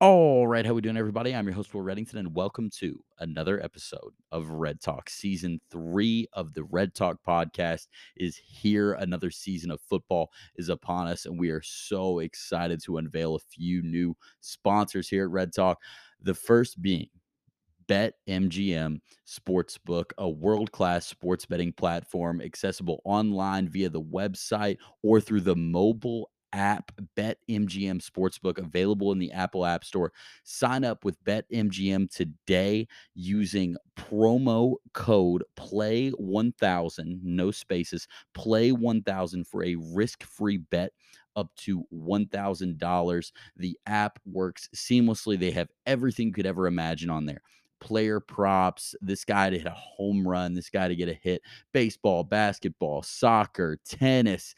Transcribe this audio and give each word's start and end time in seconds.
All 0.00 0.46
right, 0.46 0.64
how 0.64 0.74
we 0.74 0.80
doing, 0.80 0.96
everybody? 0.96 1.34
I'm 1.34 1.46
your 1.46 1.54
host, 1.54 1.74
Will 1.74 1.82
Reddington, 1.82 2.20
and 2.20 2.32
welcome 2.32 2.70
to 2.78 3.02
another 3.18 3.60
episode 3.60 4.12
of 4.30 4.48
Red 4.50 4.80
Talk. 4.80 5.10
Season 5.10 5.60
three 5.72 6.28
of 6.34 6.54
the 6.54 6.62
Red 6.62 6.94
Talk 6.94 7.16
podcast 7.26 7.88
is 8.16 8.36
here. 8.36 8.92
Another 8.92 9.32
season 9.32 9.72
of 9.72 9.80
football 9.80 10.30
is 10.54 10.68
upon 10.68 11.08
us, 11.08 11.26
and 11.26 11.36
we 11.36 11.50
are 11.50 11.62
so 11.62 12.20
excited 12.20 12.80
to 12.84 12.98
unveil 12.98 13.34
a 13.34 13.40
few 13.40 13.82
new 13.82 14.16
sponsors 14.40 15.08
here 15.08 15.24
at 15.24 15.30
Red 15.30 15.52
Talk. 15.52 15.82
The 16.22 16.34
first 16.34 16.80
being 16.80 17.08
BetMGM 17.88 19.00
Sportsbook, 19.26 20.12
a 20.18 20.28
world 20.28 20.70
class 20.70 21.08
sports 21.08 21.44
betting 21.44 21.72
platform 21.72 22.40
accessible 22.40 23.00
online 23.04 23.68
via 23.68 23.88
the 23.88 24.00
website 24.00 24.76
or 25.02 25.20
through 25.20 25.40
the 25.40 25.56
mobile 25.56 26.30
app 26.52 26.92
BetMGM 27.16 28.02
Sportsbook 28.02 28.58
available 28.58 29.12
in 29.12 29.18
the 29.18 29.32
Apple 29.32 29.66
App 29.66 29.84
Store. 29.84 30.12
Sign 30.44 30.84
up 30.84 31.04
with 31.04 31.22
BetMGM 31.24 32.10
today 32.10 32.88
using 33.14 33.76
promo 33.96 34.74
code 34.94 35.44
PLAY1000, 35.56 37.20
no 37.22 37.50
spaces, 37.50 38.08
PLAY1000 38.36 39.46
for 39.46 39.64
a 39.64 39.76
risk-free 39.76 40.58
bet 40.58 40.92
up 41.36 41.54
to 41.56 41.84
$1,000. 41.94 43.32
The 43.56 43.78
app 43.86 44.18
works 44.24 44.68
seamlessly. 44.74 45.38
They 45.38 45.52
have 45.52 45.70
everything 45.86 46.28
you 46.28 46.32
could 46.32 46.46
ever 46.46 46.66
imagine 46.66 47.10
on 47.10 47.26
there 47.26 47.42
player 47.80 48.20
props, 48.20 48.94
this 49.00 49.24
guy 49.24 49.50
to 49.50 49.58
hit 49.58 49.66
a 49.66 49.70
home 49.70 50.26
run, 50.26 50.54
this 50.54 50.70
guy 50.70 50.88
to 50.88 50.96
get 50.96 51.08
a 51.08 51.14
hit, 51.14 51.42
baseball, 51.72 52.24
basketball, 52.24 53.02
soccer, 53.02 53.78
tennis, 53.84 54.54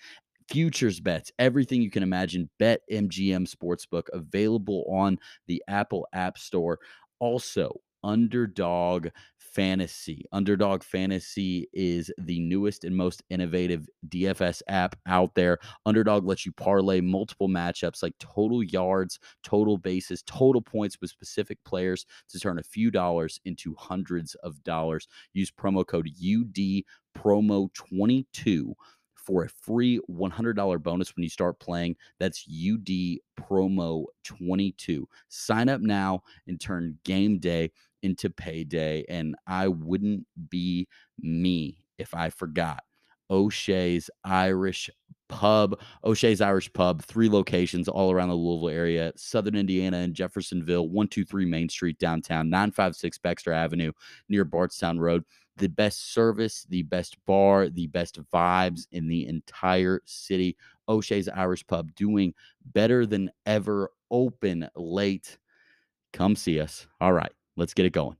futures 0.50 1.00
bets, 1.00 1.32
everything 1.38 1.80
you 1.80 1.90
can 1.90 2.02
imagine. 2.02 2.50
Bet 2.58 2.80
MGM 2.91 3.48
Sportsbook 3.48 4.04
available 4.12 4.84
on 4.91 5.18
the 5.46 5.62
Apple 5.68 6.06
App 6.12 6.36
Store. 6.36 6.78
Also, 7.20 7.80
Underdog 8.02 9.08
Fantasy. 9.38 10.25
Underdog 10.33 10.83
Fantasy 10.83 11.69
is 11.72 12.10
the 12.19 12.41
newest 12.41 12.84
and 12.84 12.97
most 12.97 13.22
innovative 13.30 13.88
DFS 14.08 14.62
app 14.69 14.97
out 15.06 15.34
there. 15.34 15.58
Underdog 15.86 16.25
lets 16.25 16.47
you 16.47 16.53
parlay 16.53 17.00
multiple 17.00 17.48
matchups 17.48 18.03
like 18.03 18.14
total 18.19 18.62
yards, 18.62 19.19
total 19.42 19.77
bases, 19.77 20.22
total 20.22 20.62
points 20.62 20.98
with 21.00 21.10
specific 21.10 21.58
players 21.64 22.06
to 22.28 22.38
turn 22.38 22.58
a 22.58 22.62
few 22.62 22.91
dollars 22.91 23.41
into 23.44 23.75
hundreds 23.77 24.34
of 24.36 24.62
dollars. 24.62 25.08
Use 25.32 25.50
promo 25.50 25.86
code 25.86 26.08
UD 26.08 26.84
promo 27.16 27.72
22 27.75 28.75
for 29.24 29.44
a 29.44 29.48
free 29.48 30.00
$100 30.10 30.82
bonus 30.82 31.14
when 31.14 31.22
you 31.22 31.28
start 31.28 31.58
playing. 31.60 31.96
That's 32.18 32.44
UD 32.48 33.18
promo 33.38 34.06
22. 34.24 35.08
Sign 35.28 35.68
up 35.68 35.80
now 35.80 36.22
and 36.46 36.60
turn 36.60 36.98
game 37.04 37.38
day 37.38 37.70
into 38.02 38.30
payday. 38.30 39.04
And 39.08 39.36
I 39.46 39.68
wouldn't 39.68 40.26
be 40.48 40.88
me 41.18 41.84
if 41.98 42.14
I 42.14 42.30
forgot 42.30 42.82
O'Shea's 43.30 44.10
Irish 44.24 44.91
Pub. 45.28 45.78
O'Shea's 46.04 46.41
Irish 46.41 46.72
Pub, 46.72 47.02
three 47.02 47.28
locations 47.28 47.88
all 47.88 48.10
around 48.10 48.30
the 48.30 48.34
Louisville 48.34 48.68
area, 48.68 49.12
Southern 49.16 49.54
Indiana 49.54 49.98
and 49.98 50.12
Jeffersonville, 50.12 50.88
123 50.88 51.46
Main 51.46 51.68
Street 51.68 51.98
downtown, 51.98 52.50
956 52.50 53.18
Baxter 53.18 53.52
Avenue 53.52 53.92
near 54.28 54.44
Bardstown 54.44 54.98
Road. 54.98 55.24
The 55.56 55.69
best 55.69 56.12
service, 56.12 56.67
the 56.69 56.83
best 56.83 57.17
bar, 57.27 57.69
the 57.69 57.87
best 57.89 58.19
vibes 58.33 58.87
in 58.93 59.09
the 59.09 59.27
entire 59.27 60.01
city. 60.05 60.56
O'Shea's 60.89 61.29
Irish 61.29 61.67
Pub 61.67 61.95
doing 61.95 62.34
better 62.73 63.06
than 63.06 63.31
ever, 63.47 63.91
open 64.11 64.69
late. 64.75 65.39
Come 66.12 66.34
see 66.34 66.61
us. 66.61 66.87
All 67.01 67.12
right, 67.12 67.33
let's 67.56 67.75
get 67.75 67.87
it 67.87 67.93
going. 67.93 68.17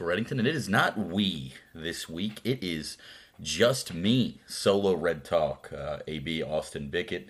Will 0.00 0.06
Reddington, 0.06 0.38
and 0.38 0.46
it 0.46 0.54
is 0.54 0.68
not 0.68 0.98
we 0.98 1.54
this 1.74 2.08
week. 2.08 2.40
It 2.44 2.62
is 2.62 2.98
just 3.40 3.92
me, 3.94 4.40
solo 4.46 4.94
Red 4.94 5.24
Talk. 5.24 5.72
Uh, 5.72 5.98
AB 6.06 6.42
Austin 6.42 6.88
Bickett 6.88 7.28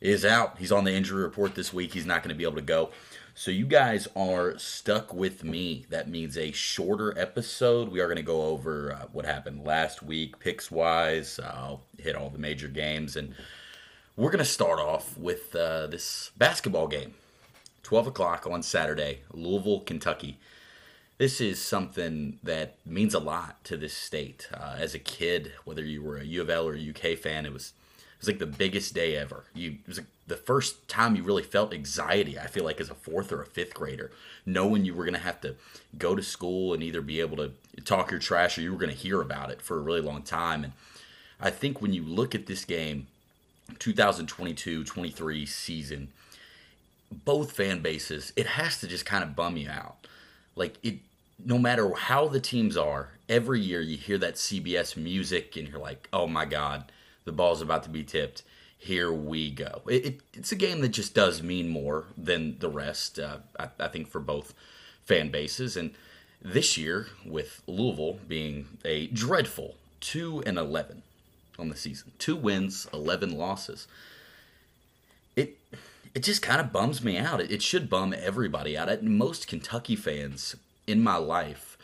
is 0.00 0.24
out. 0.24 0.58
He's 0.58 0.72
on 0.72 0.84
the 0.84 0.92
injury 0.92 1.22
report 1.22 1.54
this 1.54 1.72
week. 1.72 1.92
He's 1.92 2.06
not 2.06 2.22
going 2.22 2.34
to 2.34 2.38
be 2.38 2.44
able 2.44 2.54
to 2.56 2.62
go. 2.62 2.90
So 3.34 3.50
you 3.50 3.66
guys 3.66 4.08
are 4.16 4.58
stuck 4.58 5.12
with 5.12 5.44
me. 5.44 5.86
That 5.90 6.08
means 6.08 6.36
a 6.36 6.50
shorter 6.52 7.16
episode. 7.18 7.88
We 7.90 8.00
are 8.00 8.06
going 8.06 8.16
to 8.16 8.22
go 8.22 8.42
over 8.42 8.92
uh, 8.92 9.06
what 9.12 9.24
happened 9.24 9.64
last 9.64 10.02
week, 10.02 10.38
picks 10.38 10.70
wise. 10.70 11.38
I'll 11.42 11.82
hit 11.98 12.16
all 12.16 12.30
the 12.30 12.38
major 12.38 12.68
games, 12.68 13.16
and 13.16 13.34
we're 14.16 14.30
going 14.30 14.38
to 14.38 14.44
start 14.44 14.80
off 14.80 15.16
with 15.18 15.54
uh, 15.54 15.86
this 15.88 16.30
basketball 16.36 16.88
game. 16.88 17.14
12 17.82 18.08
o'clock 18.08 18.46
on 18.50 18.62
Saturday, 18.62 19.20
Louisville, 19.32 19.80
Kentucky. 19.80 20.38
This 21.18 21.40
is 21.40 21.60
something 21.60 22.38
that 22.44 22.76
means 22.86 23.12
a 23.12 23.18
lot 23.18 23.62
to 23.64 23.76
this 23.76 23.92
state. 23.92 24.48
Uh, 24.54 24.76
as 24.78 24.94
a 24.94 25.00
kid, 25.00 25.52
whether 25.64 25.84
you 25.84 26.00
were 26.00 26.16
a 26.16 26.24
U 26.24 26.40
of 26.40 26.48
L 26.48 26.68
or 26.68 26.74
a 26.74 26.90
UK 26.90 27.18
fan, 27.18 27.44
it 27.44 27.52
was 27.52 27.72
it 27.98 28.20
was 28.20 28.28
like 28.28 28.38
the 28.38 28.46
biggest 28.46 28.94
day 28.94 29.16
ever. 29.16 29.44
You 29.52 29.72
it 29.72 29.88
was 29.88 29.98
like 29.98 30.06
the 30.28 30.36
first 30.36 30.86
time 30.88 31.16
you 31.16 31.24
really 31.24 31.42
felt 31.42 31.74
anxiety. 31.74 32.38
I 32.38 32.46
feel 32.46 32.64
like 32.64 32.80
as 32.80 32.88
a 32.88 32.94
fourth 32.94 33.32
or 33.32 33.42
a 33.42 33.46
fifth 33.46 33.74
grader, 33.74 34.12
knowing 34.46 34.84
you 34.84 34.94
were 34.94 35.06
to 35.10 35.18
have 35.18 35.40
to 35.40 35.56
go 35.96 36.14
to 36.14 36.22
school 36.22 36.72
and 36.72 36.84
either 36.84 37.00
be 37.00 37.20
able 37.20 37.36
to 37.38 37.52
talk 37.84 38.12
your 38.12 38.20
trash 38.20 38.56
or 38.56 38.60
you 38.60 38.72
were 38.72 38.86
to 38.86 38.92
hear 38.92 39.20
about 39.20 39.50
it 39.50 39.60
for 39.60 39.76
a 39.76 39.82
really 39.82 40.00
long 40.00 40.22
time. 40.22 40.62
And 40.62 40.72
I 41.40 41.50
think 41.50 41.82
when 41.82 41.92
you 41.92 42.04
look 42.04 42.34
at 42.34 42.46
this 42.46 42.64
game, 42.64 43.08
2022-23 43.78 45.48
season 45.48 46.08
both 47.24 47.52
fan 47.52 47.80
bases, 47.80 48.32
it 48.36 48.46
has 48.46 48.80
to 48.80 48.86
just 48.86 49.06
kind 49.06 49.24
of 49.24 49.34
bum 49.34 49.56
you 49.56 49.68
out. 49.70 49.96
Like 50.54 50.76
it, 50.82 50.98
no 51.44 51.58
matter 51.58 51.92
how 51.94 52.28
the 52.28 52.40
teams 52.40 52.76
are, 52.76 53.10
every 53.28 53.60
year 53.60 53.80
you 53.80 53.96
hear 53.96 54.18
that 54.18 54.34
CBS 54.34 54.96
music 54.96 55.56
and 55.56 55.68
you're 55.68 55.78
like, 55.78 56.08
oh 56.12 56.26
my 56.26 56.44
god, 56.44 56.90
the 57.24 57.32
ball's 57.32 57.62
about 57.62 57.82
to 57.84 57.90
be 57.90 58.02
tipped. 58.02 58.42
Here 58.76 59.12
we 59.12 59.50
go. 59.50 59.82
It, 59.88 60.06
it, 60.06 60.20
it's 60.34 60.52
a 60.52 60.56
game 60.56 60.80
that 60.80 60.90
just 60.90 61.14
does 61.14 61.42
mean 61.42 61.68
more 61.68 62.06
than 62.16 62.58
the 62.58 62.68
rest. 62.68 63.18
Uh, 63.18 63.38
I, 63.58 63.68
I 63.80 63.88
think 63.88 64.08
for 64.08 64.20
both 64.20 64.54
fan 65.04 65.30
bases, 65.30 65.76
and 65.76 65.92
this 66.40 66.78
year 66.78 67.08
with 67.26 67.60
Louisville 67.66 68.20
being 68.28 68.66
a 68.84 69.08
dreadful 69.08 69.74
two 70.00 70.44
and 70.46 70.58
eleven 70.58 71.02
on 71.58 71.70
the 71.70 71.76
season, 71.76 72.12
two 72.18 72.36
wins, 72.36 72.86
eleven 72.92 73.36
losses. 73.36 73.88
It 75.34 75.58
it 76.14 76.22
just 76.22 76.40
kind 76.40 76.60
of 76.60 76.72
bums 76.72 77.02
me 77.02 77.18
out. 77.18 77.40
It, 77.40 77.50
it 77.50 77.62
should 77.62 77.90
bum 77.90 78.14
everybody 78.16 78.78
out. 78.78 79.02
Most 79.02 79.48
Kentucky 79.48 79.96
fans 79.96 80.54
in 80.88 81.02
my 81.02 81.16
life, 81.16 81.76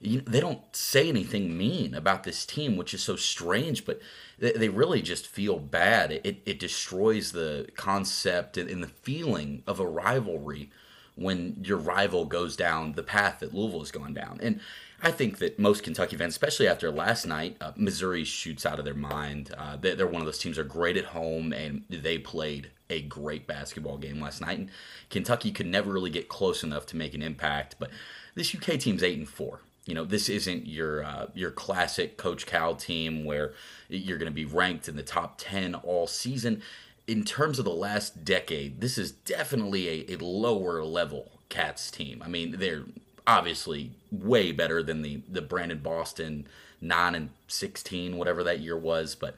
you, 0.00 0.20
they 0.20 0.40
don't 0.40 0.60
say 0.74 1.08
anything 1.08 1.56
mean 1.56 1.94
about 1.94 2.22
this 2.22 2.46
team, 2.46 2.76
which 2.76 2.94
is 2.94 3.02
so 3.02 3.16
strange, 3.16 3.84
but 3.84 4.00
they, 4.38 4.52
they 4.52 4.68
really 4.68 5.02
just 5.02 5.26
feel 5.26 5.58
bad. 5.58 6.12
It, 6.12 6.40
it 6.46 6.58
destroys 6.60 7.32
the 7.32 7.68
concept 7.76 8.56
and, 8.56 8.70
and 8.70 8.82
the 8.82 8.88
feeling 8.88 9.62
of 9.66 9.80
a 9.80 9.86
rivalry 9.86 10.70
when 11.16 11.56
your 11.64 11.78
rival 11.78 12.24
goes 12.24 12.56
down 12.56 12.92
the 12.92 13.02
path 13.02 13.40
that 13.40 13.52
Louisville 13.52 13.80
has 13.80 13.90
gone 13.90 14.14
down. 14.14 14.38
And 14.40 14.60
I 15.02 15.10
think 15.10 15.38
that 15.38 15.58
most 15.58 15.82
Kentucky 15.82 16.16
fans, 16.16 16.34
especially 16.34 16.68
after 16.68 16.90
last 16.90 17.26
night, 17.26 17.56
uh, 17.60 17.72
Missouri 17.76 18.24
shoots 18.24 18.66
out 18.66 18.78
of 18.78 18.84
their 18.84 18.94
mind. 18.94 19.52
Uh, 19.56 19.76
they, 19.76 19.92
are 19.98 20.06
one 20.06 20.22
of 20.22 20.26
those 20.26 20.38
teams 20.38 20.56
that 20.56 20.62
are 20.62 20.64
great 20.64 20.96
at 20.96 21.06
home, 21.06 21.52
and 21.52 21.84
they 21.88 22.18
played 22.18 22.70
a 22.90 23.02
great 23.02 23.46
basketball 23.46 23.98
game 23.98 24.20
last 24.20 24.40
night. 24.40 24.58
And 24.58 24.70
Kentucky 25.10 25.52
could 25.52 25.66
never 25.66 25.92
really 25.92 26.10
get 26.10 26.28
close 26.28 26.64
enough 26.64 26.86
to 26.86 26.96
make 26.96 27.14
an 27.14 27.22
impact. 27.22 27.76
But 27.78 27.90
this 28.38 28.54
UK 28.54 28.78
team's 28.78 29.02
eight 29.02 29.18
and 29.18 29.28
four. 29.28 29.60
You 29.84 29.94
know, 29.94 30.04
this 30.04 30.28
isn't 30.28 30.66
your 30.66 31.02
uh, 31.02 31.26
your 31.34 31.50
classic 31.50 32.16
Coach 32.16 32.46
Cal 32.46 32.74
team 32.74 33.24
where 33.24 33.52
you're 33.88 34.18
going 34.18 34.30
to 34.30 34.34
be 34.34 34.44
ranked 34.44 34.88
in 34.88 34.96
the 34.96 35.02
top 35.02 35.34
ten 35.38 35.74
all 35.74 36.06
season. 36.06 36.62
In 37.06 37.24
terms 37.24 37.58
of 37.58 37.64
the 37.64 37.72
last 37.72 38.24
decade, 38.24 38.80
this 38.82 38.98
is 38.98 39.10
definitely 39.10 39.88
a, 39.88 40.14
a 40.14 40.16
lower 40.18 40.84
level 40.84 41.32
Cats 41.48 41.90
team. 41.90 42.22
I 42.22 42.28
mean, 42.28 42.56
they're 42.58 42.84
obviously 43.26 43.92
way 44.12 44.52
better 44.52 44.82
than 44.82 45.02
the 45.02 45.22
the 45.28 45.42
Brandon 45.42 45.78
Boston 45.78 46.46
nine 46.80 47.14
and 47.14 47.30
sixteen, 47.48 48.18
whatever 48.18 48.44
that 48.44 48.60
year 48.60 48.76
was. 48.76 49.14
But 49.14 49.36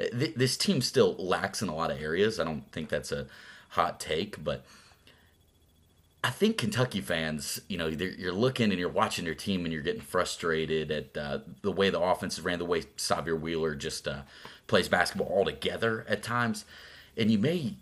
uh, 0.00 0.06
th- 0.18 0.34
this 0.34 0.56
team 0.56 0.80
still 0.80 1.14
lacks 1.16 1.60
in 1.62 1.68
a 1.68 1.74
lot 1.74 1.90
of 1.90 2.00
areas. 2.00 2.40
I 2.40 2.44
don't 2.44 2.70
think 2.72 2.88
that's 2.88 3.12
a 3.12 3.26
hot 3.70 4.00
take, 4.00 4.42
but 4.42 4.64
I 6.26 6.30
think 6.30 6.58
Kentucky 6.58 7.00
fans, 7.00 7.60
you 7.68 7.78
know, 7.78 7.86
you're 7.86 8.32
looking 8.32 8.72
and 8.72 8.80
you're 8.80 8.88
watching 8.88 9.24
your 9.24 9.36
team 9.36 9.64
and 9.64 9.72
you're 9.72 9.80
getting 9.80 10.00
frustrated 10.00 10.90
at 10.90 11.16
uh, 11.16 11.38
the 11.62 11.70
way 11.70 11.88
the 11.88 12.00
offense 12.00 12.40
ran, 12.40 12.58
the 12.58 12.64
way 12.64 12.82
Sahvir 12.96 13.38
Wheeler 13.38 13.76
just 13.76 14.08
uh, 14.08 14.22
plays 14.66 14.88
basketball 14.88 15.28
altogether 15.28 16.04
at 16.08 16.24
times. 16.24 16.64
And 17.16 17.30
you 17.30 17.38
may, 17.38 17.74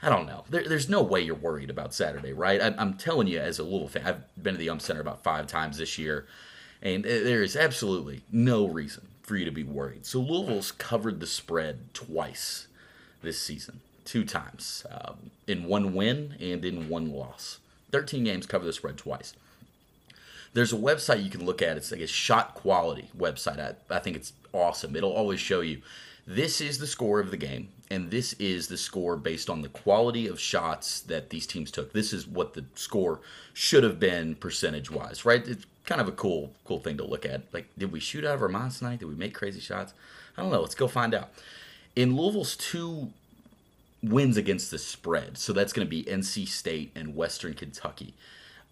I 0.00 0.08
don't 0.08 0.24
know, 0.24 0.44
there, 0.48 0.66
there's 0.66 0.88
no 0.88 1.02
way 1.02 1.20
you're 1.20 1.34
worried 1.34 1.68
about 1.68 1.92
Saturday, 1.92 2.32
right? 2.32 2.62
I, 2.62 2.68
am 2.80 2.94
telling 2.94 3.26
you, 3.26 3.38
as 3.38 3.58
a 3.58 3.64
Louisville 3.64 3.88
fan, 3.88 4.06
I've 4.06 4.42
been 4.42 4.54
to 4.54 4.58
the 4.58 4.70
UM 4.70 4.80
Center 4.80 5.02
about 5.02 5.22
five 5.22 5.46
times 5.46 5.76
this 5.76 5.98
year, 5.98 6.26
and 6.80 7.04
there 7.04 7.42
is 7.42 7.54
absolutely 7.54 8.22
no 8.32 8.66
reason 8.66 9.08
for 9.20 9.36
you 9.36 9.44
to 9.44 9.50
be 9.50 9.62
worried. 9.62 10.06
So 10.06 10.20
Louisville's 10.20 10.72
covered 10.72 11.20
the 11.20 11.26
spread 11.26 11.92
twice 11.92 12.66
this 13.20 13.38
season, 13.38 13.80
two 14.06 14.24
times, 14.24 14.86
um, 14.90 15.32
in 15.46 15.64
one 15.64 15.94
win 15.94 16.36
and 16.40 16.64
in 16.64 16.88
one 16.88 17.12
loss. 17.12 17.58
13 17.90 18.24
games 18.24 18.46
cover 18.46 18.64
the 18.64 18.72
spread 18.72 18.96
twice. 18.96 19.34
There's 20.52 20.72
a 20.72 20.76
website 20.76 21.22
you 21.22 21.30
can 21.30 21.44
look 21.44 21.62
at. 21.62 21.76
It's 21.76 21.92
like 21.92 22.00
a 22.00 22.06
shot 22.06 22.54
quality 22.54 23.10
website. 23.16 23.60
I, 23.60 23.94
I 23.94 24.00
think 24.00 24.16
it's 24.16 24.32
awesome. 24.52 24.96
It'll 24.96 25.12
always 25.12 25.40
show 25.40 25.60
you 25.60 25.82
this 26.26 26.60
is 26.60 26.78
the 26.78 26.86
score 26.86 27.20
of 27.20 27.30
the 27.30 27.36
game, 27.36 27.68
and 27.90 28.10
this 28.10 28.32
is 28.34 28.68
the 28.68 28.76
score 28.76 29.16
based 29.16 29.48
on 29.48 29.62
the 29.62 29.68
quality 29.68 30.26
of 30.26 30.40
shots 30.40 31.00
that 31.02 31.30
these 31.30 31.46
teams 31.46 31.70
took. 31.70 31.92
This 31.92 32.12
is 32.12 32.26
what 32.26 32.54
the 32.54 32.64
score 32.74 33.20
should 33.52 33.84
have 33.84 34.00
been 34.00 34.34
percentage 34.34 34.90
wise, 34.90 35.24
right? 35.24 35.46
It's 35.46 35.66
kind 35.86 36.00
of 36.00 36.08
a 36.08 36.12
cool, 36.12 36.52
cool 36.64 36.78
thing 36.78 36.96
to 36.98 37.04
look 37.04 37.24
at. 37.24 37.42
Like, 37.52 37.66
did 37.78 37.92
we 37.92 38.00
shoot 38.00 38.24
out 38.24 38.34
of 38.34 38.42
our 38.42 38.48
minds 38.48 38.78
tonight? 38.78 39.00
Did 39.00 39.08
we 39.08 39.14
make 39.14 39.34
crazy 39.34 39.60
shots? 39.60 39.92
I 40.36 40.42
don't 40.42 40.52
know. 40.52 40.60
Let's 40.60 40.74
go 40.74 40.88
find 40.88 41.14
out. 41.14 41.30
In 41.96 42.16
Louisville's 42.16 42.56
two 42.56 43.12
wins 44.02 44.36
against 44.36 44.70
the 44.70 44.78
spread. 44.78 45.36
So 45.38 45.52
that's 45.52 45.72
going 45.72 45.86
to 45.86 45.90
be 45.90 46.04
NC 46.04 46.48
State 46.48 46.92
and 46.94 47.14
Western 47.14 47.54
Kentucky. 47.54 48.14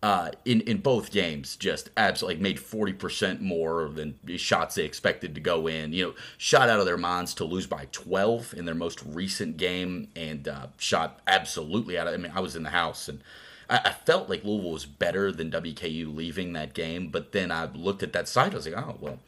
Uh, 0.00 0.30
in 0.44 0.60
in 0.60 0.78
both 0.78 1.10
games, 1.10 1.56
just 1.56 1.90
absolutely 1.96 2.40
made 2.40 2.60
forty 2.60 2.92
percent 2.92 3.40
more 3.40 3.88
than 3.88 4.16
shots 4.36 4.76
they 4.76 4.84
expected 4.84 5.34
to 5.34 5.40
go 5.40 5.66
in. 5.66 5.92
You 5.92 6.06
know, 6.06 6.14
shot 6.36 6.69
out 6.69 6.78
of 6.78 6.86
their 6.86 6.96
minds 6.96 7.34
to 7.34 7.44
lose 7.44 7.66
by 7.66 7.88
twelve 7.90 8.54
in 8.56 8.64
their 8.64 8.76
most 8.76 9.02
recent 9.04 9.56
game, 9.56 10.06
and 10.14 10.46
uh, 10.46 10.69
shot 10.76 11.19
absolutely 11.26 11.98
out 11.98 12.06
of. 12.06 12.14
I 12.14 12.16
mean, 12.16 12.31
I 12.32 12.40
was 12.40 12.56
in 12.56 12.62
the 12.62 12.70
house 12.70 13.08
and. 13.08 13.20
I, 13.70 13.81
I 13.84 13.90
felt 13.90 14.31
like 14.31 14.44
Louisville 14.44 14.72
was 14.72 14.86
better 14.86 15.31
than 15.31 15.50
WKU 15.50 16.16
leaving 16.16 16.54
that 16.54 16.72
game, 16.72 17.08
but 17.08 17.32
then 17.32 17.52
I 17.52 17.66
looked 17.66 18.02
at 18.02 18.14
that 18.14 18.26
site. 18.26 18.52
I 18.52 18.56
was 18.56 18.66
like, 18.66 18.78
oh 18.82 18.96
well, 18.98 19.19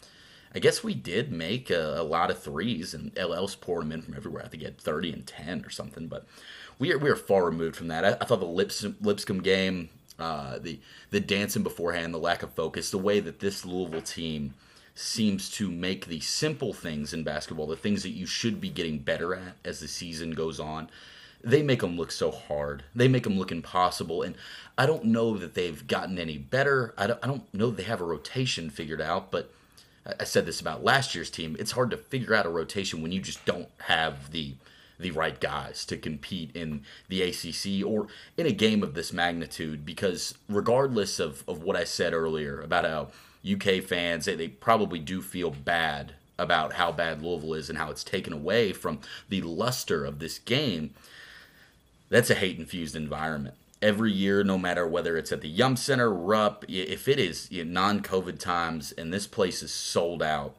I 0.55 0.59
guess 0.59 0.83
we 0.83 0.95
did 0.95 1.31
make 1.31 1.71
a, 1.71 2.01
a 2.01 2.03
lot 2.03 2.31
of 2.31 2.43
threes, 2.43 2.93
and 2.93 3.17
LL's 3.17 3.55
poured 3.55 3.83
them 3.83 3.93
in 3.93 4.03
from 4.03 4.15
everywhere. 4.15 4.45
I 4.45 4.49
think 4.49 4.63
he 4.63 4.65
had 4.65 4.79
30 4.79 5.13
and 5.13 5.27
10 5.27 5.65
or 5.65 5.71
something, 5.71 6.09
but 6.09 6.27
we 6.79 6.93
are, 6.93 6.99
we 6.99 7.11
are 7.11 7.17
far 7.17 7.45
removed 7.45 7.77
from 7.77 7.89
that. 7.89 8.05
I, 8.05 8.13
I 8.21 8.25
thought 8.25 8.41
the 8.41 8.47
Lips, 8.47 8.85
Lipscomb 9.01 9.43
game, 9.43 9.91
uh, 10.19 10.59
the 10.59 10.79
the 11.11 11.21
dancing 11.21 11.63
beforehand, 11.63 12.13
the 12.13 12.19
lack 12.19 12.43
of 12.43 12.53
focus, 12.53 12.91
the 12.91 12.99
way 12.99 13.21
that 13.21 13.41
this 13.41 13.65
Louisville 13.65 14.03
team 14.03 14.55
seems 14.95 15.49
to 15.51 15.71
make 15.71 16.07
the 16.07 16.21
simple 16.21 16.73
things 16.73 17.15
in 17.15 17.25
basketball, 17.25 17.67
the 17.67 17.77
things 17.77 18.03
that 18.03 18.11
you 18.11 18.27
should 18.27 18.61
be 18.61 18.69
getting 18.69 18.99
better 18.99 19.35
at 19.35 19.57
as 19.65 19.81
the 19.81 19.89
season 19.89 20.33
goes 20.33 20.61
on, 20.61 20.91
they 21.43 21.63
make 21.63 21.81
them 21.81 21.97
look 21.97 22.13
so 22.13 22.31
hard. 22.31 22.85
They 22.95 23.09
make 23.09 23.23
them 23.25 23.39
look 23.39 23.51
impossible. 23.51 24.23
And 24.23 24.37
I 24.77 24.85
don't 24.85 25.05
know 25.05 25.39
that 25.39 25.55
they've 25.55 25.87
gotten 25.87 26.19
any 26.19 26.37
better. 26.37 26.93
I 26.99 27.07
don't, 27.07 27.21
I 27.23 27.29
don't 27.29 27.55
know 27.55 27.71
they 27.71 27.85
have 27.85 28.03
a 28.03 28.05
rotation 28.05 28.69
figured 28.69 29.01
out, 29.01 29.31
but 29.31 29.51
I 30.07 30.25
said 30.25 30.47
this 30.47 30.61
about 30.61 30.85
last 30.85 31.15
year's 31.15 31.31
team. 31.31 31.57
It's 31.59 31.73
hard 31.73 31.91
to 31.91 31.97
figure 31.97 32.35
out 32.35 32.47
a 32.47 32.51
rotation 32.51 33.03
when 33.03 33.13
you 33.13 33.21
just 33.21 33.45
don't 33.45 33.69
have 33.83 34.31
the 34.31 34.55
the 34.99 35.11
right 35.11 35.41
guys 35.41 35.87
to 35.87 35.97
compete 35.97 36.51
in 36.55 36.83
the 37.09 37.23
ACC 37.23 37.83
or 37.87 38.09
in 38.37 38.45
a 38.45 38.53
game 38.53 38.83
of 38.83 38.93
this 38.93 39.15
magnitude. 39.15 39.87
Because 39.87 40.35
regardless 40.47 41.19
of, 41.19 41.43
of 41.49 41.63
what 41.63 41.75
I 41.75 41.85
said 41.85 42.13
earlier 42.13 42.61
about 42.61 42.85
how 42.85 43.09
UK 43.51 43.83
fans 43.83 44.27
they, 44.27 44.35
they 44.35 44.49
probably 44.49 44.99
do 44.99 45.23
feel 45.23 45.51
bad 45.51 46.13
about 46.39 46.75
how 46.75 46.93
bad 46.93 47.23
Louisville 47.23 47.55
is 47.55 47.71
and 47.71 47.79
how 47.79 47.91
it's 47.91 48.05
taken 48.05 48.35
away 48.35 48.73
from 48.73 49.01
the 49.31 49.41
luster 49.41 50.05
of 50.05 50.19
this 50.19 50.39
game. 50.39 50.95
That's 52.11 52.31
a 52.31 52.35
hate 52.35 52.59
infused 52.59 52.97
environment 52.97 53.55
every 53.83 54.13
year, 54.13 54.45
no 54.45 54.59
matter 54.59 54.87
whether 54.87 55.17
it's 55.17 55.33
at 55.33 55.41
the 55.41 55.49
Yum 55.49 55.77
Center, 55.77 56.13
Rupp, 56.13 56.65
if 56.69 57.09
it 57.09 57.19
is 57.19 57.51
you 57.51 57.65
know, 57.65 57.73
non-COVID 57.73 58.39
times 58.39 58.93
and 58.93 59.13
this 59.13 59.27
place 59.27 59.63
is 59.63 59.73
sold 59.73 60.23
out, 60.23 60.55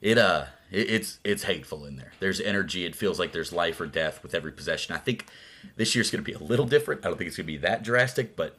it 0.00 0.18
uh, 0.18 0.46
it, 0.70 0.90
it's 0.90 1.18
it's 1.24 1.44
hateful 1.44 1.84
in 1.84 1.96
there. 1.96 2.12
There's 2.20 2.40
energy. 2.40 2.84
It 2.84 2.94
feels 2.94 3.18
like 3.18 3.32
there's 3.32 3.52
life 3.52 3.80
or 3.80 3.86
death 3.86 4.22
with 4.22 4.34
every 4.34 4.52
possession. 4.52 4.94
I 4.94 4.98
think 4.98 5.26
this 5.76 5.94
year's 5.94 6.10
going 6.10 6.22
to 6.22 6.30
be 6.30 6.36
a 6.36 6.42
little 6.42 6.66
different. 6.66 7.04
I 7.04 7.08
don't 7.08 7.16
think 7.16 7.28
it's 7.28 7.36
going 7.36 7.46
to 7.46 7.52
be 7.52 7.58
that 7.58 7.82
drastic, 7.82 8.36
but 8.36 8.56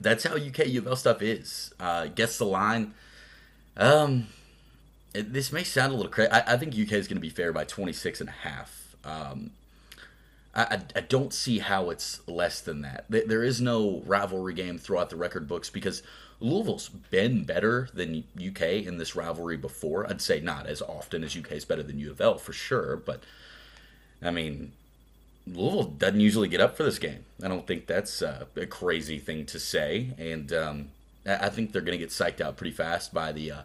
that's 0.00 0.24
how 0.24 0.36
UK 0.36 0.66
U 0.68 0.80
of 0.80 0.86
L 0.86 0.96
stuff 0.96 1.22
is. 1.22 1.74
Uh, 1.80 2.06
guess 2.06 2.38
the 2.38 2.44
line. 2.44 2.94
Um, 3.76 4.28
it, 5.14 5.32
this 5.32 5.52
may 5.52 5.64
sound 5.64 5.92
a 5.92 5.96
little 5.96 6.12
crazy. 6.12 6.30
I, 6.30 6.54
I 6.54 6.56
think 6.56 6.72
UK 6.72 6.92
is 6.92 7.08
going 7.08 7.16
to 7.16 7.20
be 7.20 7.30
fair 7.30 7.52
by 7.52 7.64
26 7.64 8.20
and 8.20 8.28
a 8.28 8.32
half. 8.32 8.96
Um, 9.04 9.50
I, 10.54 10.80
I 10.96 11.00
don't 11.00 11.32
see 11.32 11.60
how 11.60 11.90
it's 11.90 12.26
less 12.26 12.60
than 12.60 12.82
that. 12.82 13.04
There 13.08 13.44
is 13.44 13.60
no 13.60 14.02
rivalry 14.04 14.54
game 14.54 14.78
throughout 14.78 15.10
the 15.10 15.16
record 15.16 15.46
books 15.46 15.70
because 15.70 16.02
Louisville's 16.40 16.88
been 16.88 17.44
better 17.44 17.88
than 17.94 18.24
UK 18.36 18.62
in 18.84 18.98
this 18.98 19.14
rivalry 19.14 19.56
before. 19.56 20.08
I'd 20.08 20.20
say 20.20 20.40
not 20.40 20.66
as 20.66 20.82
often 20.82 21.22
as 21.22 21.36
UK 21.36 21.52
is 21.52 21.64
better 21.64 21.84
than 21.84 22.00
U 22.00 22.10
of 22.10 22.20
L 22.20 22.36
for 22.38 22.52
sure, 22.52 22.96
but 22.96 23.22
I 24.22 24.30
mean, 24.30 24.72
Louisville 25.46 25.84
doesn't 25.84 26.20
usually 26.20 26.48
get 26.48 26.60
up 26.60 26.76
for 26.76 26.82
this 26.82 26.98
game. 26.98 27.24
I 27.42 27.48
don't 27.48 27.66
think 27.66 27.86
that's 27.86 28.20
uh, 28.20 28.46
a 28.56 28.66
crazy 28.66 29.18
thing 29.18 29.46
to 29.46 29.58
say, 29.58 30.14
and 30.18 30.52
um, 30.52 30.88
I 31.26 31.48
think 31.48 31.72
they're 31.72 31.82
going 31.82 31.98
to 31.98 32.04
get 32.04 32.10
psyched 32.10 32.40
out 32.40 32.56
pretty 32.56 32.72
fast 32.72 33.14
by 33.14 33.32
the 33.32 33.52
uh, 33.52 33.62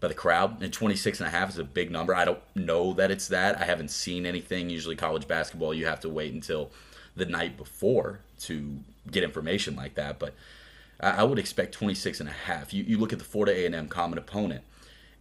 by 0.00 0.08
the 0.08 0.14
crowd. 0.14 0.62
And 0.62 0.72
26 0.72 1.20
and 1.20 1.28
a 1.28 1.30
half 1.30 1.50
is 1.50 1.58
a 1.58 1.64
big 1.64 1.90
number. 1.90 2.14
I 2.14 2.24
don't 2.24 2.40
know 2.56 2.94
that 2.94 3.10
it's 3.10 3.28
that. 3.28 3.60
I 3.60 3.64
haven't 3.64 3.90
seen 3.90 4.26
anything. 4.26 4.70
Usually 4.70 4.96
college 4.96 5.28
basketball, 5.28 5.74
you 5.74 5.86
have 5.86 6.00
to 6.00 6.08
wait 6.08 6.32
until 6.32 6.70
the 7.14 7.26
night 7.26 7.56
before 7.56 8.20
to 8.40 8.78
get 9.10 9.22
information 9.22 9.76
like 9.76 9.94
that. 9.94 10.18
But 10.18 10.34
I 10.98 11.24
would 11.24 11.38
expect 11.38 11.74
26 11.74 12.20
and 12.20 12.28
a 12.28 12.32
half. 12.32 12.74
You, 12.74 12.82
you 12.84 12.98
look 12.98 13.12
at 13.12 13.18
the 13.18 13.24
Florida 13.24 13.52
A&M 13.52 13.88
common 13.88 14.18
opponent, 14.18 14.62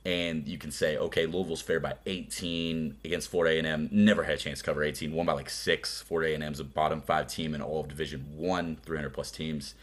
and 0.06 0.48
you 0.48 0.58
can 0.58 0.72
say, 0.72 0.98
okay, 0.98 1.26
Louisville's 1.26 1.62
fair 1.62 1.80
by 1.80 1.94
18 2.06 2.98
against 3.04 3.30
Florida 3.30 3.68
A&M. 3.68 3.90
Never 3.92 4.24
had 4.24 4.36
a 4.36 4.38
chance 4.38 4.60
to 4.60 4.66
cover 4.66 4.84
18. 4.84 5.14
Won 5.14 5.26
by 5.26 5.34
like 5.34 5.50
six. 5.50 6.02
Florida 6.02 6.34
A&M's 6.34 6.60
a 6.60 6.64
bottom 6.64 7.02
five 7.02 7.28
team 7.28 7.54
in 7.54 7.62
all 7.62 7.82
of 7.82 7.90
Division 7.90 8.26
One, 8.36 8.78
300 8.86 9.14
plus 9.14 9.32
teams. 9.32 9.76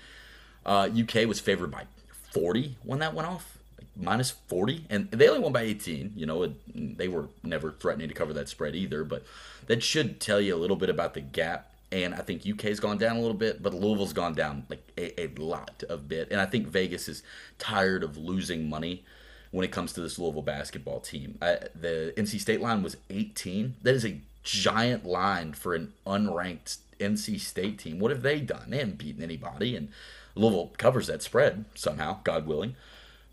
Uh, 0.64 0.88
UK 0.88 1.26
was 1.26 1.38
favored 1.38 1.70
by 1.70 1.84
40 2.32 2.76
when 2.82 2.98
that 2.98 3.14
went 3.14 3.28
off 3.28 3.55
minus 3.98 4.30
40 4.30 4.84
and 4.90 5.10
they 5.10 5.28
only 5.28 5.40
won 5.40 5.52
by 5.52 5.62
18 5.62 6.12
you 6.16 6.26
know 6.26 6.42
it, 6.42 6.52
they 6.98 7.08
were 7.08 7.28
never 7.42 7.72
threatening 7.72 8.08
to 8.08 8.14
cover 8.14 8.32
that 8.32 8.48
spread 8.48 8.74
either 8.74 9.04
but 9.04 9.24
that 9.66 9.82
should 9.82 10.20
tell 10.20 10.40
you 10.40 10.54
a 10.54 10.58
little 10.58 10.76
bit 10.76 10.90
about 10.90 11.14
the 11.14 11.20
gap 11.20 11.72
and 11.90 12.14
i 12.14 12.18
think 12.18 12.42
uk's 12.46 12.80
gone 12.80 12.98
down 12.98 13.16
a 13.16 13.20
little 13.20 13.36
bit 13.36 13.62
but 13.62 13.72
louisville's 13.72 14.12
gone 14.12 14.34
down 14.34 14.66
like 14.68 14.86
a, 14.98 15.22
a 15.22 15.26
lot 15.38 15.82
of 15.88 16.08
bit 16.08 16.28
and 16.30 16.40
i 16.40 16.46
think 16.46 16.66
vegas 16.66 17.08
is 17.08 17.22
tired 17.58 18.02
of 18.02 18.16
losing 18.16 18.68
money 18.68 19.02
when 19.50 19.64
it 19.64 19.72
comes 19.72 19.92
to 19.94 20.00
this 20.00 20.18
louisville 20.18 20.42
basketball 20.42 21.00
team. 21.00 21.38
I, 21.40 21.58
the 21.74 22.12
nc 22.16 22.38
state 22.40 22.60
line 22.60 22.82
was 22.82 22.96
18 23.10 23.76
that 23.82 23.94
is 23.94 24.04
a 24.04 24.20
giant 24.42 25.04
line 25.04 25.54
for 25.54 25.74
an 25.74 25.92
unranked 26.06 26.78
nc 27.00 27.40
state 27.40 27.78
team. 27.78 27.98
What 27.98 28.10
have 28.10 28.22
they 28.22 28.40
done? 28.40 28.70
They 28.70 28.78
haven't 28.78 28.98
beaten 28.98 29.22
anybody 29.22 29.74
and 29.74 29.88
louisville 30.34 30.72
covers 30.76 31.06
that 31.06 31.22
spread 31.22 31.64
somehow 31.74 32.18
god 32.22 32.46
willing 32.46 32.76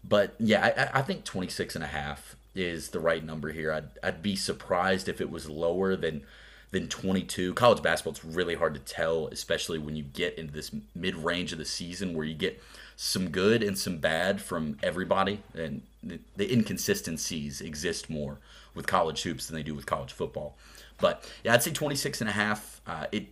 but 0.03 0.35
yeah, 0.39 0.89
I, 0.93 0.99
I 0.99 1.01
think 1.01 1.23
26 1.23 1.75
and 1.75 1.83
a 1.83 1.87
half 1.87 2.35
is 2.55 2.89
the 2.89 2.99
right 2.99 3.23
number 3.23 3.51
here. 3.51 3.71
I'd, 3.71 3.89
I'd 4.03 4.21
be 4.21 4.35
surprised 4.35 5.09
if 5.09 5.21
it 5.21 5.29
was 5.29 5.49
lower 5.49 5.95
than 5.95 6.23
than 6.71 6.89
22. 6.89 7.53
College 7.53 7.83
basketball 7.83 8.13
it's 8.13 8.25
really 8.25 8.55
hard 8.55 8.73
to 8.73 8.79
tell, 8.79 9.27
especially 9.27 9.77
when 9.77 9.95
you 9.95 10.03
get 10.03 10.37
into 10.39 10.51
this 10.51 10.71
mid 10.95 11.15
range 11.15 11.51
of 11.51 11.59
the 11.59 11.65
season 11.65 12.15
where 12.15 12.25
you 12.25 12.33
get 12.33 12.61
some 12.95 13.29
good 13.29 13.61
and 13.63 13.77
some 13.77 13.97
bad 13.97 14.41
from 14.41 14.77
everybody, 14.81 15.39
and 15.53 15.83
the, 16.01 16.19
the, 16.35 16.51
inconsistencies 16.51 17.61
exist 17.61 18.09
more 18.09 18.39
with 18.73 18.87
college 18.87 19.21
hoops 19.21 19.47
than 19.47 19.55
they 19.55 19.63
do 19.63 19.75
with 19.75 19.85
college 19.85 20.11
football. 20.11 20.55
But 20.99 21.29
yeah, 21.43 21.53
I'd 21.53 21.63
say 21.63 21.71
26 21.71 22.21
and 22.21 22.29
a 22.29 22.33
half. 22.33 22.81
Uh, 22.87 23.05
it 23.11 23.27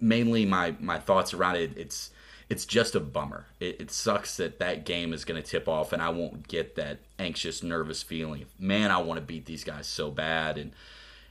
mainly 0.00 0.44
my 0.44 0.74
my 0.80 0.98
thoughts 0.98 1.34
around 1.34 1.56
it. 1.56 1.76
It's 1.76 2.10
it's 2.48 2.64
just 2.64 2.94
a 2.94 3.00
bummer. 3.00 3.46
It, 3.60 3.80
it 3.80 3.90
sucks 3.90 4.36
that 4.38 4.58
that 4.58 4.84
game 4.84 5.12
is 5.12 5.24
going 5.24 5.40
to 5.40 5.46
tip 5.46 5.68
off, 5.68 5.92
and 5.92 6.00
I 6.00 6.08
won't 6.08 6.48
get 6.48 6.76
that 6.76 6.98
anxious, 7.18 7.62
nervous 7.62 8.02
feeling. 8.02 8.46
Man, 8.58 8.90
I 8.90 8.98
want 8.98 9.18
to 9.18 9.26
beat 9.26 9.46
these 9.46 9.64
guys 9.64 9.86
so 9.86 10.10
bad, 10.10 10.56
and 10.56 10.72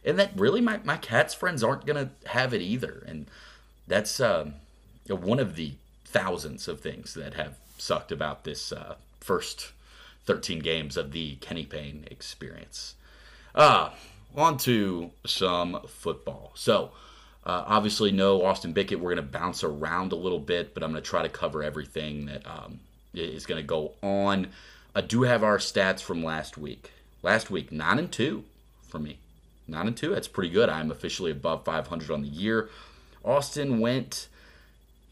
and 0.06 0.20
that 0.20 0.32
really 0.36 0.62
my 0.62 0.80
my 0.84 0.98
Cats 0.98 1.34
friends 1.34 1.64
aren't 1.64 1.86
going 1.86 2.08
to 2.08 2.30
have 2.30 2.54
it 2.54 2.62
either, 2.62 3.04
and 3.08 3.28
that's 3.88 4.20
uh, 4.20 4.52
one 5.08 5.40
of 5.40 5.56
the 5.56 5.74
thousands 6.06 6.68
of 6.68 6.82
things 6.82 7.14
that 7.16 7.34
have 7.34 7.58
sucked 7.78 8.12
about 8.12 8.44
this 8.44 8.72
uh, 8.72 8.96
first 9.20 9.72
13 10.26 10.60
games 10.60 10.98
of 10.98 11.12
the 11.12 11.36
Kenny 11.36 11.66
Payne 11.66 12.06
experience. 12.12 12.96
Uh, 13.56 13.92
on 14.36 14.58
to 14.58 15.12
some 15.26 15.82
football. 15.88 16.52
So, 16.54 16.92
uh, 17.48 17.64
obviously, 17.66 18.12
no 18.12 18.44
Austin 18.44 18.74
Bickett. 18.74 19.00
We're 19.00 19.16
going 19.16 19.26
to 19.26 19.32
bounce 19.40 19.64
around 19.64 20.12
a 20.12 20.18
little 20.18 20.40
bit, 20.40 20.74
but 20.74 20.84
I'm 20.84 20.92
going 20.92 21.02
to 21.02 21.10
try 21.10 21.22
to 21.22 21.30
cover 21.30 21.64
everything 21.64 22.26
that 22.26 22.46
um, 22.46 22.82
is 23.14 23.46
going 23.46 23.62
to 23.62 23.66
go 23.66 23.94
on. 24.04 24.48
I 24.94 25.00
do 25.00 25.24
have 25.24 25.44
our 25.44 25.58
stats 25.58 26.02
from 26.02 26.26
last 26.26 26.58
week. 26.58 26.92
Last 27.24 27.50
week, 27.50 27.72
9 27.72 28.00
and 28.00 28.12
2 28.12 28.44
for 28.90 29.00
me. 29.00 29.20
9 29.66 29.88
and 29.88 29.96
2. 29.96 30.10
That's 30.10 30.28
pretty 30.28 30.50
good. 30.50 30.68
I'm 30.68 30.92
officially 30.92 31.32
above 31.32 31.64
500 31.64 32.12
on 32.12 32.22
the 32.22 32.28
year. 32.28 32.70
Austin 33.24 33.80
went, 33.80 34.28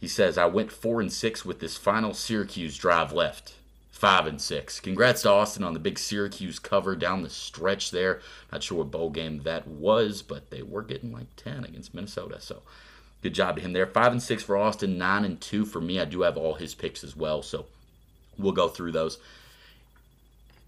he 0.01 0.07
says, 0.09 0.37
I 0.37 0.45
went 0.45 0.73
4 0.73 0.99
and 0.99 1.13
6 1.13 1.45
with 1.45 1.61
this 1.61 1.77
final 1.77 2.13
Syracuse 2.13 2.77
drive 2.77 3.13
left 3.13 3.53
five 3.95 4.27
and 4.27 4.41
six. 4.41 4.81
Congrats 4.81 5.21
to 5.21 5.31
Austin 5.31 5.63
on 5.63 5.73
the 5.73 5.79
big 5.79 5.97
Syracuse 5.97 6.59
cover 6.59 6.97
down 6.97 7.23
the 7.23 7.29
stretch 7.29 7.91
there. 7.91 8.19
Not 8.51 8.61
sure 8.61 8.79
what 8.79 8.91
bowl 8.91 9.09
game 9.09 9.43
that 9.43 9.65
was, 9.69 10.21
but 10.21 10.49
they 10.49 10.61
were 10.61 10.83
getting 10.83 11.13
like 11.13 11.33
ten 11.37 11.63
against 11.63 11.93
Minnesota. 11.93 12.41
So 12.41 12.61
good 13.23 13.33
job 13.33 13.55
to 13.55 13.61
him 13.61 13.71
there. 13.71 13.87
Five 13.87 14.11
and 14.11 14.21
six 14.21 14.43
for 14.43 14.57
Austin, 14.57 14.97
nine 14.97 15.23
and 15.23 15.39
two 15.39 15.63
for 15.63 15.79
me. 15.79 15.97
I 15.97 16.03
do 16.03 16.23
have 16.23 16.35
all 16.35 16.55
his 16.55 16.75
picks 16.75 17.05
as 17.05 17.15
well, 17.15 17.41
so 17.41 17.67
we'll 18.37 18.51
go 18.51 18.67
through 18.67 18.91
those. 18.91 19.17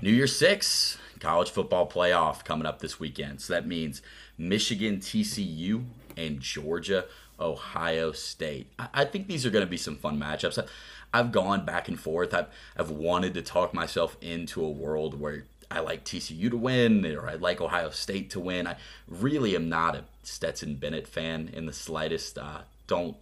New 0.01 0.13
Year 0.13 0.27
Six, 0.27 0.97
college 1.19 1.49
football 1.49 1.89
playoff 1.89 2.45
coming 2.45 2.65
up 2.65 2.79
this 2.79 2.97
weekend. 2.97 3.41
So 3.41 3.51
that 3.53 3.67
means 3.67 4.01
Michigan, 4.37 4.99
TCU, 4.99 5.83
and 6.15 6.39
Georgia, 6.39 7.05
Ohio 7.39 8.11
State. 8.11 8.71
I, 8.79 9.05
think 9.05 9.27
these 9.27 9.45
are 9.45 9.49
going 9.49 9.65
to 9.65 9.69
be 9.69 9.77
some 9.77 9.95
fun 9.95 10.19
matchups. 10.19 10.65
I've 11.13 11.31
gone 11.31 11.65
back 11.65 11.87
and 11.87 11.99
forth. 11.99 12.33
I've, 12.33 12.47
I've 12.75 12.89
wanted 12.89 13.33
to 13.35 13.41
talk 13.41 13.73
myself 13.73 14.17
into 14.21 14.63
a 14.63 14.69
world 14.69 15.19
where 15.19 15.45
I 15.69 15.79
like 15.79 16.03
TCU 16.03 16.49
to 16.49 16.57
win 16.57 17.05
or 17.05 17.27
I 17.27 17.35
like 17.35 17.61
Ohio 17.61 17.89
State 17.89 18.29
to 18.31 18.39
win. 18.39 18.67
I 18.67 18.77
really 19.07 19.55
am 19.55 19.69
not 19.69 19.95
a 19.95 20.03
Stetson 20.23 20.75
Bennett 20.75 21.07
fan 21.07 21.49
in 21.53 21.65
the 21.65 21.73
slightest. 21.73 22.37
Uh, 22.37 22.61
don't 22.87 23.17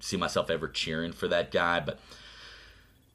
see 0.00 0.16
myself 0.16 0.50
ever 0.50 0.68
cheering 0.68 1.12
for 1.12 1.28
that 1.28 1.50
guy, 1.50 1.80
but 1.80 1.98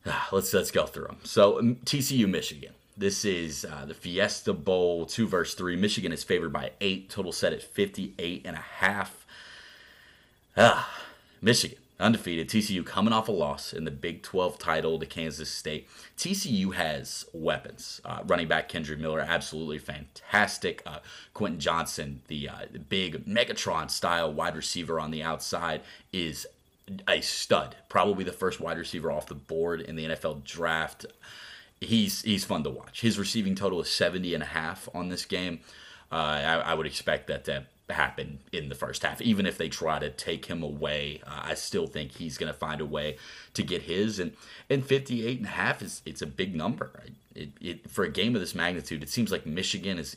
uh, 0.05 0.19
let's 0.31 0.53
let's 0.53 0.71
go 0.71 0.85
through 0.85 1.07
them. 1.07 1.17
So 1.23 1.59
um, 1.59 1.75
TCU 1.85 2.27
Michigan. 2.27 2.73
This 2.95 3.25
is 3.25 3.65
uh, 3.65 3.85
the 3.85 3.95
Fiesta 3.95 4.53
Bowl, 4.53 5.07
2 5.07 5.27
verse 5.27 5.55
3. 5.55 5.75
Michigan 5.75 6.11
is 6.11 6.23
favored 6.23 6.53
by 6.53 6.73
8, 6.79 7.09
total 7.09 7.31
set 7.31 7.51
at 7.51 7.63
58 7.63 8.43
and 8.45 8.55
a 8.55 8.59
half. 8.59 9.23
Ah, 10.55 11.03
Michigan 11.41 11.79
undefeated. 12.00 12.50
TCU 12.50 12.86
coming 12.86 13.13
off 13.13 13.27
a 13.27 13.31
loss 13.31 13.74
in 13.74 13.86
the 13.86 13.91
Big 13.91 14.22
12 14.22 14.60
title 14.60 15.00
to 15.00 15.05
Kansas 15.05 15.50
State. 15.50 15.88
TCU 16.17 16.74
has 16.74 17.25
weapons. 17.33 18.01
Uh, 18.03 18.19
running 18.25 18.48
back 18.48 18.69
Kendre 18.69 18.98
Miller, 18.98 19.22
absolutely 19.22 19.79
fantastic. 19.79 20.83
Uh, 20.86 21.00
Quentin 21.33 21.60
Johnston, 21.60 22.22
the, 22.27 22.50
uh, 22.50 22.65
big 22.89 23.25
Megatron 23.25 23.89
style 23.89 24.31
wide 24.31 24.55
receiver 24.55 25.00
on 25.00 25.12
the 25.12 25.24
outside, 25.24 25.81
is 26.12 26.45
a 27.07 27.22
stud. 27.22 27.75
Probably 27.89 28.24
the 28.24 28.31
first 28.31 28.60
wide 28.60 28.77
receiver 28.77 29.12
off 29.12 29.27
the 29.27 29.36
board 29.36 29.81
in 29.81 29.95
the 29.95 30.05
NFL 30.05 30.43
draft. 30.43 31.05
He's 31.79 32.22
he's 32.22 32.45
fun 32.45 32.63
to 32.63 32.69
watch. 32.69 33.01
His 33.01 33.19
receiving 33.19 33.55
total 33.55 33.81
is 33.81 33.89
70 33.89 34.33
and 34.33 34.43
a 34.43 34.48
half 34.48 34.88
on 34.93 35.10
this 35.10 35.25
game. 35.25 35.60
Uh, 36.12 36.15
I, 36.15 36.53
I, 36.60 36.74
would 36.75 36.86
expect 36.86 37.27
that 37.27 37.43
to 37.45 37.65
happen 37.89 38.39
in 38.51 38.69
the 38.69 38.75
first 38.75 39.03
half. 39.03 39.21
Even 39.21 39.45
if 39.45 39.57
they 39.57 39.69
try 39.69 39.99
to 39.99 40.09
take 40.09 40.45
him 40.45 40.63
away, 40.63 41.21
uh, 41.25 41.41
I 41.43 41.53
still 41.53 41.87
think 41.87 42.13
he's 42.13 42.37
going 42.37 42.51
to 42.51 42.57
find 42.57 42.79
a 42.81 42.85
way 42.85 43.17
to 43.53 43.63
get 43.63 43.83
his. 43.83 44.19
And 44.19 44.33
and 44.69 44.85
58 44.85 45.37
and 45.37 45.47
a 45.47 45.51
half 45.51 45.81
is 45.81 46.01
it's 46.05 46.21
a 46.21 46.27
big 46.27 46.55
number. 46.55 46.91
It, 47.35 47.49
it, 47.59 47.89
for 47.89 48.03
a 48.03 48.09
game 48.09 48.35
of 48.35 48.41
this 48.41 48.53
magnitude, 48.53 49.01
it 49.01 49.09
seems 49.09 49.31
like 49.31 49.45
Michigan 49.45 49.97
is 49.97 50.15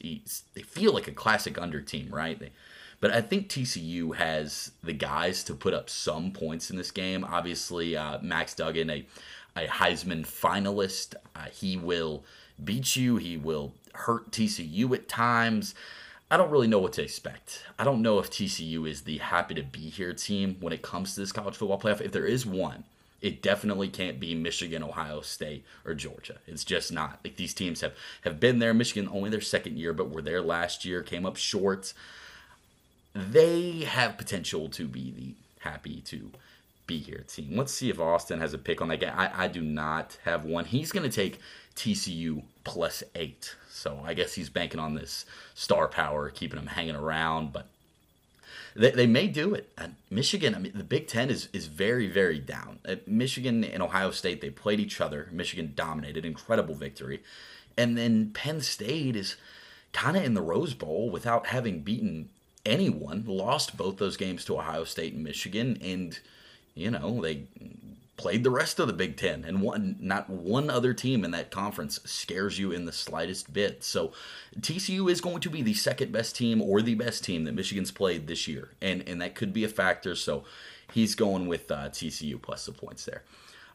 they 0.54 0.62
feel 0.62 0.92
like 0.92 1.08
a 1.08 1.12
classic 1.12 1.58
under 1.58 1.80
team, 1.80 2.10
right? 2.10 2.38
They, 2.38 2.52
but 3.00 3.10
I 3.10 3.20
think 3.20 3.48
TCU 3.48 4.14
has 4.16 4.72
the 4.82 4.92
guys 4.92 5.44
to 5.44 5.54
put 5.54 5.74
up 5.74 5.90
some 5.90 6.32
points 6.32 6.70
in 6.70 6.76
this 6.76 6.90
game. 6.90 7.24
Obviously, 7.24 7.96
uh, 7.96 8.18
Max 8.22 8.54
Duggan, 8.54 8.90
a, 8.90 9.06
a 9.54 9.66
Heisman 9.66 10.26
finalist, 10.26 11.14
uh, 11.34 11.46
he 11.52 11.76
will 11.76 12.24
beat 12.62 12.96
you. 12.96 13.16
He 13.16 13.36
will 13.36 13.74
hurt 13.92 14.30
TCU 14.30 14.94
at 14.94 15.08
times. 15.08 15.74
I 16.30 16.36
don't 16.36 16.50
really 16.50 16.66
know 16.66 16.80
what 16.80 16.94
to 16.94 17.02
expect. 17.02 17.64
I 17.78 17.84
don't 17.84 18.02
know 18.02 18.18
if 18.18 18.30
TCU 18.30 18.88
is 18.88 19.02
the 19.02 19.18
happy 19.18 19.54
to 19.54 19.62
be 19.62 19.88
here 19.90 20.12
team 20.12 20.56
when 20.60 20.72
it 20.72 20.82
comes 20.82 21.14
to 21.14 21.20
this 21.20 21.30
college 21.30 21.54
football 21.54 21.78
playoff. 21.80 22.00
If 22.00 22.10
there 22.10 22.26
is 22.26 22.44
one, 22.44 22.82
it 23.20 23.42
definitely 23.42 23.88
can't 23.88 24.18
be 24.18 24.34
Michigan, 24.34 24.82
Ohio 24.82 25.20
State, 25.20 25.64
or 25.84 25.94
Georgia. 25.94 26.38
It's 26.46 26.64
just 26.64 26.92
not. 26.92 27.20
Like 27.22 27.36
these 27.36 27.54
teams 27.54 27.80
have 27.80 27.94
have 28.22 28.40
been 28.40 28.58
there. 28.58 28.74
Michigan 28.74 29.08
only 29.12 29.30
their 29.30 29.40
second 29.40 29.78
year, 29.78 29.92
but 29.92 30.10
were 30.10 30.22
there 30.22 30.42
last 30.42 30.84
year, 30.84 31.02
came 31.02 31.24
up 31.24 31.36
short. 31.36 31.94
They 33.14 33.84
have 33.84 34.18
potential 34.18 34.68
to 34.70 34.88
be 34.88 35.12
the 35.12 35.34
happy 35.60 36.00
to 36.02 36.32
be 36.86 36.98
here 36.98 37.24
team. 37.26 37.56
Let's 37.56 37.72
see 37.72 37.88
if 37.88 38.00
Austin 38.00 38.40
has 38.40 38.52
a 38.52 38.58
pick 38.58 38.80
on 38.80 38.88
that 38.88 39.00
game. 39.00 39.12
I, 39.14 39.44
I 39.44 39.48
do 39.48 39.60
not 39.60 40.18
have 40.24 40.44
one. 40.44 40.64
He's 40.64 40.92
going 40.92 41.08
to 41.08 41.14
take 41.14 41.40
TCU 41.74 42.42
plus 42.64 43.02
eight. 43.14 43.54
So 43.76 44.00
I 44.04 44.14
guess 44.14 44.34
he's 44.34 44.48
banking 44.48 44.80
on 44.80 44.94
this 44.94 45.26
star 45.54 45.86
power, 45.88 46.30
keeping 46.30 46.58
him 46.58 46.66
hanging 46.66 46.96
around. 46.96 47.52
But 47.52 47.68
they, 48.74 48.90
they 48.90 49.06
may 49.06 49.26
do 49.26 49.54
it. 49.54 49.70
Michigan, 50.10 50.54
I 50.54 50.58
mean, 50.58 50.72
the 50.74 50.84
Big 50.84 51.06
Ten 51.06 51.30
is, 51.30 51.48
is 51.52 51.66
very, 51.66 52.08
very 52.08 52.38
down. 52.38 52.78
Uh, 52.86 52.96
Michigan 53.06 53.64
and 53.64 53.82
Ohio 53.82 54.10
State, 54.10 54.40
they 54.40 54.50
played 54.50 54.80
each 54.80 55.00
other. 55.00 55.28
Michigan 55.30 55.72
dominated, 55.74 56.24
incredible 56.24 56.74
victory. 56.74 57.22
And 57.76 57.96
then 57.96 58.30
Penn 58.32 58.60
State 58.60 59.16
is 59.16 59.36
kind 59.92 60.16
of 60.16 60.24
in 60.24 60.34
the 60.34 60.42
Rose 60.42 60.74
Bowl 60.74 61.10
without 61.10 61.48
having 61.48 61.80
beaten 61.80 62.30
anyone, 62.64 63.24
lost 63.26 63.76
both 63.76 63.98
those 63.98 64.16
games 64.16 64.44
to 64.44 64.58
Ohio 64.58 64.84
State 64.84 65.14
and 65.14 65.22
Michigan. 65.22 65.78
And, 65.82 66.18
you 66.74 66.90
know, 66.90 67.20
they 67.20 67.44
played 68.16 68.44
the 68.44 68.50
rest 68.50 68.78
of 68.78 68.86
the 68.86 68.92
Big 68.92 69.16
Ten, 69.16 69.44
and 69.44 69.60
one 69.60 69.96
not 70.00 70.28
one 70.30 70.70
other 70.70 70.94
team 70.94 71.24
in 71.24 71.30
that 71.32 71.50
conference 71.50 72.00
scares 72.04 72.58
you 72.58 72.72
in 72.72 72.84
the 72.84 72.92
slightest 72.92 73.52
bit. 73.52 73.84
So 73.84 74.12
TCU 74.60 75.10
is 75.10 75.20
going 75.20 75.40
to 75.40 75.50
be 75.50 75.62
the 75.62 75.74
second 75.74 76.12
best 76.12 76.36
team 76.36 76.62
or 76.62 76.82
the 76.82 76.94
best 76.94 77.24
team 77.24 77.44
that 77.44 77.54
Michigan's 77.54 77.90
played 77.90 78.26
this 78.26 78.48
year, 78.48 78.70
and 78.80 79.06
and 79.06 79.20
that 79.20 79.34
could 79.34 79.52
be 79.52 79.64
a 79.64 79.68
factor. 79.68 80.14
So 80.14 80.44
he's 80.92 81.14
going 81.14 81.46
with 81.46 81.70
uh, 81.70 81.88
TCU 81.90 82.40
plus 82.40 82.66
the 82.66 82.72
points 82.72 83.04
there. 83.04 83.22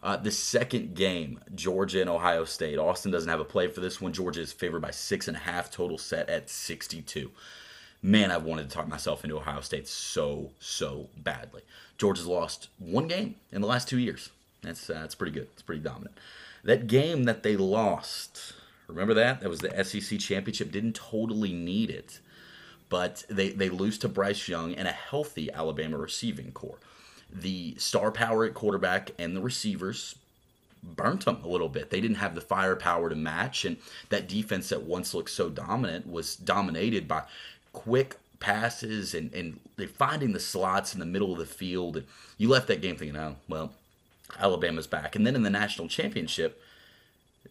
Uh, 0.03 0.17
the 0.17 0.31
second 0.31 0.95
game, 0.95 1.39
Georgia 1.53 2.01
and 2.01 2.10
Ohio 2.10 2.43
State. 2.43 2.79
Austin 2.79 3.12
doesn't 3.12 3.29
have 3.29 3.39
a 3.39 3.45
play 3.45 3.67
for 3.67 3.81
this 3.81 4.01
one. 4.01 4.12
Georgia 4.12 4.41
is 4.41 4.51
favored 4.51 4.81
by 4.81 4.89
six 4.89 5.27
and 5.27 5.38
a 5.38 5.41
half, 5.41 5.69
total 5.69 6.00
set 6.00 6.27
at 6.27 6.50
62 6.50 7.31
man, 8.01 8.31
I've 8.31 8.43
wanted 8.43 8.70
to 8.70 8.75
talk 8.75 8.88
myself 8.88 9.24
into 9.24 9.38
Ohio 9.38 9.62
State 9.62 9.88
so, 9.88 10.51
so 10.60 11.10
badly. 11.17 11.62
Georgia's 11.98 12.25
lost 12.25 12.70
one 12.79 13.08
game 13.08 13.36
in 13.51 13.62
the 13.62 13.67
last 13.67 13.88
two 13.88 14.00
years. 14.00 14.29
That's 14.62 14.89
uh, 14.89 14.93
that's 14.93 15.15
pretty 15.15 15.34
good. 15.34 15.48
It's 15.53 15.62
pretty 15.62 15.81
dominant. 15.81 16.17
That 16.63 16.88
game 16.88 17.24
that 17.24 17.43
they 17.43 17.58
lost, 17.58 18.53
remember 18.88 19.13
that? 19.15 19.41
That 19.41 19.50
was 19.50 19.60
the 19.60 19.84
SEC 19.84 20.20
championship. 20.20 20.72
Didn't 20.72 20.96
totally 20.96 21.53
need 21.53 21.89
it, 21.89 22.20
but 22.89 23.24
they 23.29 23.50
they 23.50 23.70
lose 23.70 23.98
to 24.00 24.10
Bryce 24.10 24.48
Young 24.48 24.75
and 24.75 24.88
a 24.88 24.91
healthy 24.91 25.51
Alabama 25.51 25.98
receiving 25.98 26.51
corps. 26.51 26.79
The 27.34 27.75
star 27.77 28.12
power 28.12 28.46
at 28.46 28.53
quarterback 28.53 29.12
and 29.17 29.36
the 29.36 29.41
receivers 29.41 30.15
burnt 30.84 31.25
them 31.25 31.38
a 31.43 31.48
little 31.48 31.70
bit. 31.70 31.89
They 31.89 32.01
didn't 32.01 32.17
have 32.17 32.36
the 32.36 32.41
firepower 32.41 33.10
to 33.10 33.15
match, 33.15 33.65
and 33.65 33.77
that 34.10 34.27
defense 34.27 34.70
that 34.70 34.84
once 34.84 35.13
looked 35.13 35.29
so 35.29 35.50
dominant 35.50 36.08
was 36.08 36.36
dominated 36.36 37.08
by 37.08 37.24
quick 37.74 38.18
passes 38.40 39.13
and, 39.13 39.34
and 39.34 39.60
they're 39.78 39.88
finding 39.88 40.34
the 40.34 40.40
slots 40.40 40.94
in 40.94 41.00
the 41.00 41.06
middle 41.06 41.32
of 41.32 41.40
the 41.40 41.46
field. 41.46 42.04
You 42.38 42.50
left 42.50 42.68
that 42.68 42.82
game 42.82 42.98
thinking, 42.98 43.18
oh, 43.18 43.38
well, 43.48 43.72
Alabama's 44.40 44.88
back. 44.88 45.16
And 45.16 45.25
then 45.25 45.36
in 45.36 45.44
the 45.44 45.50
national 45.50 45.88
championship, 45.88 46.62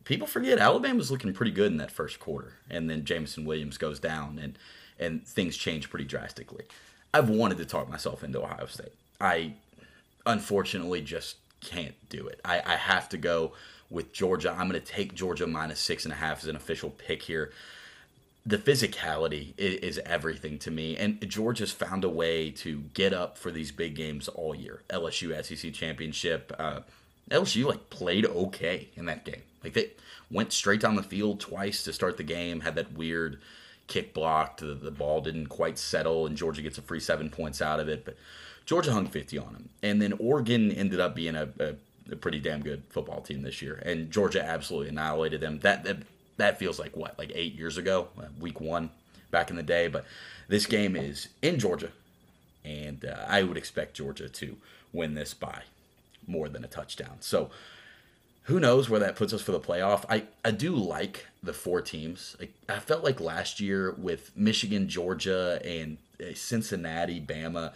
people 0.05 0.27
forget 0.27 0.59
Alabama's 0.59 1.11
looking 1.11 1.33
pretty 1.33 1.53
good 1.53 1.73
in 1.73 1.79
that 1.79 1.91
first 1.91 2.21
quarter. 2.21 2.55
And 2.69 2.91
then 2.91 3.05
Jameson 3.05 3.45
Williams 3.45 3.79
goes 3.79 4.00
down 4.00 4.39
and, 4.39 4.59
and 4.99 5.27
things 5.27 5.57
change 5.57 5.89
pretty 5.89 6.05
drastically. 6.05 6.65
I've 7.15 7.29
wanted 7.31 7.59
to 7.59 7.65
talk 7.65 7.89
myself 7.89 8.23
into 8.23 8.43
Ohio 8.43 8.67
State. 8.67 8.93
I 9.21 9.55
unfortunately 10.27 11.00
just 11.00 11.37
can't 11.61 11.95
do 12.09 12.27
it. 12.27 12.41
I, 12.45 12.62
I 12.65 12.77
have 12.77 13.09
to 13.11 13.19
go 13.19 13.53
with 13.91 14.12
Georgia. 14.12 14.50
I'm 14.50 14.69
going 14.69 14.81
to 14.81 14.87
take 14.87 15.15
Georgia 15.15 15.47
minus 15.47 15.81
six 15.81 16.05
and 16.05 16.12
a 16.12 16.17
half 16.17 16.43
as 16.43 16.49
an 16.49 16.57
official 16.57 16.91
pick 16.91 17.23
here 17.23 17.53
the 18.44 18.59
physicality 18.59 19.52
is, 19.59 19.75
is, 19.76 20.00
everything 20.06 20.59
to 20.59 20.70
me. 20.70 20.97
And 20.97 21.20
Georgia's 21.28 21.73
found 21.73 22.04
a 22.04 22.09
way 22.09 22.50
to 22.52 22.80
get 22.94 23.12
up 23.12 23.37
for 23.37 23.50
these 23.50 23.70
big 23.70 23.94
games 23.94 24.28
all 24.28 24.54
year. 24.54 24.82
LSU 24.88 25.44
SEC 25.44 25.73
championship. 25.73 26.52
Uh, 26.59 26.80
LSU 27.30 27.66
like 27.66 27.90
played 27.90 28.26
okay 28.26 28.88
in 28.97 29.04
that 29.06 29.25
game. 29.25 29.42
Like 29.62 29.75
they 29.75 29.90
went 30.30 30.52
straight 30.52 30.80
down 30.80 30.97
the 30.97 31.02
field 31.02 31.40
twice 31.40 31.82
to 31.85 31.92
start 31.92 32.16
the 32.16 32.23
game. 32.23 32.61
Had 32.61 32.76
that 32.76 32.92
weird 32.94 33.38
kick 33.87 34.14
blocked. 34.14 34.61
The, 34.61 34.75
the 34.75 34.90
ball 34.90 35.20
didn't 35.20 35.49
quite 35.49 35.78
settle, 35.78 36.26
and 36.26 36.37
Georgia 36.37 36.62
gets 36.62 36.78
a 36.78 36.82
free 36.82 37.00
seven 37.00 37.28
points 37.28 37.61
out 37.61 37.78
of 37.78 37.88
it. 37.88 38.04
But 38.04 38.16
Georgia 38.64 38.92
hung 38.92 39.06
50 39.06 39.37
on 39.38 39.52
them. 39.52 39.68
And 39.82 40.00
then 40.00 40.14
Oregon 40.18 40.70
ended 40.70 41.00
up 41.00 41.14
being 41.14 41.37
a, 41.37 41.49
a 41.59 41.75
a 42.11 42.16
pretty 42.16 42.40
damn 42.40 42.62
good 42.62 42.82
football 42.88 43.20
team 43.20 43.42
this 43.42 43.62
year, 43.62 43.80
and 43.85 44.11
Georgia 44.11 44.44
absolutely 44.44 44.88
annihilated 44.88 45.40
them. 45.40 45.61
That 45.61 45.85
that, 45.85 45.99
that 46.40 46.59
feels 46.59 46.78
like 46.78 46.97
what, 46.97 47.18
like 47.18 47.32
eight 47.35 47.54
years 47.54 47.78
ago, 47.78 48.09
uh, 48.18 48.25
week 48.38 48.61
one, 48.61 48.90
back 49.30 49.50
in 49.50 49.56
the 49.56 49.62
day. 49.62 49.88
But 49.88 50.04
this 50.49 50.66
game 50.66 50.97
is 50.97 51.28
in 51.42 51.59
Georgia, 51.59 51.92
and 52.64 53.04
uh, 53.04 53.25
I 53.28 53.42
would 53.42 53.56
expect 53.56 53.94
Georgia 53.97 54.28
to 54.28 54.56
win 54.92 55.14
this 55.14 55.35
by 55.35 55.62
more 56.26 56.49
than 56.49 56.64
a 56.64 56.68
touchdown. 56.68 57.16
So 57.20 57.50
who 58.44 58.59
knows 58.59 58.90
where 58.90 59.00
that 59.00 59.16
puts 59.16 59.32
us 59.32 59.42
for 59.42 59.52
the 59.52 59.61
playoff? 59.61 60.04
I, 60.09 60.25
I 60.44 60.50
do 60.50 60.75
like 60.75 61.26
the 61.42 61.52
four 61.52 61.80
teams. 61.80 62.37
I, 62.40 62.49
I 62.68 62.78
felt 62.80 63.04
like 63.04 63.20
last 63.20 63.61
year 63.61 63.94
with 63.97 64.32
Michigan, 64.37 64.88
Georgia, 64.88 65.61
and 65.64 65.99
uh, 66.20 66.35
Cincinnati, 66.35 67.20
Bama, 67.20 67.73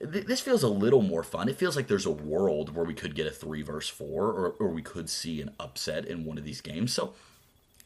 th- 0.00 0.26
this 0.26 0.40
feels 0.40 0.62
a 0.62 0.68
little 0.68 1.02
more 1.02 1.22
fun. 1.22 1.48
It 1.48 1.56
feels 1.56 1.76
like 1.76 1.88
there's 1.88 2.06
a 2.06 2.10
world 2.10 2.74
where 2.74 2.86
we 2.86 2.94
could 2.94 3.14
get 3.14 3.26
a 3.26 3.30
three 3.30 3.62
versus 3.62 3.90
four, 3.90 4.26
or, 4.26 4.50
or 4.58 4.68
we 4.68 4.82
could 4.82 5.10
see 5.10 5.42
an 5.42 5.50
upset 5.60 6.06
in 6.06 6.24
one 6.24 6.38
of 6.38 6.44
these 6.44 6.60
games. 6.60 6.92
So 6.92 7.14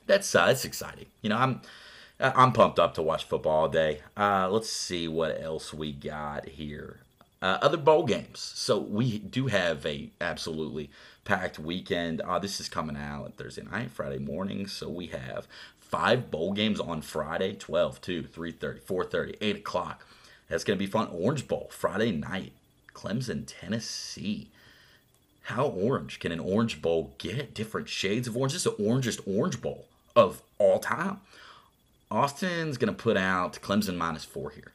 that's 0.07 0.35
uh, 0.35 0.47
that's 0.47 0.65
exciting. 0.65 1.07
You 1.21 1.31
know, 1.31 1.39
I'm 1.39 1.61
I'm 2.21 2.53
pumped 2.53 2.79
up 2.79 2.95
to 2.95 3.03
watch 3.03 3.25
football 3.25 3.63
all 3.63 3.69
day. 3.69 4.01
Uh, 4.17 4.49
let's 4.49 4.71
see 4.71 5.09
what 5.09 5.41
else 5.43 5.75
we 5.75 5.93
got 5.93 6.49
here. 6.49 7.01
Uh, 7.41 7.59
other 7.61 7.77
bowl 7.77 8.05
games. 8.05 8.39
So 8.39 8.79
we 8.79 9.19
do 9.19 9.49
have 9.49 9.85
a 9.85 10.11
absolutely 10.21 10.91
packed 11.25 11.59
weekend. 11.59 12.21
Uh, 12.21 12.39
this 12.39 12.61
is 12.61 12.69
coming 12.69 12.97
out 12.97 13.35
Thursday 13.37 13.65
night, 13.65 13.91
Friday 13.91 14.19
morning. 14.19 14.69
So 14.69 14.89
we 14.89 15.09
have 15.09 15.49
five 15.81 16.31
bowl 16.31 16.53
games 16.53 16.79
on 16.79 17.03
Friday 17.03 17.55
12, 17.55 18.01
2, 18.01 18.23
3.30, 18.23 18.81
4.30, 18.83 19.37
8 19.41 19.57
o'clock. 19.57 20.07
That's 20.49 20.63
going 20.63 20.79
to 20.79 20.85
be 20.85 20.91
fun. 20.91 21.09
Orange 21.09 21.49
Bowl, 21.49 21.69
Friday 21.73 22.13
night. 22.13 22.53
Clemson, 22.95 23.45
Tennessee. 23.47 24.51
How 25.45 25.67
orange 25.67 26.21
can 26.21 26.31
an 26.31 26.39
Orange 26.39 26.81
Bowl 26.81 27.15
get? 27.19 27.55
Different 27.55 27.89
shades 27.89 28.29
of 28.29 28.37
orange. 28.37 28.53
This 28.53 28.65
is 28.67 28.77
the 28.77 28.83
orangest 28.83 29.21
Orange 29.27 29.61
Bowl 29.61 29.87
of 30.14 30.42
all 30.59 30.78
time. 30.78 31.21
Austin's 32.11 32.76
going 32.76 32.95
to 32.95 33.02
put 33.02 33.16
out 33.16 33.54
Clemson 33.62 33.97
minus 33.97 34.25
four 34.25 34.50
here. 34.50 34.73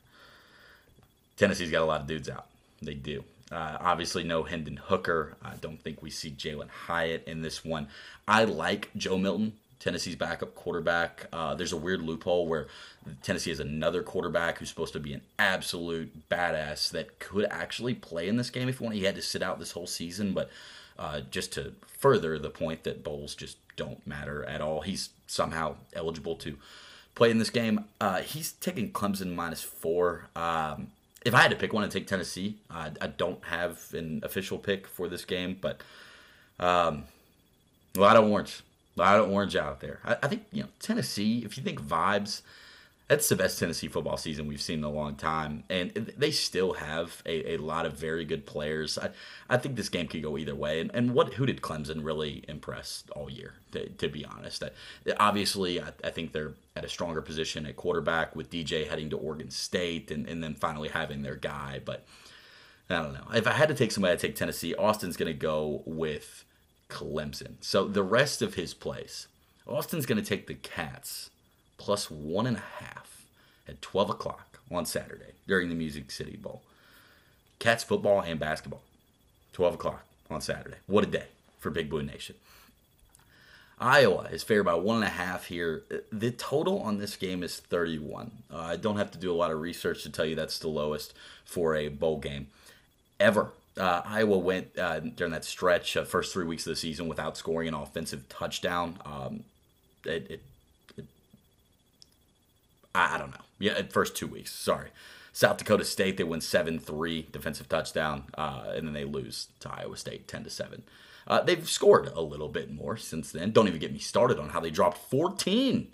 Tennessee's 1.37 1.71
got 1.71 1.83
a 1.83 1.85
lot 1.85 2.01
of 2.01 2.07
dudes 2.07 2.29
out. 2.29 2.47
They 2.81 2.95
do. 2.95 3.23
Uh, 3.51 3.77
obviously, 3.79 4.23
no 4.23 4.43
Hendon 4.43 4.77
Hooker. 4.77 5.37
I 5.43 5.53
don't 5.61 5.81
think 5.81 6.01
we 6.01 6.09
see 6.09 6.31
Jalin 6.31 6.69
Hyatt 6.69 7.23
in 7.27 7.41
this 7.41 7.63
one. 7.63 7.87
I 8.27 8.43
like 8.43 8.89
Joe 8.97 9.17
Milton, 9.17 9.53
Tennessee's 9.79 10.15
backup 10.15 10.55
quarterback. 10.55 11.27
Uh, 11.31 11.55
there's 11.55 11.71
a 11.71 11.77
weird 11.77 12.01
loophole 12.01 12.47
where 12.47 12.67
Tennessee 13.21 13.51
has 13.51 13.59
another 13.59 14.03
quarterback 14.03 14.57
who's 14.57 14.69
supposed 14.69 14.93
to 14.93 14.99
be 14.99 15.13
an 15.13 15.21
absolute 15.39 16.27
badass 16.29 16.89
that 16.91 17.19
could 17.19 17.45
actually 17.45 17.93
play 17.93 18.27
in 18.27 18.35
this 18.35 18.49
game 18.49 18.67
if 18.67 18.79
he 18.79 18.83
wanted. 18.83 18.97
He 18.97 19.05
had 19.05 19.15
to 19.15 19.21
sit 19.21 19.41
out 19.43 19.59
this 19.59 19.71
whole 19.71 19.87
season, 19.87 20.33
but 20.33 20.49
uh, 20.99 21.21
just 21.31 21.53
to 21.53 21.73
further 21.85 22.37
the 22.37 22.49
point 22.49 22.83
that 22.83 23.03
bowls 23.03 23.35
just 23.35 23.57
don't 23.75 24.05
matter 24.05 24.43
at 24.43 24.59
all, 24.59 24.81
he's 24.81 25.09
somehow 25.27 25.75
eligible 25.93 26.35
to 26.37 26.57
play 27.15 27.31
in 27.31 27.37
this 27.37 27.49
game. 27.49 27.85
Uh, 28.01 28.21
he's 28.21 28.53
taking 28.53 28.91
Clemson 28.91 29.35
minus 29.35 29.61
four. 29.61 30.29
Um, 30.35 30.91
if 31.25 31.33
I 31.33 31.41
had 31.41 31.51
to 31.51 31.57
pick 31.57 31.73
one 31.73 31.83
and 31.83 31.91
take 31.91 32.07
Tennessee, 32.07 32.57
I 32.69 32.89
don't 33.17 33.43
have 33.45 33.93
an 33.93 34.21
official 34.23 34.57
pick 34.57 34.87
for 34.87 35.07
this 35.07 35.25
game, 35.25 35.57
but 35.59 35.81
um, 36.59 37.03
a 37.95 37.99
lot 37.99 38.15
of 38.15 38.29
orange, 38.29 38.63
a 38.95 38.99
lot 38.99 39.19
of 39.19 39.29
orange 39.29 39.55
out 39.55 39.81
there. 39.81 39.99
I, 40.05 40.17
I 40.23 40.27
think 40.27 40.45
you 40.51 40.63
know 40.63 40.69
Tennessee. 40.79 41.43
If 41.43 41.57
you 41.57 41.63
think 41.63 41.81
vibes, 41.81 42.41
that's 43.07 43.29
the 43.29 43.37
best 43.37 43.57
Tennessee 43.57 43.87
football 43.87 44.17
season 44.17 44.47
we've 44.47 44.61
seen 44.61 44.79
in 44.79 44.83
a 44.83 44.89
long 44.89 45.15
time, 45.15 45.63
and 45.69 45.91
they 46.17 46.31
still 46.31 46.73
have 46.73 47.21
a, 47.25 47.53
a 47.53 47.57
lot 47.57 47.85
of 47.85 47.93
very 47.93 48.25
good 48.25 48.45
players. 48.45 48.97
I, 48.97 49.11
I 49.49 49.57
think 49.57 49.77
this 49.77 49.87
game 49.87 50.07
could 50.07 50.21
go 50.21 50.37
either 50.37 50.53
way. 50.53 50.81
And, 50.81 50.91
and 50.93 51.13
what 51.13 51.35
who 51.35 51.45
did 51.45 51.61
Clemson 51.61 52.03
really 52.03 52.43
impress 52.49 53.05
all 53.15 53.29
year? 53.29 53.53
To, 53.71 53.87
to 53.87 54.09
be 54.09 54.25
honest, 54.25 54.61
I, 54.61 54.71
obviously 55.19 55.81
I, 55.81 55.91
I, 56.03 56.09
think 56.09 56.33
they're 56.33 56.53
at 56.75 56.83
a 56.83 56.89
stronger 56.89 57.21
position 57.21 57.65
at 57.65 57.77
quarterback 57.77 58.35
with 58.35 58.49
DJ 58.49 58.89
heading 58.89 59.09
to 59.11 59.17
Oregon 59.17 59.51
State, 59.51 60.11
and, 60.11 60.27
and 60.27 60.43
then 60.43 60.53
finally 60.53 60.89
having 60.89 61.21
their 61.21 61.35
guy. 61.35 61.79
But 61.83 62.05
I 62.89 63.01
don't 63.01 63.13
know. 63.13 63.27
If 63.33 63.47
I 63.47 63.53
had 63.53 63.69
to 63.69 63.75
take 63.75 63.93
somebody, 63.93 64.13
I'd 64.13 64.19
take 64.19 64.35
Tennessee. 64.35 64.75
Austin's 64.75 65.15
going 65.15 65.31
to 65.31 65.37
go 65.37 65.81
with 65.85 66.43
Clemson. 66.89 67.55
So 67.61 67.87
the 67.87 68.03
rest 68.03 68.41
of 68.41 68.55
his 68.55 68.73
place, 68.73 69.27
Austin's 69.65 70.05
going 70.05 70.21
to 70.21 70.27
take 70.27 70.47
the 70.47 70.55
Cats 70.55 71.29
plus 71.77 72.09
one 72.09 72.47
and 72.47 72.57
a 72.57 72.83
half 72.83 73.25
at 73.67 73.81
12 73.81 74.09
o'clock 74.11 74.59
on 74.71 74.85
Saturday 74.85 75.33
during 75.47 75.69
the 75.69 75.75
Music 75.75 76.11
City 76.11 76.37
Bowl. 76.37 76.61
Cats 77.59 77.83
football 77.83 78.21
and 78.21 78.39
basketball, 78.39 78.81
12 79.53 79.75
o'clock 79.75 80.03
on 80.29 80.41
Saturday. 80.41 80.77
What 80.85 81.03
a 81.03 81.07
day 81.07 81.25
for 81.59 81.69
Big 81.69 81.89
Blue 81.89 82.03
Nation. 82.03 82.35
Iowa 83.79 84.27
is 84.31 84.41
favored 84.41 84.63
by 84.63 84.73
one 84.73 84.97
and 84.97 85.05
a 85.05 85.09
half 85.09 85.45
here. 85.45 85.83
The 86.11 86.31
total 86.31 86.79
on 86.79 86.97
this 86.97 87.15
game 87.15 87.43
is 87.43 87.59
31. 87.59 88.31
Uh, 88.51 88.57
I 88.57 88.75
don't 88.75 88.97
have 88.97 89.11
to 89.11 89.19
do 89.19 89.31
a 89.31 89.35
lot 89.35 89.51
of 89.51 89.61
research 89.61 90.03
to 90.03 90.09
tell 90.09 90.25
you 90.25 90.35
that's 90.35 90.57
the 90.57 90.67
lowest 90.67 91.13
for 91.45 91.75
a 91.75 91.87
bowl 91.87 92.17
game 92.17 92.47
ever. 93.19 93.51
Uh, 93.79 94.01
Iowa 94.03 94.39
went 94.39 94.77
uh, 94.79 94.99
during 94.99 95.31
that 95.33 95.45
stretch, 95.45 95.93
first 96.07 96.33
three 96.33 96.45
weeks 96.45 96.65
of 96.65 96.71
the 96.71 96.75
season, 96.75 97.07
without 97.07 97.37
scoring 97.37 97.67
an 97.67 97.75
offensive 97.75 98.27
touchdown. 98.27 98.97
Um, 99.05 99.43
it, 100.03 100.31
it 100.31 100.41
I, 102.93 103.15
I 103.15 103.17
don't 103.17 103.31
know. 103.31 103.41
Yeah, 103.59 103.81
first 103.89 104.15
two 104.15 104.27
weeks. 104.27 104.51
Sorry. 104.51 104.89
South 105.33 105.57
Dakota 105.57 105.85
State 105.85 106.17
they 106.17 106.23
win 106.23 106.41
seven 106.41 106.79
three 106.79 107.27
defensive 107.31 107.69
touchdown, 107.69 108.23
uh, 108.35 108.71
and 108.75 108.87
then 108.87 108.93
they 108.93 109.05
lose 109.05 109.49
to 109.59 109.71
Iowa 109.71 109.95
State 109.95 110.27
ten 110.27 110.43
to 110.43 110.49
seven. 110.49 110.83
Uh, 111.27 111.41
they've 111.41 111.69
scored 111.69 112.07
a 112.15 112.21
little 112.21 112.47
bit 112.47 112.71
more 112.71 112.97
since 112.97 113.31
then. 113.31 113.51
Don't 113.51 113.67
even 113.67 113.79
get 113.79 113.91
me 113.91 113.99
started 113.99 114.39
on 114.39 114.49
how 114.49 114.61
they 114.61 114.69
dropped 114.69 114.97
14 114.97 115.93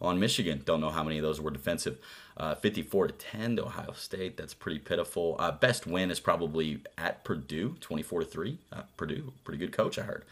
on 0.00 0.18
Michigan. 0.18 0.62
Don't 0.64 0.80
know 0.80 0.90
how 0.90 1.04
many 1.04 1.18
of 1.18 1.22
those 1.22 1.40
were 1.40 1.50
defensive. 1.50 1.98
Uh, 2.36 2.54
54 2.54 3.08
to 3.08 3.12
10 3.12 3.56
to 3.56 3.66
Ohio 3.66 3.92
State. 3.92 4.38
That's 4.38 4.54
pretty 4.54 4.78
pitiful. 4.78 5.36
Uh, 5.38 5.52
best 5.52 5.86
win 5.86 6.10
is 6.10 6.20
probably 6.20 6.80
at 6.96 7.22
Purdue, 7.22 7.76
24 7.80 8.20
to 8.20 8.26
three. 8.26 8.58
Uh, 8.72 8.82
Purdue, 8.96 9.32
pretty 9.44 9.58
good 9.58 9.72
coach, 9.72 9.98
I 9.98 10.02
heard. 10.02 10.24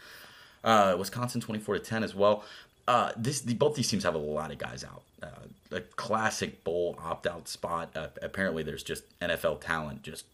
Uh, 0.63 0.95
Wisconsin, 0.97 1.41
24 1.41 1.75
to 1.75 1.79
10 1.81 2.03
as 2.03 2.15
well. 2.15 2.43
Uh, 2.87 3.11
this 3.15 3.41
the, 3.41 3.53
both 3.53 3.75
these 3.75 3.89
teams 3.89 4.03
have 4.03 4.15
a 4.15 4.19
lot 4.19 4.51
of 4.51 4.57
guys 4.57 4.83
out. 4.83 5.03
Uh, 5.21 5.75
a 5.75 5.81
classic 5.81 6.63
bowl 6.63 6.97
opt 7.03 7.27
out 7.27 7.47
spot. 7.47 7.89
Uh, 7.95 8.07
apparently, 8.21 8.63
there's 8.63 8.83
just 8.83 9.03
NFL 9.19 9.61
talent 9.61 10.03
just 10.03 10.25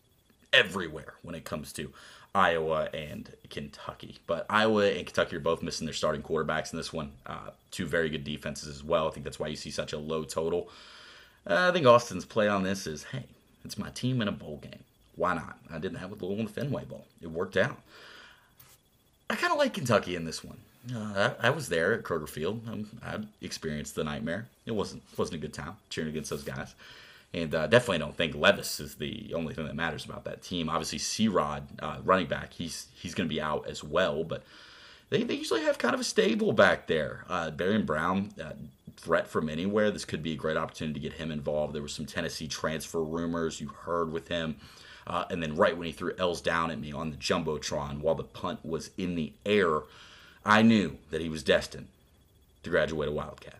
everywhere 0.54 1.14
when 1.22 1.36
it 1.36 1.46
comes 1.46 1.74
to 1.74 1.92
Iowa 2.34 2.90
and 2.94 3.32
Kentucky. 3.50 4.18
But 4.28 4.46
Iowa 4.50 4.88
and 4.88 5.06
Kentucky 5.06 5.36
are 5.36 5.42
both 5.42 5.62
missing 5.62 5.86
their 5.86 5.94
starting 5.94 6.22
quarterbacks 6.22 6.72
in 6.72 6.78
this 6.78 6.94
one. 6.94 7.12
Uh, 7.26 7.52
two 7.72 7.86
very 7.86 8.10
good 8.10 8.24
defenses 8.24 8.68
as 8.68 8.84
well. 8.84 9.08
I 9.08 9.12
think 9.12 9.24
that's 9.24 9.40
why 9.40 9.48
you 9.48 9.56
see 9.56 9.72
such 9.72 9.94
a 9.94 9.98
low 9.98 10.24
total. 10.24 10.70
Uh, 11.46 11.70
I 11.70 11.72
think 11.72 11.86
Austin's 11.86 12.26
play 12.26 12.48
on 12.48 12.64
this 12.64 12.88
is 12.88 13.04
hey, 13.06 13.26
it's 13.64 13.78
my 13.78 13.90
team 13.90 14.22
in 14.22 14.28
a 14.28 14.32
bowl 14.32 14.60
game. 14.62 14.84
Why 15.16 15.34
not? 15.34 15.58
I 15.72 15.80
did 15.80 15.96
that 15.96 16.10
with 16.10 16.22
it 16.22 16.26
in 16.26 16.46
the 16.46 16.52
Fenway 16.52 16.86
Bowl. 16.86 17.06
It 17.22 17.32
worked 17.32 17.58
out. 17.58 17.82
I 19.30 19.36
kind 19.36 19.52
of 19.52 19.58
like 19.58 19.74
Kentucky 19.74 20.16
in 20.16 20.26
this 20.26 20.44
one. 20.44 20.60
Uh, 20.94 21.32
I, 21.42 21.48
I, 21.48 21.50
was 21.50 21.70
there 21.70 21.94
at 21.94 22.04
Kroger 22.04 22.30
Field. 22.30 22.62
Um, 22.72 22.88
I 23.04 23.20
experienced 23.42 23.96
the 23.96 24.04
nightmare. 24.04 24.48
It 24.66 24.72
wasn't 24.72 25.04
wasn't 25.18 25.36
a 25.36 25.40
good 25.40 25.54
time 25.54 25.76
cheering 25.90 26.10
against 26.10 26.30
those 26.30 26.44
guys, 26.44 26.76
and 27.34 27.54
uh, 27.54 27.68
definitely 27.68 28.00
don't 28.00 28.16
think 28.16 28.36
Levis 28.36 28.80
is 28.80 28.96
the 28.96 29.34
only 29.34 29.54
thing 29.54 29.66
that 29.66 29.76
matters 29.76 30.06
about 30.06 30.24
that 30.26 30.42
team. 30.42 30.70
Obviously, 30.70 31.00
C. 31.00 31.28
Rod, 31.28 31.68
uh, 31.80 31.98
running 32.04 32.28
back, 32.28 32.54
he's 32.54 32.88
he's 32.96 33.14
going 33.14 33.28
to 33.28 33.34
be 33.34 33.42
out 33.42 33.68
as 33.68 33.84
well, 33.84 34.24
but 34.24 34.44
they, 35.10 35.24
they 35.24 35.36
usually 35.36 35.64
have 35.64 35.78
kind 35.78 35.94
of 35.94 36.00
a 36.00 36.06
stable 36.06 36.54
back 36.54 36.88
there. 36.88 37.26
Uh, 37.30 37.52
Barion 37.52 37.86
Brown, 37.86 38.30
uh, 38.42 38.54
threat 38.98 39.28
from 39.28 39.50
anywhere. 39.50 39.92
This 39.92 40.06
could 40.06 40.24
be 40.24 40.34
a 40.34 40.38
great 40.38 40.58
opportunity 40.58 41.00
to 41.00 41.10
get 41.10 41.18
him 41.18 41.32
involved. 41.32 41.74
There 41.74 41.82
were 41.82 41.88
some 41.88 42.06
Tennessee 42.06 42.48
transfer 42.48 43.04
rumors 43.04 43.62
you 43.62 43.68
heard 43.68 44.12
with 44.12 44.28
him. 44.28 44.58
Uh, 45.06 45.24
and 45.30 45.42
then 45.42 45.56
right 45.56 45.78
when 45.78 45.86
he 45.86 45.94
threw 45.94 46.14
L's 46.18 46.42
down 46.42 46.70
at 46.70 46.80
me 46.80 46.92
on 46.92 47.12
the 47.12 47.18
jumbotron 47.18 48.02
while 48.02 48.16
the 48.16 48.24
punt 48.24 48.66
was 48.66 48.90
in 48.98 49.16
the 49.16 49.32
air, 49.46 49.84
I 50.48 50.62
knew 50.62 50.98
that 51.12 51.20
he 51.20 51.28
was 51.28 51.44
destined 51.44 51.90
to 52.64 52.70
graduate 52.70 53.10
a 53.10 53.12
Wildcat. 53.12 53.56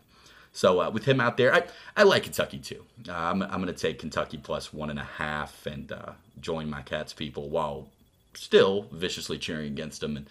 So 0.52 0.80
uh, 0.80 0.90
with 0.90 1.04
him 1.04 1.20
out 1.20 1.36
there, 1.36 1.54
I, 1.54 1.64
I 1.96 2.02
like 2.02 2.24
Kentucky 2.24 2.58
too. 2.58 2.82
Uh, 3.06 3.12
I'm, 3.12 3.42
I'm 3.42 3.62
going 3.62 3.66
to 3.66 3.72
take 3.72 3.98
Kentucky 3.98 4.38
plus 4.38 4.72
one 4.72 4.90
and 4.90 4.98
a 4.98 5.04
half 5.04 5.66
and 5.66 5.92
uh, 5.92 6.12
join 6.40 6.68
my 6.68 6.80
Cats 6.82 7.12
people 7.12 7.50
while 7.50 7.88
still 8.34 8.86
viciously 8.90 9.38
cheering 9.38 9.66
against 9.66 10.00
them 10.00 10.16
and 10.16 10.26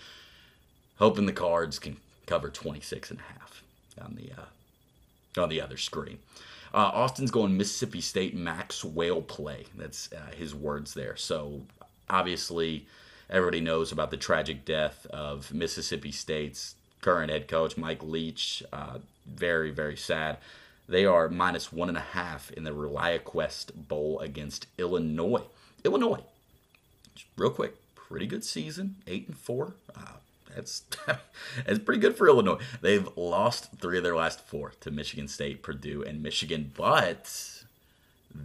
hoping 0.97 1.27
the 1.27 1.31
cards 1.31 1.77
can 1.77 1.97
cover 2.25 2.49
26 2.49 3.11
and 3.11 3.19
a 3.19 3.39
half 3.39 3.63
on 4.01 4.15
the 4.15 4.31
uh, 4.33 5.41
on 5.41 5.49
the 5.49 5.61
other 5.61 5.77
screen. 5.77 6.17
Uh, 6.73 6.89
Austin's 6.93 7.31
going 7.31 7.55
Mississippi 7.55 8.01
State 8.01 8.35
Max 8.35 8.83
Whale 8.83 9.21
play. 9.21 9.65
That's 9.77 10.11
uh, 10.11 10.35
his 10.35 10.55
words 10.55 10.95
there. 10.95 11.15
So 11.15 11.61
obviously 12.09 12.87
Everybody 13.29 13.61
knows 13.61 13.91
about 13.91 14.11
the 14.11 14.17
tragic 14.17 14.63
death 14.63 15.05
of 15.09 15.53
Mississippi 15.53 16.11
State's 16.11 16.75
current 17.01 17.31
head 17.31 17.47
coach, 17.47 17.77
Mike 17.77 18.03
Leach. 18.03 18.63
Uh, 18.71 18.99
very, 19.25 19.71
very 19.71 19.97
sad. 19.97 20.37
They 20.87 21.05
are 21.05 21.27
minus 21.27 21.73
one 21.73 21.89
and 21.89 21.97
a 21.97 22.01
half 22.01 22.49
in 22.51 22.63
the 22.63 22.71
ReliaQuest 22.71 23.87
Bowl 23.87 24.19
against 24.19 24.67
Illinois. 24.77 25.43
Illinois, 25.83 26.23
real 27.37 27.49
quick, 27.49 27.75
pretty 27.95 28.25
good 28.27 28.45
season, 28.45 28.95
eight 29.05 29.27
and 29.27 29.37
four. 29.37 29.73
Uh, 29.95 30.13
that's 30.55 30.83
that's 31.65 31.79
pretty 31.79 31.99
good 31.99 32.15
for 32.15 32.27
Illinois. 32.27 32.59
They've 32.81 33.07
lost 33.17 33.73
three 33.79 33.97
of 33.97 34.03
their 34.03 34.15
last 34.15 34.39
four 34.47 34.71
to 34.79 34.91
Michigan 34.91 35.27
State, 35.27 35.61
Purdue, 35.61 36.03
and 36.03 36.23
Michigan, 36.23 36.71
but 36.75 37.65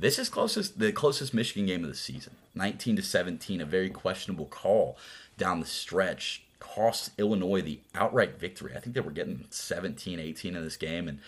this 0.00 0.18
is 0.18 0.28
closest 0.28 0.78
the 0.78 0.92
closest 0.92 1.34
Michigan 1.34 1.66
game 1.66 1.84
of 1.84 1.90
the 1.90 1.96
season. 1.96 2.34
19 2.54 2.96
to 2.96 3.02
17, 3.02 3.60
a 3.60 3.64
very 3.64 3.90
questionable 3.90 4.46
call 4.46 4.96
down 5.38 5.60
the 5.60 5.66
stretch 5.66 6.42
cost 6.60 7.10
Illinois 7.18 7.60
the 7.60 7.80
outright 7.94 8.38
victory. 8.38 8.72
I 8.76 8.80
think 8.80 8.94
they 8.94 9.00
were 9.00 9.10
getting 9.10 9.46
17, 9.50 10.20
18 10.20 10.56
in 10.56 10.64
this 10.64 10.76
game, 10.76 11.08
and 11.08 11.18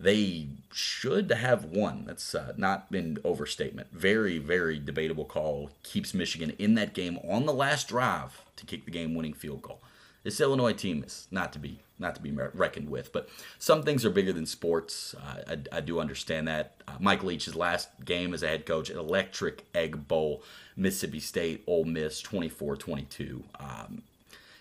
they 0.00 0.46
should 0.72 1.30
have 1.30 1.64
won. 1.64 2.04
That's 2.06 2.34
uh, 2.34 2.52
not 2.56 2.86
an 2.92 3.18
overstatement. 3.24 3.88
Very, 3.92 4.38
very 4.38 4.78
debatable 4.78 5.24
call. 5.24 5.70
Keeps 5.82 6.14
Michigan 6.14 6.54
in 6.58 6.74
that 6.74 6.94
game 6.94 7.18
on 7.28 7.46
the 7.46 7.52
last 7.52 7.88
drive 7.88 8.42
to 8.56 8.64
kick 8.64 8.84
the 8.84 8.90
game-winning 8.90 9.34
field 9.34 9.62
goal. 9.62 9.80
This 10.24 10.40
Illinois 10.40 10.72
team 10.72 11.04
is 11.04 11.28
not 11.30 11.52
to 11.54 11.58
be 11.58 11.78
not 12.00 12.14
to 12.14 12.22
be 12.22 12.30
reckoned 12.30 12.88
with, 12.88 13.12
but 13.12 13.28
some 13.58 13.82
things 13.82 14.04
are 14.04 14.10
bigger 14.10 14.32
than 14.32 14.46
sports. 14.46 15.16
Uh, 15.16 15.54
I, 15.72 15.78
I, 15.78 15.80
do 15.80 15.98
understand 15.98 16.46
that. 16.46 16.80
Uh, 16.86 16.92
Mike 17.00 17.24
Leach's 17.24 17.56
last 17.56 17.88
game 18.04 18.32
as 18.32 18.44
a 18.44 18.48
head 18.48 18.66
coach, 18.66 18.88
an 18.88 18.98
electric 18.98 19.64
Egg 19.74 20.06
Bowl, 20.06 20.44
Mississippi 20.76 21.18
State, 21.18 21.64
Ole 21.66 21.84
Miss, 21.84 22.22
24-22. 22.22 23.42
Um, 23.58 24.02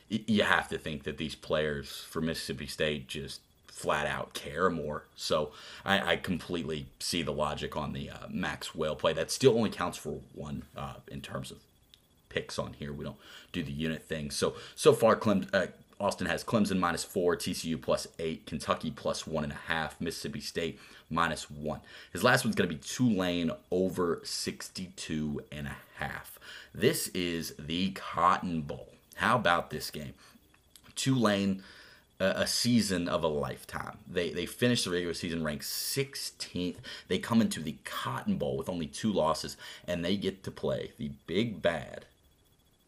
you 0.10 0.43
have 0.43 0.67
to 0.70 0.78
think 0.78 1.04
that 1.04 1.17
these 1.17 1.36
players 1.36 2.06
for 2.10 2.22
Mississippi 2.22 2.65
State 2.65 3.08
just 3.08 3.41
flat 3.67 4.08
out 4.08 4.34
care 4.34 4.70
more. 4.70 5.04
So 5.15 5.52
I, 5.86 6.13
I 6.13 6.15
completely 6.15 6.88
see 7.00 7.22
the 7.22 7.32
logic 7.32 7.78
on 7.78 7.93
the 7.93 8.10
uh, 8.10 8.28
Max 8.30 8.74
Whale 8.74 8.96
play. 8.96 9.13
That 9.13 9.30
still 9.30 9.56
only 9.56 9.70
counts 9.70 9.98
for 9.98 10.22
one 10.34 10.63
uh, 10.76 10.96
in 11.10 11.22
terms 11.22 11.52
of 11.52 11.60
picks 12.38 12.60
on 12.60 12.73
here. 12.73 12.93
We 12.93 13.04
don't 13.04 13.17
do 13.52 13.63
the 13.63 13.71
unit 13.71 14.04
thing. 14.04 14.30
So 14.30 14.54
so 14.76 14.93
far, 14.93 15.15
Clem, 15.15 15.47
uh, 15.54 15.67
Austin 16.00 16.28
has 16.28 16.43
Clemson 16.43 16.78
minus 16.78 17.04
four, 17.04 17.36
TCU 17.36 17.82
plus 17.82 18.08
eight, 18.19 18.45
Kentucky 18.45 18.91
plus 18.91 19.26
one 19.26 19.43
and 19.43 19.54
a 19.54 19.62
half, 19.67 20.00
Mississippi 20.00 20.39
State 20.41 20.80
minus 21.10 21.50
one. 21.50 21.82
His 22.13 22.23
last 22.23 22.45
one's 22.45 22.56
going 22.56 22.69
to 22.69 22.76
be 22.76 22.82
Tulane 22.82 23.52
over 23.71 24.21
62 24.23 25.41
and 25.52 25.67
a 25.67 25.78
half. 25.95 26.38
This 26.76 27.08
is 27.10 27.56
the 27.58 27.91
Cotton 27.91 28.62
Bowl. 28.62 28.89
How 29.15 29.38
about 29.38 29.71
this 29.71 29.89
game? 29.89 30.13
Tulane 30.95 31.63
a, 32.19 32.47
season 32.47 33.08
of 33.08 33.23
a 33.23 33.28
lifetime. 33.28 33.97
They 34.08 34.32
they 34.32 34.45
finished 34.45 34.86
the 34.86 34.91
regular 34.91 35.13
season 35.13 35.43
ranked 35.43 35.65
16th. 35.65 36.78
They 37.08 37.17
come 37.17 37.41
into 37.41 37.62
the 37.62 37.78
Cotton 37.84 38.38
Bowl 38.38 38.58
with 38.58 38.69
only 38.69 38.88
two 38.88 39.12
losses, 39.12 39.58
and 39.88 40.04
they 40.04 40.17
get 40.17 40.43
to 40.43 40.52
play 40.52 40.91
the 40.97 41.12
big 41.26 41.62
bad 41.62 42.06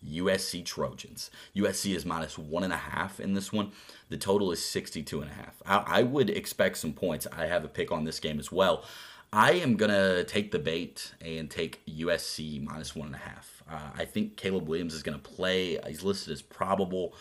USC 0.07 0.63
Trojans. 0.65 1.29
USC 1.55 1.95
is 1.95 2.05
minus 2.05 2.37
one 2.37 2.63
and 2.63 2.73
a 2.73 2.77
half 2.77 3.19
in 3.19 3.33
this 3.33 3.51
one. 3.51 3.71
The 4.09 4.17
total 4.17 4.51
is 4.51 4.63
62 4.63 5.21
and 5.21 5.31
a 5.31 5.33
half. 5.33 5.61
I, 5.65 5.99
I 5.99 6.03
would 6.03 6.29
expect 6.29 6.77
some 6.77 6.93
points. 6.93 7.27
I 7.35 7.45
have 7.45 7.63
a 7.63 7.69
pick 7.69 7.91
on 7.91 8.03
this 8.05 8.19
game 8.19 8.39
as 8.39 8.51
well. 8.51 8.85
I 9.31 9.51
am 9.53 9.75
gonna 9.75 10.23
take 10.23 10.51
the 10.51 10.59
bait 10.59 11.13
and 11.21 11.51
take 11.51 11.85
USC 11.85 12.63
minus 12.63 12.95
one 12.95 13.07
and 13.07 13.15
a 13.15 13.19
half. 13.19 13.63
Uh, 13.69 13.91
I 13.95 14.05
think 14.05 14.37
Caleb 14.37 14.67
Williams 14.67 14.93
is 14.95 15.03
gonna 15.03 15.19
play. 15.19 15.77
He's 15.85 16.03
listed 16.03 16.33
as 16.33 16.41
probable 16.41 17.13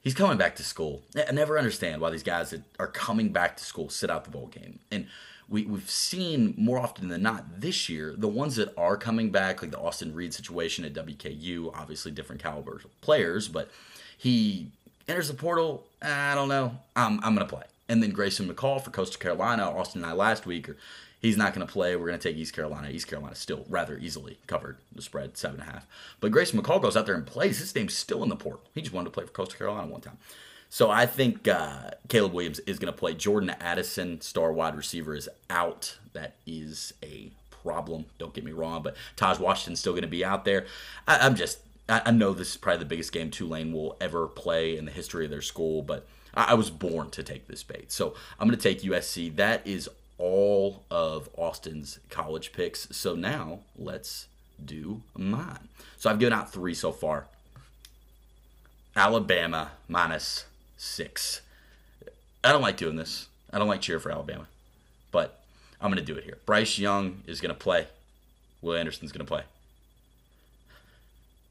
he's 0.00 0.14
coming 0.14 0.38
back 0.38 0.56
to 0.56 0.62
school. 0.62 1.02
I 1.16 1.32
never 1.32 1.58
understand 1.58 2.00
why 2.00 2.10
these 2.10 2.22
guys 2.22 2.50
that 2.50 2.62
are 2.78 2.86
coming 2.86 3.30
back 3.30 3.56
to 3.58 3.64
school 3.64 3.88
sit 3.88 4.10
out 4.10 4.24
the 4.24 4.30
bowl 4.30 4.46
game. 4.46 4.78
And 4.90 5.06
we, 5.48 5.64
we've 5.64 5.90
seen 5.90 6.54
more 6.56 6.78
often 6.78 7.08
than 7.08 7.22
not 7.22 7.60
this 7.60 7.88
year, 7.88 8.14
the 8.16 8.28
ones 8.28 8.56
that 8.56 8.76
are 8.76 8.96
coming 8.96 9.30
back, 9.30 9.62
like 9.62 9.70
the 9.70 9.78
Austin 9.78 10.14
Reed 10.14 10.34
situation 10.34 10.84
at 10.84 10.94
WKU, 10.94 11.72
obviously 11.74 12.10
different 12.10 12.42
caliber 12.42 12.80
players, 13.00 13.48
but 13.48 13.70
he 14.16 14.68
enters 15.08 15.28
the 15.28 15.34
portal. 15.34 15.86
I 16.02 16.34
don't 16.34 16.48
know. 16.48 16.78
I'm, 16.94 17.18
I'm 17.24 17.34
going 17.34 17.46
to 17.46 17.54
play. 17.54 17.64
And 17.88 18.02
then 18.02 18.10
Grayson 18.10 18.48
McCall 18.48 18.82
for 18.82 18.90
Coastal 18.90 19.18
Carolina, 19.18 19.64
Austin 19.64 20.02
and 20.02 20.10
I 20.10 20.14
last 20.14 20.44
week, 20.44 20.68
or 20.68 20.76
He's 21.20 21.36
not 21.36 21.52
going 21.52 21.66
to 21.66 21.72
play. 21.72 21.96
We're 21.96 22.06
going 22.06 22.18
to 22.18 22.28
take 22.28 22.36
East 22.36 22.54
Carolina. 22.54 22.90
East 22.90 23.08
Carolina 23.08 23.34
still 23.34 23.64
rather 23.68 23.98
easily 23.98 24.38
covered 24.46 24.76
the 24.94 25.02
spread, 25.02 25.36
seven 25.36 25.60
and 25.60 25.68
a 25.68 25.72
half. 25.72 25.86
But 26.20 26.30
Grayson 26.30 26.60
McCall 26.60 26.80
goes 26.80 26.96
out 26.96 27.06
there 27.06 27.16
and 27.16 27.26
plays. 27.26 27.58
His 27.58 27.74
name's 27.74 27.94
still 27.94 28.22
in 28.22 28.28
the 28.28 28.36
portal. 28.36 28.62
He 28.74 28.82
just 28.82 28.92
wanted 28.92 29.06
to 29.06 29.10
play 29.10 29.24
for 29.24 29.32
Coastal 29.32 29.58
Carolina 29.58 29.90
one 29.90 30.00
time. 30.00 30.18
So 30.70 30.90
I 30.90 31.06
think 31.06 31.48
uh, 31.48 31.90
Caleb 32.08 32.32
Williams 32.32 32.58
is 32.60 32.78
going 32.78 32.92
to 32.92 32.98
play. 32.98 33.14
Jordan 33.14 33.50
Addison, 33.60 34.20
star 34.20 34.52
wide 34.52 34.76
receiver, 34.76 35.14
is 35.14 35.28
out. 35.48 35.98
That 36.12 36.34
is 36.46 36.92
a 37.02 37.30
problem. 37.62 38.06
Don't 38.18 38.34
get 38.34 38.44
me 38.44 38.52
wrong, 38.52 38.82
but 38.82 38.96
Tahj 39.16 39.38
Washington's 39.38 39.80
still 39.80 39.92
going 39.92 40.02
to 40.02 40.08
be 40.08 40.24
out 40.24 40.44
there. 40.44 40.66
I, 41.06 41.26
am 41.26 41.34
just, 41.34 41.60
I, 41.88 42.02
I, 42.06 42.10
know 42.10 42.32
this 42.32 42.50
is 42.50 42.56
probably 42.56 42.80
the 42.80 42.84
biggest 42.84 43.12
game 43.12 43.30
Tulane 43.30 43.72
will 43.72 43.96
ever 44.00 44.26
play 44.26 44.76
in 44.76 44.84
the 44.84 44.90
history 44.90 45.24
of 45.24 45.30
their 45.30 45.42
school, 45.42 45.82
but 45.82 46.06
I, 46.34 46.52
I 46.52 46.54
was 46.54 46.70
born 46.70 47.10
to 47.10 47.22
take 47.22 47.46
this 47.46 47.62
bait. 47.62 47.90
So 47.90 48.14
I'm 48.38 48.48
going 48.48 48.58
to 48.58 48.62
take 48.62 48.82
USC. 48.82 49.34
That 49.36 49.66
is 49.66 49.88
all 50.18 50.84
of 50.90 51.28
Austin's 51.36 51.98
college 52.10 52.52
picks. 52.52 52.88
So 52.96 53.14
now 53.14 53.60
let's 53.76 54.26
do 54.62 55.02
mine. 55.16 55.68
So 55.96 56.10
I've 56.10 56.18
given 56.18 56.32
out 56.32 56.52
three 56.52 56.74
so 56.74 56.92
far. 56.92 57.26
Alabama 58.96 59.70
minus 59.88 60.46
six. 60.78 61.42
I 62.42 62.52
don't 62.52 62.62
like 62.62 62.78
doing 62.78 62.96
this. 62.96 63.26
I 63.52 63.58
don't 63.58 63.68
like 63.68 63.82
cheer 63.82 64.00
for 64.00 64.10
Alabama, 64.10 64.46
but 65.12 65.40
I'm 65.80 65.90
going 65.90 66.04
to 66.04 66.12
do 66.12 66.16
it 66.18 66.24
here. 66.24 66.38
Bryce 66.46 66.78
Young 66.78 67.22
is 67.26 67.42
going 67.42 67.54
to 67.54 67.58
play. 67.58 67.88
Will 68.62 68.74
Anderson's 68.74 69.12
going 69.12 69.26
to 69.26 69.28
play. 69.28 69.42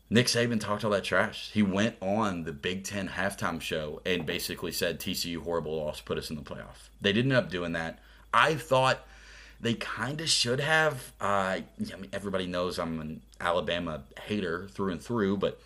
Nick 0.10 0.28
Saban 0.28 0.60
talked 0.60 0.86
all 0.86 0.92
that 0.92 1.04
trash. 1.04 1.52
He 1.54 1.62
went 1.62 1.98
on 2.02 2.44
the 2.44 2.54
Big 2.54 2.86
Ten 2.86 3.10
halftime 3.10 3.60
show 3.60 4.02
and 4.06 4.26
basically 4.26 4.72
said 4.72 5.00
TCU 5.00 5.44
horrible 5.44 5.76
loss 5.76 6.00
put 6.00 6.18
us 6.18 6.30
in 6.30 6.38
the 6.38 6.42
playoff. 6.42 6.90
They 7.02 7.12
didn't 7.12 7.34
end 7.34 7.46
up 7.46 7.52
doing 7.52 7.74
that. 7.74 8.00
I 8.34 8.56
thought 8.56 9.06
they 9.60 9.74
kind 9.74 10.22
of 10.22 10.30
should 10.30 10.62
have. 10.62 11.12
Uh, 11.20 11.60
I 11.60 11.63
mean, 11.80 12.10
everybody 12.13 12.46
knows 12.46 12.80
I'm 12.80 13.02
an 13.02 13.22
Alabama 13.42 14.04
hater 14.22 14.68
through 14.70 14.94
and 14.94 15.02
through, 15.02 15.38
but 15.38 15.60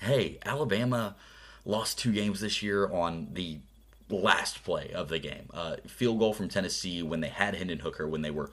hey, 0.00 0.38
Alabama 0.46 1.14
lost 1.68 1.98
two 1.98 2.12
games 2.12 2.40
this 2.40 2.62
year 2.62 2.90
on 2.90 3.28
the 3.34 3.58
last 4.10 4.64
play 4.64 4.90
of 4.92 5.08
the 5.08 5.20
game. 5.20 5.48
Uh, 5.52 5.76
field 5.86 6.18
goal 6.18 6.34
from 6.34 6.48
Tennessee 6.48 7.02
when 7.02 7.20
they 7.20 7.28
had 7.28 7.54
Hendon 7.54 7.78
Hooker 7.78 8.08
when 8.08 8.22
they 8.22 8.32
were 8.32 8.50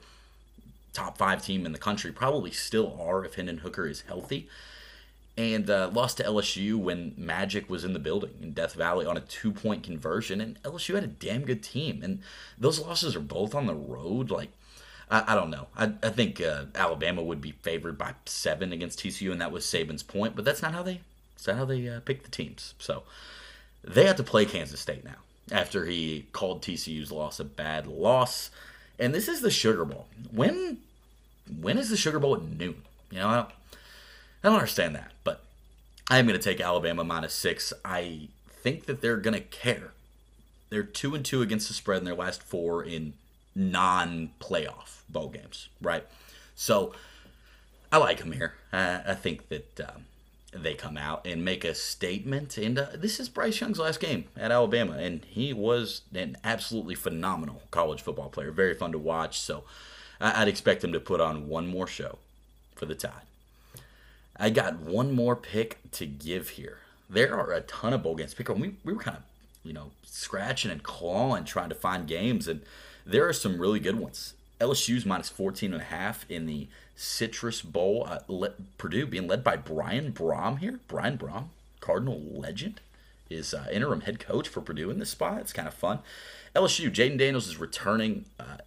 top 0.92 1.18
five 1.18 1.44
team 1.44 1.66
in 1.66 1.72
the 1.72 1.78
country, 1.78 2.12
probably 2.12 2.52
still 2.52 2.96
are 3.00 3.24
if 3.24 3.34
Hendon 3.34 3.58
Hooker 3.58 3.88
is 3.88 4.02
healthy 4.02 4.48
and 5.36 5.68
uh, 5.68 5.90
lost 5.92 6.16
to 6.16 6.24
LSU 6.24 6.76
when 6.76 7.14
Magic 7.16 7.68
was 7.68 7.84
in 7.84 7.92
the 7.92 7.98
building 7.98 8.32
in 8.40 8.52
Death 8.52 8.74
Valley 8.74 9.04
on 9.04 9.16
a 9.16 9.20
two 9.20 9.52
point 9.52 9.82
conversion. 9.82 10.40
And 10.40 10.62
LSU 10.62 10.94
had 10.94 11.04
a 11.04 11.08
damn 11.08 11.44
good 11.44 11.62
team. 11.62 12.00
And 12.02 12.20
those 12.58 12.80
losses 12.80 13.14
are 13.14 13.20
both 13.20 13.54
on 13.54 13.66
the 13.66 13.74
road. 13.74 14.30
Like, 14.30 14.50
I, 15.10 15.32
I 15.32 15.34
don't 15.34 15.50
know. 15.50 15.66
I, 15.76 15.92
I 16.02 16.08
think 16.08 16.40
uh, 16.40 16.64
Alabama 16.74 17.22
would 17.22 17.40
be 17.40 17.52
favored 17.52 17.98
by 17.98 18.14
seven 18.24 18.72
against 18.72 19.00
TCU, 19.00 19.30
and 19.30 19.40
that 19.40 19.52
was 19.52 19.64
Saban's 19.66 20.02
point. 20.02 20.34
But 20.34 20.44
that's 20.44 20.62
not 20.62 20.72
how 20.72 20.82
they. 20.82 21.00
That's 21.36 21.46
not 21.46 21.56
how 21.56 21.64
they 21.64 21.88
uh, 21.88 22.00
pick 22.00 22.22
the 22.22 22.30
teams. 22.30 22.74
So 22.78 23.02
they 23.84 24.06
have 24.06 24.16
to 24.16 24.22
play 24.22 24.44
Kansas 24.46 24.80
State 24.80 25.04
now 25.04 25.16
after 25.52 25.84
he 25.84 26.26
called 26.32 26.62
TCU's 26.62 27.12
loss 27.12 27.38
a 27.38 27.44
bad 27.44 27.86
loss. 27.86 28.50
And 28.98 29.14
this 29.14 29.28
is 29.28 29.42
the 29.42 29.50
Sugar 29.50 29.84
Bowl. 29.84 30.06
When 30.32 30.78
when 31.60 31.78
is 31.78 31.90
the 31.90 31.96
Sugar 31.96 32.18
Bowl 32.18 32.34
at 32.34 32.42
noon? 32.42 32.82
You 33.10 33.18
know, 33.18 33.28
I 33.28 33.36
don't, 33.36 33.48
I 33.48 34.48
don't 34.48 34.54
understand 34.54 34.96
that, 34.96 35.12
but 35.22 35.44
I'm 36.10 36.26
going 36.26 36.38
to 36.38 36.42
take 36.42 36.60
Alabama 36.60 37.04
minus 37.04 37.34
six. 37.34 37.72
I 37.84 38.28
think 38.48 38.86
that 38.86 39.00
they're 39.00 39.18
going 39.18 39.34
to 39.34 39.40
care. 39.40 39.92
They're 40.70 40.82
two 40.82 41.14
and 41.14 41.24
two 41.24 41.42
against 41.42 41.68
the 41.68 41.74
spread 41.74 41.98
in 41.98 42.04
their 42.04 42.14
last 42.14 42.42
four 42.42 42.82
in 42.82 43.14
non-playoff 43.54 45.02
bowl 45.08 45.28
games, 45.28 45.68
right? 45.80 46.04
So 46.56 46.92
I 47.92 47.98
like 47.98 48.18
them 48.18 48.32
here. 48.32 48.54
Uh, 48.72 49.00
I 49.06 49.14
think 49.14 49.48
that 49.48 49.80
um, 49.80 50.06
they 50.62 50.74
come 50.74 50.96
out 50.96 51.26
and 51.26 51.44
make 51.44 51.64
a 51.64 51.74
statement. 51.74 52.56
And 52.58 52.78
uh, 52.78 52.88
this 52.94 53.20
is 53.20 53.28
Bryce 53.28 53.60
Young's 53.60 53.78
last 53.78 54.00
game 54.00 54.24
at 54.36 54.50
Alabama, 54.50 54.94
and 54.94 55.24
he 55.24 55.52
was 55.52 56.02
an 56.14 56.36
absolutely 56.44 56.94
phenomenal 56.94 57.62
college 57.70 58.02
football 58.02 58.28
player. 58.28 58.50
Very 58.50 58.74
fun 58.74 58.92
to 58.92 58.98
watch. 58.98 59.40
So 59.40 59.64
I'd 60.20 60.48
expect 60.48 60.84
him 60.84 60.92
to 60.92 61.00
put 61.00 61.20
on 61.20 61.48
one 61.48 61.66
more 61.66 61.86
show 61.86 62.18
for 62.74 62.86
the 62.86 62.94
Tide. 62.94 63.12
I 64.36 64.50
got 64.50 64.78
one 64.78 65.12
more 65.12 65.36
pick 65.36 65.78
to 65.92 66.06
give 66.06 66.50
here. 66.50 66.78
There 67.08 67.38
are 67.38 67.52
a 67.52 67.62
ton 67.62 67.92
of 67.92 68.02
bowl 68.02 68.16
games. 68.16 68.34
Pick 68.34 68.48
we, 68.48 68.74
we 68.84 68.92
were 68.92 69.02
kind 69.02 69.16
of, 69.18 69.22
you 69.64 69.72
know, 69.72 69.92
scratching 70.04 70.70
and 70.70 70.82
clawing 70.82 71.44
trying 71.44 71.68
to 71.68 71.74
find 71.74 72.06
games, 72.06 72.48
and 72.48 72.62
there 73.04 73.26
are 73.28 73.32
some 73.32 73.60
really 73.60 73.80
good 73.80 73.98
ones. 73.98 74.34
LSU's 74.60 75.04
minus 75.04 75.28
14 75.28 75.72
and 75.72 75.82
a 75.82 75.86
half 75.86 76.24
in 76.30 76.46
the 76.46 76.68
Citrus 76.94 77.62
Bowl. 77.62 78.06
Uh, 78.08 78.20
le- 78.28 78.54
Purdue 78.78 79.06
being 79.06 79.28
led 79.28 79.44
by 79.44 79.56
Brian 79.56 80.12
Brohm 80.12 80.58
here. 80.58 80.80
Brian 80.88 81.18
Brohm, 81.18 81.48
Cardinal 81.80 82.20
legend, 82.20 82.80
is 83.28 83.52
uh, 83.52 83.66
interim 83.70 84.02
head 84.02 84.18
coach 84.18 84.48
for 84.48 84.60
Purdue 84.60 84.90
in 84.90 84.98
this 84.98 85.10
spot. 85.10 85.40
It's 85.40 85.52
kind 85.52 85.68
of 85.68 85.74
fun. 85.74 85.98
LSU, 86.54 86.90
Jayden 86.90 87.18
Daniels 87.18 87.48
is 87.48 87.58
returning. 87.58 88.24
Uh, 88.40 88.58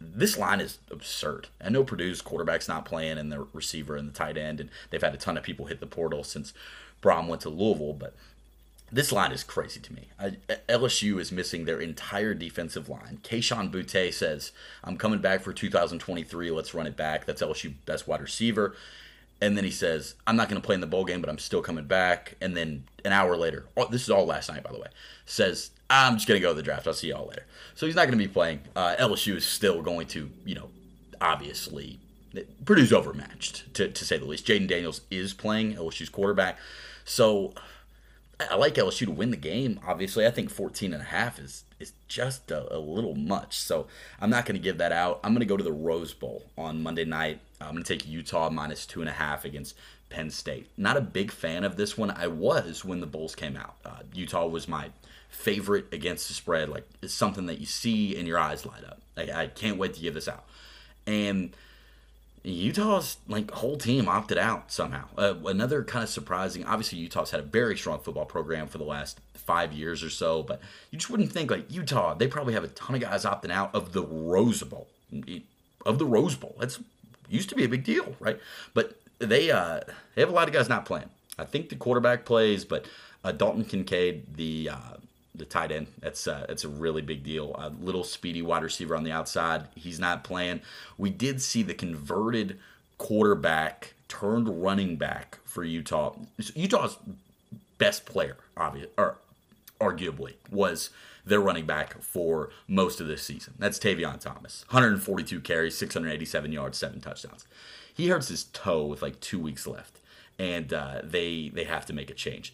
this 0.00 0.36
line 0.38 0.60
is 0.60 0.78
absurd. 0.90 1.48
I 1.64 1.70
know 1.70 1.82
Purdue's 1.82 2.22
quarterback's 2.22 2.68
not 2.68 2.84
playing, 2.84 3.18
and 3.18 3.32
the 3.32 3.46
receiver 3.52 3.96
and 3.96 4.08
the 4.08 4.12
tight 4.12 4.36
end, 4.36 4.60
and 4.60 4.70
they've 4.90 5.02
had 5.02 5.14
a 5.14 5.18
ton 5.18 5.36
of 5.36 5.42
people 5.42 5.66
hit 5.66 5.80
the 5.80 5.86
portal 5.86 6.22
since 6.22 6.52
Brohm 7.02 7.26
went 7.26 7.42
to 7.42 7.48
Louisville, 7.48 7.94
but 7.94 8.14
this 8.90 9.12
line 9.12 9.32
is 9.32 9.44
crazy 9.44 9.80
to 9.80 9.92
me. 9.92 10.08
I, 10.18 10.36
LSU 10.68 11.20
is 11.20 11.30
missing 11.30 11.64
their 11.64 11.80
entire 11.80 12.34
defensive 12.34 12.88
line. 12.88 13.20
Kayshon 13.22 13.70
Boutte 13.70 14.12
says, 14.12 14.52
I'm 14.82 14.96
coming 14.96 15.20
back 15.20 15.42
for 15.42 15.52
2023. 15.52 16.50
Let's 16.50 16.74
run 16.74 16.86
it 16.86 16.96
back. 16.96 17.26
That's 17.26 17.42
LSU 17.42 17.74
best 17.84 18.08
wide 18.08 18.20
receiver. 18.20 18.74
And 19.40 19.56
then 19.56 19.64
he 19.64 19.70
says, 19.70 20.14
I'm 20.26 20.36
not 20.36 20.48
going 20.48 20.60
to 20.60 20.66
play 20.66 20.74
in 20.74 20.80
the 20.80 20.86
bowl 20.86 21.04
game, 21.04 21.20
but 21.20 21.30
I'm 21.30 21.38
still 21.38 21.62
coming 21.62 21.84
back. 21.84 22.34
And 22.40 22.56
then 22.56 22.84
an 23.04 23.12
hour 23.12 23.36
later, 23.36 23.66
oh, 23.76 23.86
this 23.88 24.02
is 24.02 24.10
all 24.10 24.26
last 24.26 24.48
night, 24.48 24.64
by 24.64 24.72
the 24.72 24.80
way, 24.80 24.88
says, 25.26 25.70
I'm 25.90 26.16
just 26.16 26.26
going 26.26 26.40
to 26.40 26.42
go 26.42 26.50
to 26.50 26.56
the 26.56 26.62
draft. 26.62 26.86
I'll 26.86 26.92
see 26.92 27.08
y'all 27.08 27.28
later. 27.28 27.44
So 27.74 27.86
he's 27.86 27.94
not 27.94 28.06
going 28.06 28.18
to 28.18 28.24
be 28.24 28.32
playing. 28.32 28.60
Uh, 28.74 28.96
LSU 28.98 29.36
is 29.36 29.44
still 29.44 29.80
going 29.80 30.08
to, 30.08 30.30
you 30.44 30.56
know, 30.56 30.70
obviously, 31.20 32.00
Purdue's 32.64 32.92
overmatched, 32.92 33.72
to, 33.74 33.88
to 33.88 34.04
say 34.04 34.18
the 34.18 34.24
least. 34.24 34.46
Jayden 34.46 34.66
Daniels 34.66 35.02
is 35.10 35.34
playing, 35.34 35.76
LSU's 35.76 36.08
quarterback. 36.08 36.58
So 37.04 37.54
I 38.40 38.54
like 38.54 38.74
LSU 38.74 39.06
to 39.06 39.10
win 39.10 39.30
the 39.30 39.36
game. 39.36 39.80
Obviously, 39.86 40.26
I 40.26 40.30
think 40.30 40.50
14 40.50 40.92
and 40.92 41.02
a 41.02 41.06
half 41.06 41.38
is 41.38 41.64
is 41.80 41.92
just 42.08 42.50
a, 42.50 42.76
a 42.76 42.78
little 42.78 43.14
much. 43.14 43.58
So 43.58 43.86
I'm 44.20 44.30
not 44.30 44.46
going 44.46 44.56
to 44.56 44.62
give 44.62 44.78
that 44.78 44.92
out. 44.92 45.20
I'm 45.22 45.32
going 45.32 45.40
to 45.40 45.46
go 45.46 45.56
to 45.56 45.64
the 45.64 45.72
Rose 45.72 46.12
Bowl 46.12 46.44
on 46.56 46.82
Monday 46.82 47.04
night. 47.04 47.40
I'm 47.60 47.72
going 47.72 47.82
to 47.82 47.92
take 47.98 48.06
Utah 48.08 48.50
minus 48.50 48.86
two 48.86 49.00
and 49.00 49.08
a 49.08 49.12
half 49.12 49.44
against 49.44 49.76
Penn 50.08 50.30
State. 50.30 50.68
Not 50.76 50.96
a 50.96 51.00
big 51.00 51.30
fan 51.30 51.64
of 51.64 51.76
this 51.76 51.96
one. 51.96 52.10
I 52.10 52.26
was 52.26 52.84
when 52.84 53.00
the 53.00 53.06
Bulls 53.06 53.34
came 53.34 53.56
out. 53.56 53.76
Uh, 53.84 54.00
Utah 54.12 54.46
was 54.46 54.68
my 54.68 54.90
favorite 55.28 55.86
against 55.92 56.28
the 56.28 56.34
spread. 56.34 56.68
Like 56.68 56.88
it's 57.02 57.14
something 57.14 57.46
that 57.46 57.58
you 57.60 57.66
see 57.66 58.16
and 58.16 58.26
your 58.26 58.38
eyes 58.38 58.64
light 58.64 58.84
up. 58.84 59.00
Like, 59.16 59.30
I 59.30 59.48
can't 59.48 59.78
wait 59.78 59.94
to 59.94 60.00
give 60.00 60.14
this 60.14 60.28
out. 60.28 60.44
And 61.06 61.54
Utah's 62.52 63.18
like 63.28 63.50
whole 63.50 63.76
team 63.76 64.08
opted 64.08 64.38
out 64.38 64.72
somehow. 64.72 65.04
Uh, 65.16 65.34
another 65.46 65.84
kind 65.84 66.02
of 66.02 66.08
surprising. 66.08 66.64
Obviously, 66.64 66.98
Utah's 66.98 67.30
had 67.30 67.40
a 67.40 67.44
very 67.44 67.76
strong 67.76 68.00
football 68.00 68.24
program 68.24 68.66
for 68.66 68.78
the 68.78 68.84
last 68.84 69.20
five 69.34 69.72
years 69.72 70.02
or 70.02 70.10
so, 70.10 70.42
but 70.42 70.60
you 70.90 70.98
just 70.98 71.10
wouldn't 71.10 71.32
think 71.32 71.50
like 71.50 71.70
Utah. 71.70 72.14
They 72.14 72.26
probably 72.26 72.54
have 72.54 72.64
a 72.64 72.68
ton 72.68 72.94
of 72.94 73.02
guys 73.02 73.24
opting 73.24 73.50
out 73.50 73.74
of 73.74 73.92
the 73.92 74.02
Rose 74.02 74.62
Bowl. 74.62 74.88
Of 75.86 75.98
the 75.98 76.04
Rose 76.04 76.34
Bowl, 76.34 76.54
that's 76.58 76.80
used 77.28 77.48
to 77.48 77.54
be 77.54 77.64
a 77.64 77.68
big 77.68 77.84
deal, 77.84 78.14
right? 78.20 78.38
But 78.74 79.00
they 79.18 79.50
uh, 79.50 79.80
they 80.14 80.22
have 80.22 80.30
a 80.30 80.34
lot 80.34 80.48
of 80.48 80.54
guys 80.54 80.68
not 80.68 80.84
playing. 80.84 81.08
I 81.38 81.44
think 81.44 81.68
the 81.68 81.76
quarterback 81.76 82.24
plays, 82.24 82.64
but 82.64 82.86
uh, 83.24 83.32
Dalton 83.32 83.64
Kincaid, 83.64 84.36
the 84.36 84.70
uh, 84.72 84.96
the 85.38 85.44
tight 85.44 85.72
end. 85.72 85.88
That's 86.00 86.26
uh, 86.26 86.44
that's 86.48 86.64
a 86.64 86.68
really 86.68 87.02
big 87.02 87.22
deal. 87.22 87.54
A 87.56 87.70
little 87.70 88.04
speedy 88.04 88.42
wide 88.42 88.62
receiver 88.62 88.96
on 88.96 89.04
the 89.04 89.12
outside. 89.12 89.68
He's 89.74 89.98
not 89.98 90.24
playing. 90.24 90.60
We 90.96 91.10
did 91.10 91.40
see 91.40 91.62
the 91.62 91.74
converted 91.74 92.58
quarterback 92.98 93.94
turned 94.08 94.62
running 94.62 94.96
back 94.96 95.38
for 95.44 95.64
Utah. 95.64 96.14
Utah's 96.54 96.96
best 97.78 98.06
player, 98.06 98.36
obviously, 98.56 98.90
or 98.98 99.16
arguably, 99.80 100.34
was 100.50 100.90
their 101.24 101.40
running 101.40 101.66
back 101.66 102.00
for 102.02 102.50
most 102.66 103.00
of 103.00 103.06
this 103.06 103.22
season. 103.22 103.54
That's 103.58 103.78
Tavion 103.78 104.18
Thomas. 104.18 104.64
142 104.70 105.40
carries, 105.40 105.76
687 105.76 106.52
yards, 106.52 106.78
seven 106.78 107.00
touchdowns. 107.00 107.46
He 107.94 108.08
hurts 108.08 108.28
his 108.28 108.44
toe 108.44 108.86
with 108.86 109.02
like 109.02 109.20
two 109.20 109.38
weeks 109.38 109.66
left, 109.66 110.00
and 110.38 110.72
uh, 110.72 111.00
they 111.04 111.50
they 111.52 111.64
have 111.64 111.86
to 111.86 111.92
make 111.92 112.10
a 112.10 112.14
change. 112.14 112.52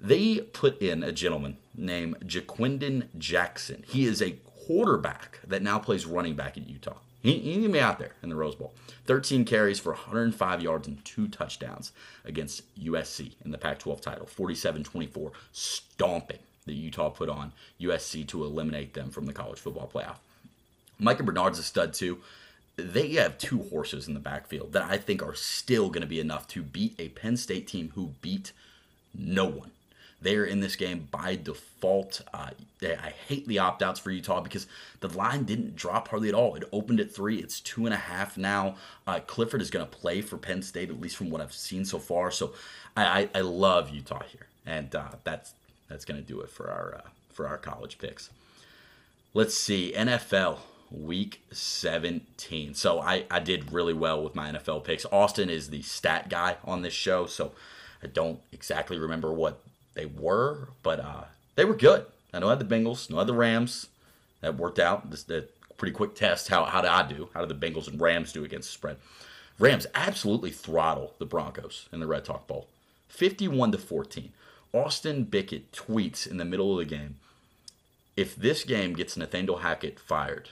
They 0.00 0.38
put 0.38 0.80
in 0.80 1.02
a 1.02 1.12
gentleman 1.12 1.56
named 1.74 2.20
Ja'Quinden 2.20 3.08
Jackson. 3.18 3.84
He 3.88 4.06
is 4.06 4.22
a 4.22 4.36
quarterback 4.66 5.40
that 5.46 5.62
now 5.62 5.78
plays 5.78 6.06
running 6.06 6.34
back 6.34 6.56
at 6.56 6.68
Utah. 6.68 6.98
He, 7.20 7.38
he 7.38 7.66
be 7.66 7.80
out 7.80 7.98
there 7.98 8.12
in 8.22 8.28
the 8.28 8.36
Rose 8.36 8.54
Bowl. 8.54 8.74
13 9.06 9.44
carries 9.44 9.80
for 9.80 9.92
105 9.92 10.62
yards 10.62 10.86
and 10.86 11.04
two 11.04 11.26
touchdowns 11.26 11.90
against 12.24 12.62
USC 12.78 13.32
in 13.44 13.50
the 13.50 13.58
Pac 13.58 13.80
12 13.80 14.00
title. 14.00 14.26
47 14.26 14.84
24, 14.84 15.32
stomping 15.52 16.38
that 16.66 16.74
Utah 16.74 17.08
put 17.08 17.28
on 17.28 17.52
USC 17.80 18.26
to 18.28 18.44
eliminate 18.44 18.94
them 18.94 19.10
from 19.10 19.26
the 19.26 19.32
college 19.32 19.58
football 19.58 19.90
playoff. 19.92 20.18
Micah 20.98 21.22
Bernard's 21.22 21.58
a 21.58 21.62
stud 21.62 21.92
too. 21.92 22.18
They 22.76 23.14
have 23.14 23.38
two 23.38 23.64
horses 23.64 24.06
in 24.06 24.14
the 24.14 24.20
backfield 24.20 24.72
that 24.74 24.84
I 24.84 24.98
think 24.98 25.22
are 25.22 25.34
still 25.34 25.88
going 25.88 26.02
to 26.02 26.06
be 26.06 26.20
enough 26.20 26.46
to 26.48 26.62
beat 26.62 26.94
a 27.00 27.08
Penn 27.08 27.36
State 27.36 27.66
team 27.66 27.90
who 27.96 28.14
beat 28.20 28.52
no 29.12 29.46
one 29.46 29.72
they're 30.20 30.44
in 30.44 30.60
this 30.60 30.76
game 30.76 31.08
by 31.10 31.36
default. 31.36 32.22
Uh, 32.34 32.50
I 32.82 33.12
hate 33.26 33.46
the 33.46 33.60
opt 33.60 33.82
outs 33.82 34.00
for 34.00 34.10
Utah 34.10 34.40
because 34.40 34.66
the 35.00 35.08
line 35.08 35.44
didn't 35.44 35.76
drop 35.76 36.08
hardly 36.08 36.28
at 36.28 36.34
all. 36.34 36.54
It 36.56 36.64
opened 36.72 37.00
at 37.00 37.12
three. 37.12 37.38
It's 37.38 37.60
two 37.60 37.86
and 37.86 37.94
a 37.94 37.98
half 37.98 38.36
now. 38.36 38.76
Uh, 39.06 39.20
Clifford 39.20 39.62
is 39.62 39.70
going 39.70 39.86
to 39.86 39.90
play 39.90 40.20
for 40.20 40.36
Penn 40.36 40.62
State, 40.62 40.90
at 40.90 41.00
least 41.00 41.16
from 41.16 41.30
what 41.30 41.40
I've 41.40 41.52
seen 41.52 41.84
so 41.84 41.98
far. 41.98 42.30
So 42.30 42.52
I, 42.96 43.04
I, 43.04 43.28
I 43.36 43.40
love 43.40 43.90
Utah 43.90 44.22
here, 44.24 44.46
and 44.66 44.94
uh, 44.94 45.12
that's 45.24 45.54
that's 45.88 46.04
going 46.04 46.20
to 46.20 46.26
do 46.26 46.40
it 46.40 46.50
for 46.50 46.70
our 46.70 46.96
uh, 46.96 47.08
for 47.32 47.46
our 47.46 47.58
college 47.58 47.98
picks. 47.98 48.30
Let's 49.34 49.54
see 49.54 49.92
NFL 49.96 50.58
week 50.90 51.42
17. 51.52 52.74
So 52.74 53.00
I, 53.00 53.24
I 53.30 53.40
did 53.40 53.72
really 53.72 53.92
well 53.92 54.22
with 54.22 54.34
my 54.34 54.50
NFL 54.50 54.84
picks. 54.84 55.04
Austin 55.12 55.50
is 55.50 55.70
the 55.70 55.82
stat 55.82 56.28
guy 56.28 56.56
on 56.64 56.82
this 56.82 56.94
show, 56.94 57.26
so 57.26 57.52
I 58.02 58.06
don't 58.06 58.40
exactly 58.52 58.98
remember 58.98 59.32
what 59.32 59.60
they 59.98 60.06
were, 60.06 60.68
but 60.84 61.00
uh, 61.00 61.24
they 61.56 61.64
were 61.64 61.74
good. 61.74 62.06
I 62.32 62.38
know 62.38 62.46
I 62.46 62.50
had 62.50 62.60
the 62.60 62.76
Bengals, 62.76 63.10
no 63.10 63.22
the 63.24 63.34
Rams. 63.34 63.88
That 64.42 64.56
worked 64.56 64.78
out. 64.78 65.10
This 65.10 65.24
the 65.24 65.48
pretty 65.76 65.92
quick 65.92 66.14
test. 66.14 66.48
How 66.48 66.64
how 66.66 66.80
did 66.80 66.90
I 66.90 67.02
do? 67.08 67.30
How 67.34 67.44
did 67.44 67.48
the 67.48 67.66
Bengals 67.66 67.88
and 67.88 68.00
Rams 68.00 68.32
do 68.32 68.44
against 68.44 68.68
the 68.68 68.74
spread? 68.74 68.98
Rams 69.58 69.88
absolutely 69.96 70.52
throttle 70.52 71.14
the 71.18 71.26
Broncos 71.26 71.88
in 71.92 71.98
the 71.98 72.06
Red 72.06 72.24
Talk 72.24 72.46
Bowl, 72.46 72.68
51 73.08 73.72
to 73.72 73.78
14. 73.78 74.32
Austin 74.72 75.24
Bickett 75.24 75.72
tweets 75.72 76.30
in 76.30 76.36
the 76.36 76.44
middle 76.44 76.70
of 76.70 76.78
the 76.78 76.96
game, 76.96 77.16
"If 78.16 78.36
this 78.36 78.62
game 78.62 78.92
gets 78.92 79.16
Nathaniel 79.16 79.58
Hackett 79.58 79.98
fired, 79.98 80.50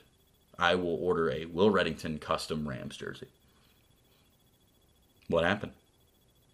I 0.59 0.74
will 0.74 0.96
order 0.96 1.30
a 1.30 1.44
Will 1.44 1.70
Reddington 1.70 2.20
custom 2.20 2.68
Rams 2.68 2.96
jersey." 2.96 3.28
What 5.28 5.44
happened? 5.44 5.74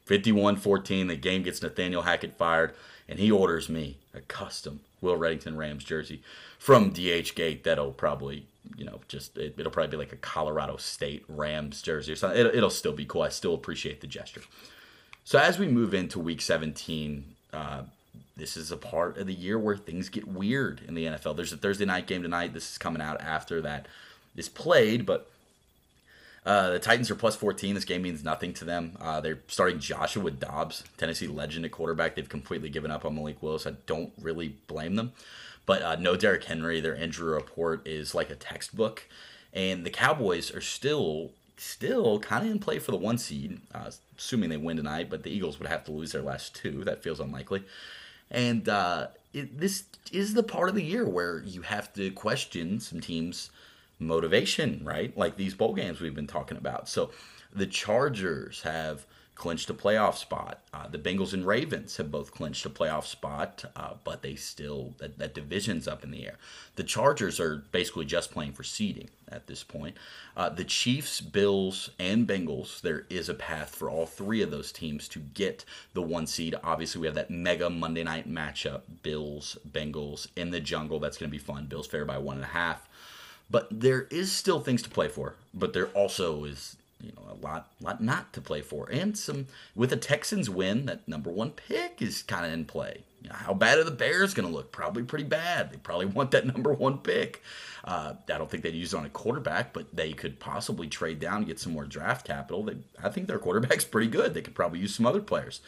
51 0.05 0.57
14, 0.57 1.07
the 1.07 1.17
game 1.17 1.43
gets 1.43 1.63
Nathaniel 1.63 2.03
Hackett 2.03 2.37
fired, 2.37 2.75
and 3.09 3.19
he 3.19 3.31
orders 3.31 3.69
me 3.69 3.99
a 4.15 4.21
custom 4.21 4.81
Will 5.01 5.17
Reddington 5.17 5.57
Rams 5.57 5.85
jersey 5.85 6.23
from 6.59 6.91
DH 6.91 7.35
Gate. 7.35 7.65
That'll 7.65 7.93
probably, 7.93 8.47
you 8.77 8.85
know, 8.85 9.01
just, 9.09 9.37
it, 9.37 9.57
will 9.57 9.71
probably 9.71 9.91
be 9.91 9.97
like 9.97 10.13
a 10.13 10.17
Colorado 10.17 10.77
State 10.77 11.25
Rams 11.29 11.83
jersey 11.83 12.13
or 12.13 12.17
something. 12.17 12.39
It'll, 12.39 12.55
it'll, 12.55 12.71
still 12.71 12.93
be 12.93 13.05
cool. 13.05 13.23
I 13.23 13.29
still 13.29 13.55
appreciate 13.55 14.01
the 14.01 14.07
gesture. 14.07 14.43
So 15.25 15.39
as 15.39 15.59
we 15.59 15.69
move 15.69 15.95
into 15.95 16.19
week 16.19 16.41
17, 16.41 17.25
uh, 17.53 17.83
this 18.37 18.57
is 18.57 18.73
a 18.73 18.77
part 18.77 19.19
of 19.19 19.27
the 19.27 19.35
year 19.35 19.59
where 19.59 19.77
things 19.77 20.09
get 20.09 20.27
weird 20.27 20.81
in 20.87 20.95
the 20.95 21.07
NFL. 21.07 21.37
There's 21.37 21.53
a 21.53 21.57
Thursday 21.57 21.85
night 21.85 22.07
game 22.07 22.23
tonight. 22.23 22.55
This 22.55 22.73
is 22.73 22.79
coming 22.79 23.03
out 23.03 23.21
after 23.21 23.61
that 23.63 23.87
is 24.37 24.49
played, 24.49 25.05
but 25.05 25.31
uh, 26.45 26.71
the 26.71 26.79
Titans 26.79 27.11
are 27.11 27.15
plus 27.15 27.37
14. 27.37 27.75
This 27.75 27.85
game 27.85 28.03
means 28.03 28.25
nothing 28.25 28.53
to 28.55 28.65
them. 28.65 28.97
Uh, 29.01 29.21
they're 29.21 29.39
starting 29.47 29.79
Joshua 29.79 30.31
Dobbs, 30.31 30.83
Tennessee 30.97 31.29
legend 31.29 31.65
at 31.65 31.71
quarterback. 31.71 32.17
They've 32.17 32.29
completely 32.29 32.69
given 32.69 32.91
up 32.91 33.05
on 33.05 33.15
Malik 33.15 33.43
Willis. 33.43 33.67
I 33.67 33.75
don't 33.87 34.13
really 34.21 34.57
blame 34.67 34.97
them. 34.97 35.13
But 35.67 35.83
uh, 35.83 35.97
no 35.97 36.17
Derrick 36.17 36.45
Henry. 36.45 36.81
Their 36.81 36.97
injury 36.97 37.33
report 37.33 37.87
is 37.87 38.15
like 38.15 38.29
a 38.31 38.35
textbook. 38.35 39.07
And 39.53 39.87
the 39.87 39.91
Cowboys 39.91 40.53
are 40.53 40.61
still 40.61 41.31
still 41.59 42.19
kind 42.19 42.45
of 42.45 42.51
in 42.51 42.59
play 42.59 42.81
for 42.81 42.91
the 42.91 42.97
one 42.97 43.17
seed, 43.17 43.61
uh, 43.73 43.91
assuming 44.19 44.51
they 44.51 44.57
win 44.57 44.77
tonight. 44.77 45.09
But 45.09 45.23
the 45.23 45.31
Eagles 45.31 45.61
would 45.61 45.69
have 45.69 45.85
to 45.85 45.93
lose 45.93 46.11
their 46.11 46.23
last 46.23 46.57
two. 46.57 46.83
That 46.83 47.05
feels 47.05 47.21
unlikely. 47.21 47.63
And 48.33 48.69
uh, 48.69 49.09
it, 49.33 49.61
this 49.61 49.85
is 50.11 50.35
the 50.35 50.43
part 50.43 50.69
of 50.69 50.75
the 50.75 50.83
year 50.83 51.09
where 51.09 51.41
you 51.45 51.63
have 51.63 51.93
to 51.95 52.11
question 52.11 52.81
some 52.81 53.01
teams' 53.01 53.51
motivation, 54.07 54.83
right? 54.85 55.17
Like 55.17 55.37
these 55.37 55.55
bowl 55.55 55.75
games 55.75 56.01
we've 56.01 56.15
been 56.15 56.27
talking 56.27 56.57
about. 56.57 56.89
So 56.89 57.11
the 57.53 57.67
Chargers 57.67 58.63
have 58.63 59.07
clinched 59.35 59.71
a 59.71 59.75
playoff 59.75 60.17
spot. 60.17 60.61
Uh, 60.73 60.87
the 60.89 60.99
Bengals 60.99 61.33
and 61.33 61.47
Ravens 61.47 61.97
have 61.97 62.11
both 62.11 62.33
clinched 62.33 62.65
a 62.67 62.71
playoff 62.71 63.05
spot, 63.05 63.65
uh, 63.75 63.95
but 64.05 64.23
they 64.23 64.35
still 64.35 64.95
that, 64.99 65.19
that 65.19 65.35
division's 65.35 65.89
up 65.89 66.05
in 66.05 66.11
the 66.11 66.27
air. 66.27 66.39
The 66.77 66.85
Chargers 66.85 67.41
are 67.41 67.65
basically 67.73 68.05
just 68.05 68.31
playing 68.31 68.53
for 68.53 68.63
seeding 68.63 69.09
at 69.29 69.47
this 69.47 69.65
point. 69.65 69.97
Uh, 70.37 70.51
the 70.51 70.65
Chiefs, 70.65 71.21
Bills, 71.21 71.91
and 71.99 72.27
Bengals. 72.29 72.83
There 72.83 73.07
is 73.09 73.29
a 73.29 73.35
path 73.35 73.75
for 73.75 73.91
all 73.91 74.07
three 74.07 74.43
of 74.43 74.51
those 74.51 74.71
teams 74.71 75.09
to 75.09 75.19
get 75.19 75.65
the 75.95 76.03
one 76.03 76.27
seed. 76.27 76.55
Obviously, 76.63 77.01
we 77.01 77.07
have 77.07 77.17
that 77.17 77.31
mega 77.31 77.69
Monday 77.71 78.05
night 78.05 78.29
matchup: 78.29 78.83
Bills, 79.03 79.59
Bengals 79.69 80.29
in 80.37 80.51
the 80.51 80.61
jungle. 80.61 81.01
That's 81.01 81.17
going 81.17 81.31
to 81.31 81.37
be 81.37 81.43
fun. 81.43 81.67
Bills 81.67 81.87
fair 81.87 82.05
by 82.05 82.19
one 82.19 82.37
and 82.37 82.45
a 82.45 82.49
half. 82.49 82.89
But 83.53 83.69
there 83.71 84.09
is 84.11 84.33
still 84.33 84.59
things 84.59 84.83
to 84.83 84.91
play 84.91 85.09
for. 85.09 85.37
But 85.55 85.73
there 85.73 85.87
also 85.89 86.45
is 86.45 86.77
you 87.01 87.13
know 87.13 87.23
a 87.31 87.39
lot 87.45 87.69
lot 87.81 88.03
not 88.03 88.33
to 88.33 88.41
play 88.41 88.63
for 88.63 88.89
and 88.89 89.19
some 89.19 89.49
with 89.75 89.93
a 89.93 89.97
texans 89.97 90.49
win 90.49 90.87
that 90.87 91.09
number 91.09 91.31
one 91.31 91.51
pick 91.51 92.01
is 92.01 92.23
kind 92.23 92.47
of 92.47 92.53
in 92.53 92.65
play 92.65 93.03
how 93.31 93.55
bad 93.55 93.79
are 93.79 93.85
the 93.85 93.91
Bears 93.91 94.35
going 94.35 94.49
to 94.49 94.55
look? 94.55 94.73
Probably 94.73 95.03
pretty 95.03 95.25
bad. 95.25 95.71
They 95.71 95.77
probably 95.77 96.07
want 96.07 96.31
that 96.33 96.47
number 96.55 96.73
one 96.73 96.99
pick. 96.99 97.43
Uh, 97.85 98.15
I 98.33 98.39
don't 98.39 98.51
think 98.51 98.63
they'd 98.63 98.75
use 98.75 98.95
it 98.95 98.97
on 98.97 99.05
a 99.05 99.11
quarterback, 99.11 99.73
but 99.73 99.95
they 99.95 100.13
could 100.13 100.39
possibly 100.39 100.89
trade 100.89 101.21
down 101.21 101.45
get 101.45 101.59
some 101.59 101.73
more 101.73 101.85
draft 101.85 102.27
capital. 102.27 102.63
They, 102.65 102.77
I 103.03 103.09
think 103.09 103.27
their 103.27 103.39
quarterback's 103.39 103.85
pretty 103.85 104.09
good. 104.09 104.35
They 104.35 104.43
could 104.43 104.55
probably 104.55 104.81
use 104.81 104.95
some 104.95 105.07
other 105.07 105.21
players. 105.21 105.61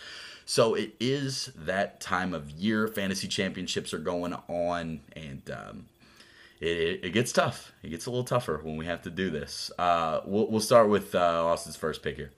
So 0.46 0.74
it 0.74 0.94
is 1.00 1.50
that 1.56 2.00
time 2.00 2.34
of 2.34 2.50
year. 2.50 2.86
Fantasy 2.86 3.28
championships 3.28 3.94
are 3.94 3.98
going 3.98 4.34
on, 4.48 5.00
and 5.16 5.50
um, 5.50 5.86
it, 6.64 7.00
it, 7.04 7.10
gets 7.10 7.32
tough. 7.32 7.72
It 7.82 7.90
gets 7.90 8.06
a 8.06 8.10
little 8.10 8.24
tougher 8.24 8.60
when 8.62 8.76
we 8.76 8.86
have 8.86 9.02
to 9.02 9.10
do 9.10 9.30
this. 9.30 9.70
Uh, 9.78 10.20
we'll, 10.24 10.46
we'll 10.48 10.60
start 10.60 10.88
with 10.88 11.14
uh, 11.14 11.44
Austin's 11.46 11.76
first 11.76 12.02
pick 12.02 12.16
here 12.16 12.30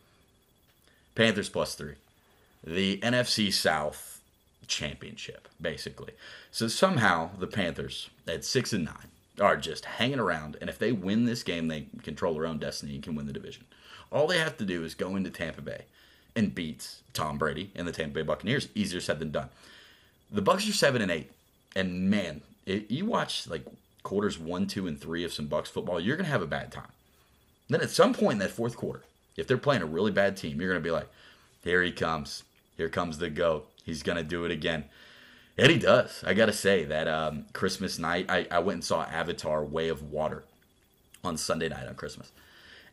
Panthers 1.14 1.48
plus 1.48 1.74
three. 1.74 1.94
The 2.64 2.98
NFC 2.98 3.52
South 3.52 4.20
championship, 4.66 5.48
basically. 5.60 6.12
So 6.50 6.66
somehow 6.66 7.30
the 7.38 7.46
Panthers 7.46 8.10
at 8.26 8.44
six 8.44 8.72
and 8.72 8.84
nine 8.84 9.08
are 9.40 9.56
just 9.56 9.84
hanging 9.84 10.18
around, 10.18 10.56
and 10.60 10.68
if 10.68 10.78
they 10.78 10.92
win 10.92 11.24
this 11.24 11.42
game, 11.42 11.68
they 11.68 11.86
control 12.02 12.34
their 12.34 12.46
own 12.46 12.58
destiny 12.58 12.94
and 12.94 13.04
can 13.04 13.14
win 13.14 13.26
the 13.26 13.32
division. 13.32 13.64
All 14.10 14.26
they 14.26 14.38
have 14.38 14.56
to 14.58 14.64
do 14.64 14.84
is 14.84 14.94
go 14.94 15.14
into 15.14 15.30
Tampa 15.30 15.60
Bay 15.60 15.84
and 16.34 16.54
beat 16.54 16.96
Tom 17.12 17.38
Brady 17.38 17.70
and 17.74 17.86
the 17.86 17.92
Tampa 17.92 18.14
Bay 18.14 18.22
Buccaneers. 18.22 18.68
Easier 18.74 19.00
said 19.00 19.18
than 19.18 19.30
done. 19.30 19.50
The 20.30 20.42
Bucks 20.42 20.68
are 20.68 20.72
seven 20.72 21.02
and 21.02 21.10
eight, 21.10 21.30
and 21.76 22.10
man, 22.10 22.40
it, 22.64 22.90
you 22.90 23.06
watch 23.06 23.46
like 23.46 23.64
quarters 24.06 24.38
one, 24.38 24.68
two, 24.68 24.86
and 24.86 25.00
three 25.00 25.24
of 25.24 25.32
some 25.32 25.48
Bucks 25.48 25.68
football, 25.68 25.98
you're 25.98 26.16
gonna 26.16 26.28
have 26.28 26.40
a 26.40 26.46
bad 26.46 26.70
time. 26.70 26.92
Then 27.68 27.80
at 27.80 27.90
some 27.90 28.14
point 28.14 28.34
in 28.34 28.38
that 28.38 28.52
fourth 28.52 28.76
quarter, 28.76 29.02
if 29.36 29.48
they're 29.48 29.58
playing 29.58 29.82
a 29.82 29.86
really 29.86 30.12
bad 30.12 30.36
team, 30.36 30.60
you're 30.60 30.70
gonna 30.70 30.80
be 30.80 30.92
like, 30.92 31.08
"Here 31.64 31.82
he 31.82 31.90
comes! 31.90 32.44
Here 32.76 32.88
comes 32.88 33.18
the 33.18 33.28
goat! 33.28 33.68
He's 33.84 34.04
gonna 34.04 34.22
do 34.22 34.44
it 34.44 34.52
again." 34.52 34.84
And 35.58 35.72
he 35.72 35.78
does. 35.78 36.22
I 36.24 36.34
gotta 36.34 36.52
say 36.52 36.84
that 36.84 37.08
um, 37.08 37.46
Christmas 37.52 37.98
night, 37.98 38.26
I, 38.28 38.46
I 38.48 38.60
went 38.60 38.76
and 38.76 38.84
saw 38.84 39.02
Avatar: 39.02 39.64
Way 39.64 39.88
of 39.88 40.12
Water 40.12 40.44
on 41.24 41.36
Sunday 41.36 41.68
night 41.68 41.88
on 41.88 41.96
Christmas, 41.96 42.30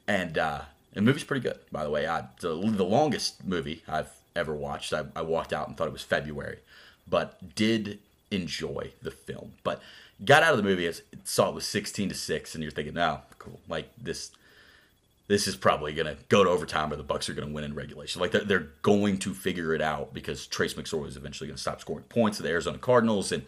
and 0.08 0.36
uh, 0.36 0.62
the 0.93 1.02
movie's 1.02 1.23
pretty 1.23 1.47
good, 1.47 1.60
by 1.71 1.84
the 1.84 1.91
way. 1.91 2.08
I, 2.08 2.26
the, 2.39 2.56
the 2.56 2.84
longest 2.84 3.45
movie 3.45 3.84
I've 3.88 4.10
ever 4.36 4.56
watched. 4.56 4.91
I, 4.93 5.06
I 5.15 5.21
walked 5.21 5.54
out 5.54 5.67
and 5.67 5.78
thought 5.78 5.88
it 5.88 5.93
was 5.93 6.02
February, 6.02 6.58
but 7.08 7.54
did 7.54 7.99
enjoy 8.32 8.93
the 9.04 9.12
film. 9.12 9.54
But 9.63 9.80
got 10.23 10.43
out 10.43 10.52
of 10.52 10.58
the 10.58 10.63
movie, 10.63 10.91
saw 11.23 11.49
it 11.49 11.56
was 11.56 11.65
16 11.65 12.10
to 12.10 12.15
six, 12.15 12.56
and 12.56 12.63
you're 12.63 12.71
thinking, 12.71 12.93
"No, 12.95 13.21
oh, 13.21 13.36
cool. 13.39 13.60
Like 13.67 13.89
this, 14.02 14.32
this 15.28 15.47
is 15.47 15.56
probably 15.56 15.93
gonna 15.93 16.17
go 16.30 16.43
to 16.43 16.49
overtime, 16.49 16.91
or 16.91 16.95
the 16.95 17.04
Bucks 17.04 17.30
are 17.30 17.34
gonna 17.34 17.52
win 17.52 17.63
in 17.63 17.76
regulation. 17.76 18.21
Like 18.21 18.32
they're, 18.32 18.43
they're 18.43 18.67
going 18.82 19.19
to 19.19 19.34
figure 19.34 19.73
it 19.73 19.82
out 19.82 20.13
because 20.13 20.47
Trace 20.47 20.73
McSorley 20.73 21.08
is 21.08 21.17
eventually 21.17 21.47
gonna 21.47 21.58
stop 21.58 21.82
scoring 21.82 22.06
points 22.06 22.38
to 22.38 22.43
the 22.43 22.49
Arizona 22.49 22.78
Cardinals, 22.78 23.32
and 23.32 23.43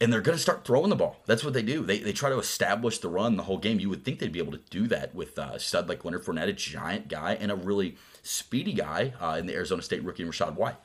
and 0.00 0.12
they're 0.12 0.22
going 0.22 0.36
to 0.36 0.42
start 0.42 0.64
throwing 0.64 0.88
the 0.88 0.96
ball. 0.96 1.18
That's 1.26 1.44
what 1.44 1.52
they 1.52 1.62
do. 1.62 1.84
They, 1.84 1.98
they 1.98 2.12
try 2.12 2.30
to 2.30 2.38
establish 2.38 2.98
the 2.98 3.08
run 3.08 3.36
the 3.36 3.42
whole 3.42 3.58
game. 3.58 3.78
You 3.78 3.90
would 3.90 4.02
think 4.02 4.18
they'd 4.18 4.32
be 4.32 4.38
able 4.38 4.52
to 4.52 4.60
do 4.70 4.86
that 4.86 5.14
with 5.14 5.38
uh, 5.38 5.58
stud 5.58 5.88
like 5.90 6.04
Leonard 6.04 6.24
Fournette, 6.24 6.48
a 6.48 6.54
giant 6.54 7.08
guy, 7.08 7.34
and 7.34 7.52
a 7.52 7.54
really 7.54 7.96
speedy 8.22 8.72
guy 8.72 9.12
uh, 9.20 9.36
in 9.38 9.44
the 9.46 9.54
Arizona 9.54 9.82
State 9.82 10.02
rookie 10.02 10.24
Rachaad 10.24 10.54
White. 10.54 10.76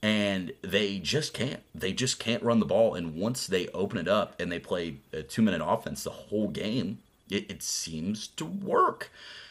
And 0.00 0.52
they 0.62 0.98
just 0.98 1.34
can't. 1.34 1.62
They 1.74 1.92
just 1.92 2.18
can't 2.20 2.42
run 2.42 2.60
the 2.60 2.66
ball. 2.66 2.94
And 2.94 3.16
once 3.16 3.46
they 3.46 3.66
open 3.68 3.98
it 3.98 4.06
up 4.08 4.40
and 4.40 4.50
they 4.50 4.60
play 4.60 4.98
a 5.12 5.22
two 5.22 5.42
minute 5.42 5.62
offense 5.64 6.04
the 6.04 6.10
whole 6.10 6.48
game, 6.48 6.98
it, 7.28 7.50
it 7.50 7.62
seems 7.62 8.28
to 8.28 8.44
work. 8.44 9.10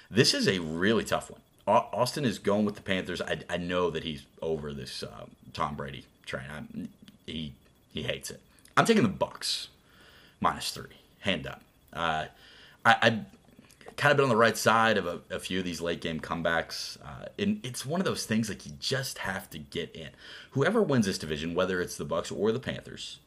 This 0.10 0.33
is 0.33 0.47
a 0.47 0.60
really 0.60 1.03
tough 1.03 1.29
one. 1.29 1.41
Austin 1.67 2.23
is 2.23 2.39
going 2.39 2.63
with 2.63 2.75
the 2.75 2.81
Panthers. 2.81 3.21
I, 3.21 3.39
I 3.49 3.57
know 3.57 3.89
that 3.89 4.05
he's 4.05 4.25
over 4.41 4.73
this 4.73 5.03
uh, 5.03 5.25
Tom 5.51 5.75
Brady 5.75 6.05
train. 6.25 6.45
I, 6.49 6.88
he 7.25 7.53
he 7.91 8.03
hates 8.03 8.29
it. 8.31 8.39
I'm 8.77 8.86
taking 8.86 9.03
the 9.03 9.10
Bucks 9.10 9.67
minus 10.39 10.71
three, 10.71 10.95
hand 11.21 11.45
up. 11.45 11.62
Uh, 11.91 12.25
I, 12.86 12.95
I 13.01 13.19
kind 13.97 14.12
of 14.12 14.17
been 14.17 14.23
on 14.23 14.29
the 14.29 14.36
right 14.36 14.57
side 14.57 14.97
of 14.97 15.05
a, 15.05 15.19
a 15.29 15.39
few 15.39 15.60
of 15.60 15.65
these 15.65 15.81
late 15.81 16.01
game 16.01 16.19
comebacks, 16.19 16.97
uh, 17.03 17.25
and 17.38 17.60
it's 17.63 17.86
one 17.86 17.99
of 17.99 18.05
those 18.05 18.25
things 18.25 18.49
like 18.49 18.65
you 18.65 18.71
just 18.79 19.19
have 19.19 19.49
to 19.49 19.60
get 19.60 19.95
in. 19.95 20.10
Whoever 20.51 20.81
wins 20.81 21.05
this 21.05 21.17
division, 21.17 21.55
whether 21.55 21.81
it's 21.81 21.97
the 21.97 22.05
Bucks 22.05 22.31
or 22.31 22.51
the 22.51 22.60
Panthers, 22.60 23.19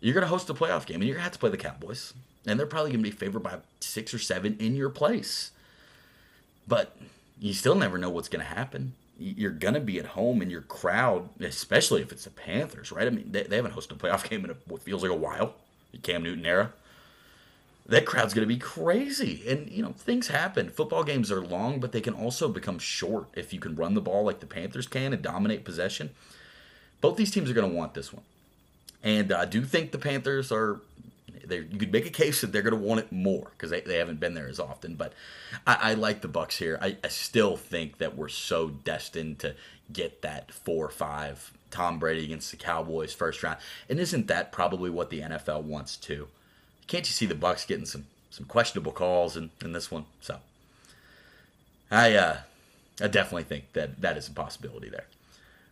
you're 0.00 0.14
going 0.14 0.24
to 0.24 0.28
host 0.28 0.50
a 0.50 0.54
playoff 0.54 0.86
game, 0.86 0.96
and 0.96 1.04
you're 1.04 1.14
going 1.14 1.20
to 1.20 1.24
have 1.24 1.32
to 1.32 1.38
play 1.38 1.50
the 1.50 1.56
Cowboys, 1.56 2.14
and 2.46 2.58
they're 2.58 2.66
probably 2.66 2.90
going 2.90 3.04
to 3.04 3.10
be 3.10 3.16
favored 3.16 3.42
by 3.42 3.58
six 3.80 4.12
or 4.12 4.18
seven 4.18 4.56
in 4.58 4.74
your 4.74 4.90
place. 4.90 5.52
But 6.66 6.96
you 7.38 7.52
still 7.52 7.74
never 7.74 7.98
know 7.98 8.10
what's 8.10 8.28
going 8.28 8.44
to 8.44 8.54
happen 8.54 8.94
you're 9.18 9.50
gonna 9.50 9.80
be 9.80 9.98
at 9.98 10.06
home 10.06 10.42
and 10.42 10.50
your 10.50 10.62
crowd, 10.62 11.28
especially 11.40 12.02
if 12.02 12.12
it's 12.12 12.24
the 12.24 12.30
Panthers, 12.30 12.90
right? 12.90 13.06
I 13.06 13.10
mean, 13.10 13.30
they, 13.30 13.44
they 13.44 13.56
haven't 13.56 13.74
hosted 13.74 13.92
a 13.92 13.94
playoff 13.94 14.28
game 14.28 14.44
in 14.44 14.50
a, 14.50 14.56
what 14.66 14.82
feels 14.82 15.02
like 15.02 15.10
a 15.10 15.16
while, 15.16 15.54
the 15.92 15.98
Cam 15.98 16.22
Newton 16.22 16.46
era. 16.46 16.72
That 17.86 18.06
crowd's 18.06 18.32
gonna 18.32 18.46
be 18.46 18.56
crazy, 18.56 19.42
and 19.46 19.70
you 19.70 19.82
know 19.82 19.92
things 19.92 20.28
happen. 20.28 20.70
Football 20.70 21.04
games 21.04 21.30
are 21.30 21.44
long, 21.44 21.80
but 21.80 21.92
they 21.92 22.00
can 22.00 22.14
also 22.14 22.48
become 22.48 22.78
short 22.78 23.26
if 23.34 23.52
you 23.52 23.60
can 23.60 23.76
run 23.76 23.94
the 23.94 24.00
ball 24.00 24.24
like 24.24 24.40
the 24.40 24.46
Panthers 24.46 24.86
can 24.86 25.12
and 25.12 25.22
dominate 25.22 25.64
possession. 25.64 26.10
Both 27.02 27.16
these 27.16 27.30
teams 27.30 27.50
are 27.50 27.54
gonna 27.54 27.68
want 27.68 27.92
this 27.92 28.12
one, 28.12 28.24
and 29.02 29.32
I 29.32 29.44
do 29.44 29.64
think 29.64 29.92
the 29.92 29.98
Panthers 29.98 30.50
are 30.50 30.80
you 31.50 31.78
could 31.78 31.92
make 31.92 32.06
a 32.06 32.10
case 32.10 32.40
that 32.40 32.52
they're 32.52 32.62
going 32.62 32.80
to 32.80 32.80
want 32.80 33.00
it 33.00 33.12
more 33.12 33.50
because 33.50 33.70
they, 33.70 33.80
they 33.80 33.98
haven't 33.98 34.20
been 34.20 34.34
there 34.34 34.48
as 34.48 34.60
often. 34.60 34.94
But 34.94 35.12
I, 35.66 35.78
I 35.80 35.94
like 35.94 36.20
the 36.20 36.28
Bucks 36.28 36.58
here. 36.58 36.78
I, 36.80 36.96
I 37.04 37.08
still 37.08 37.56
think 37.56 37.98
that 37.98 38.16
we're 38.16 38.28
so 38.28 38.68
destined 38.68 39.38
to 39.40 39.54
get 39.92 40.22
that 40.22 40.52
four 40.52 40.86
or 40.86 40.90
five 40.90 41.52
Tom 41.70 41.98
Brady 41.98 42.24
against 42.24 42.50
the 42.50 42.56
Cowboys 42.56 43.12
first 43.12 43.42
round. 43.42 43.58
And 43.88 43.98
isn't 43.98 44.26
that 44.28 44.52
probably 44.52 44.90
what 44.90 45.10
the 45.10 45.20
NFL 45.20 45.62
wants 45.62 45.96
too? 45.96 46.28
Can't 46.86 47.06
you 47.06 47.12
see 47.12 47.26
the 47.26 47.34
Bucks 47.34 47.64
getting 47.64 47.86
some 47.86 48.06
some 48.30 48.46
questionable 48.46 48.92
calls 48.92 49.36
in, 49.36 49.50
in 49.62 49.72
this 49.72 49.90
one? 49.90 50.06
So 50.20 50.38
I 51.90 52.14
uh, 52.14 52.38
I 53.00 53.08
definitely 53.08 53.44
think 53.44 53.72
that 53.72 54.00
that 54.00 54.16
is 54.16 54.28
a 54.28 54.32
possibility 54.32 54.88
there. 54.88 55.06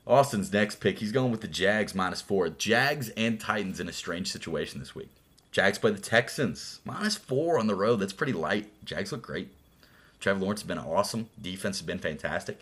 Austin's 0.06 0.52
next 0.52 0.80
pick, 0.80 0.98
he's 0.98 1.12
going 1.12 1.30
with 1.30 1.42
the 1.42 1.48
Jags 1.48 1.94
minus 1.94 2.20
four. 2.20 2.48
Jags 2.48 3.10
and 3.10 3.38
Titans 3.38 3.78
in 3.78 3.88
a 3.88 3.92
strange 3.92 4.32
situation 4.32 4.80
this 4.80 4.94
week. 4.94 5.10
Jags 5.52 5.78
play 5.78 5.92
the 5.92 6.00
Texans. 6.00 6.80
Minus 6.84 7.16
four 7.16 7.58
on 7.58 7.66
the 7.66 7.74
road. 7.74 7.96
That's 7.96 8.12
pretty 8.12 8.32
light. 8.32 8.70
Jags 8.84 9.12
look 9.12 9.22
great. 9.22 9.48
Trevor 10.18 10.40
Lawrence 10.40 10.62
has 10.62 10.68
been 10.68 10.78
awesome. 10.78 11.28
Defense 11.40 11.78
has 11.78 11.86
been 11.86 11.98
fantastic. 11.98 12.60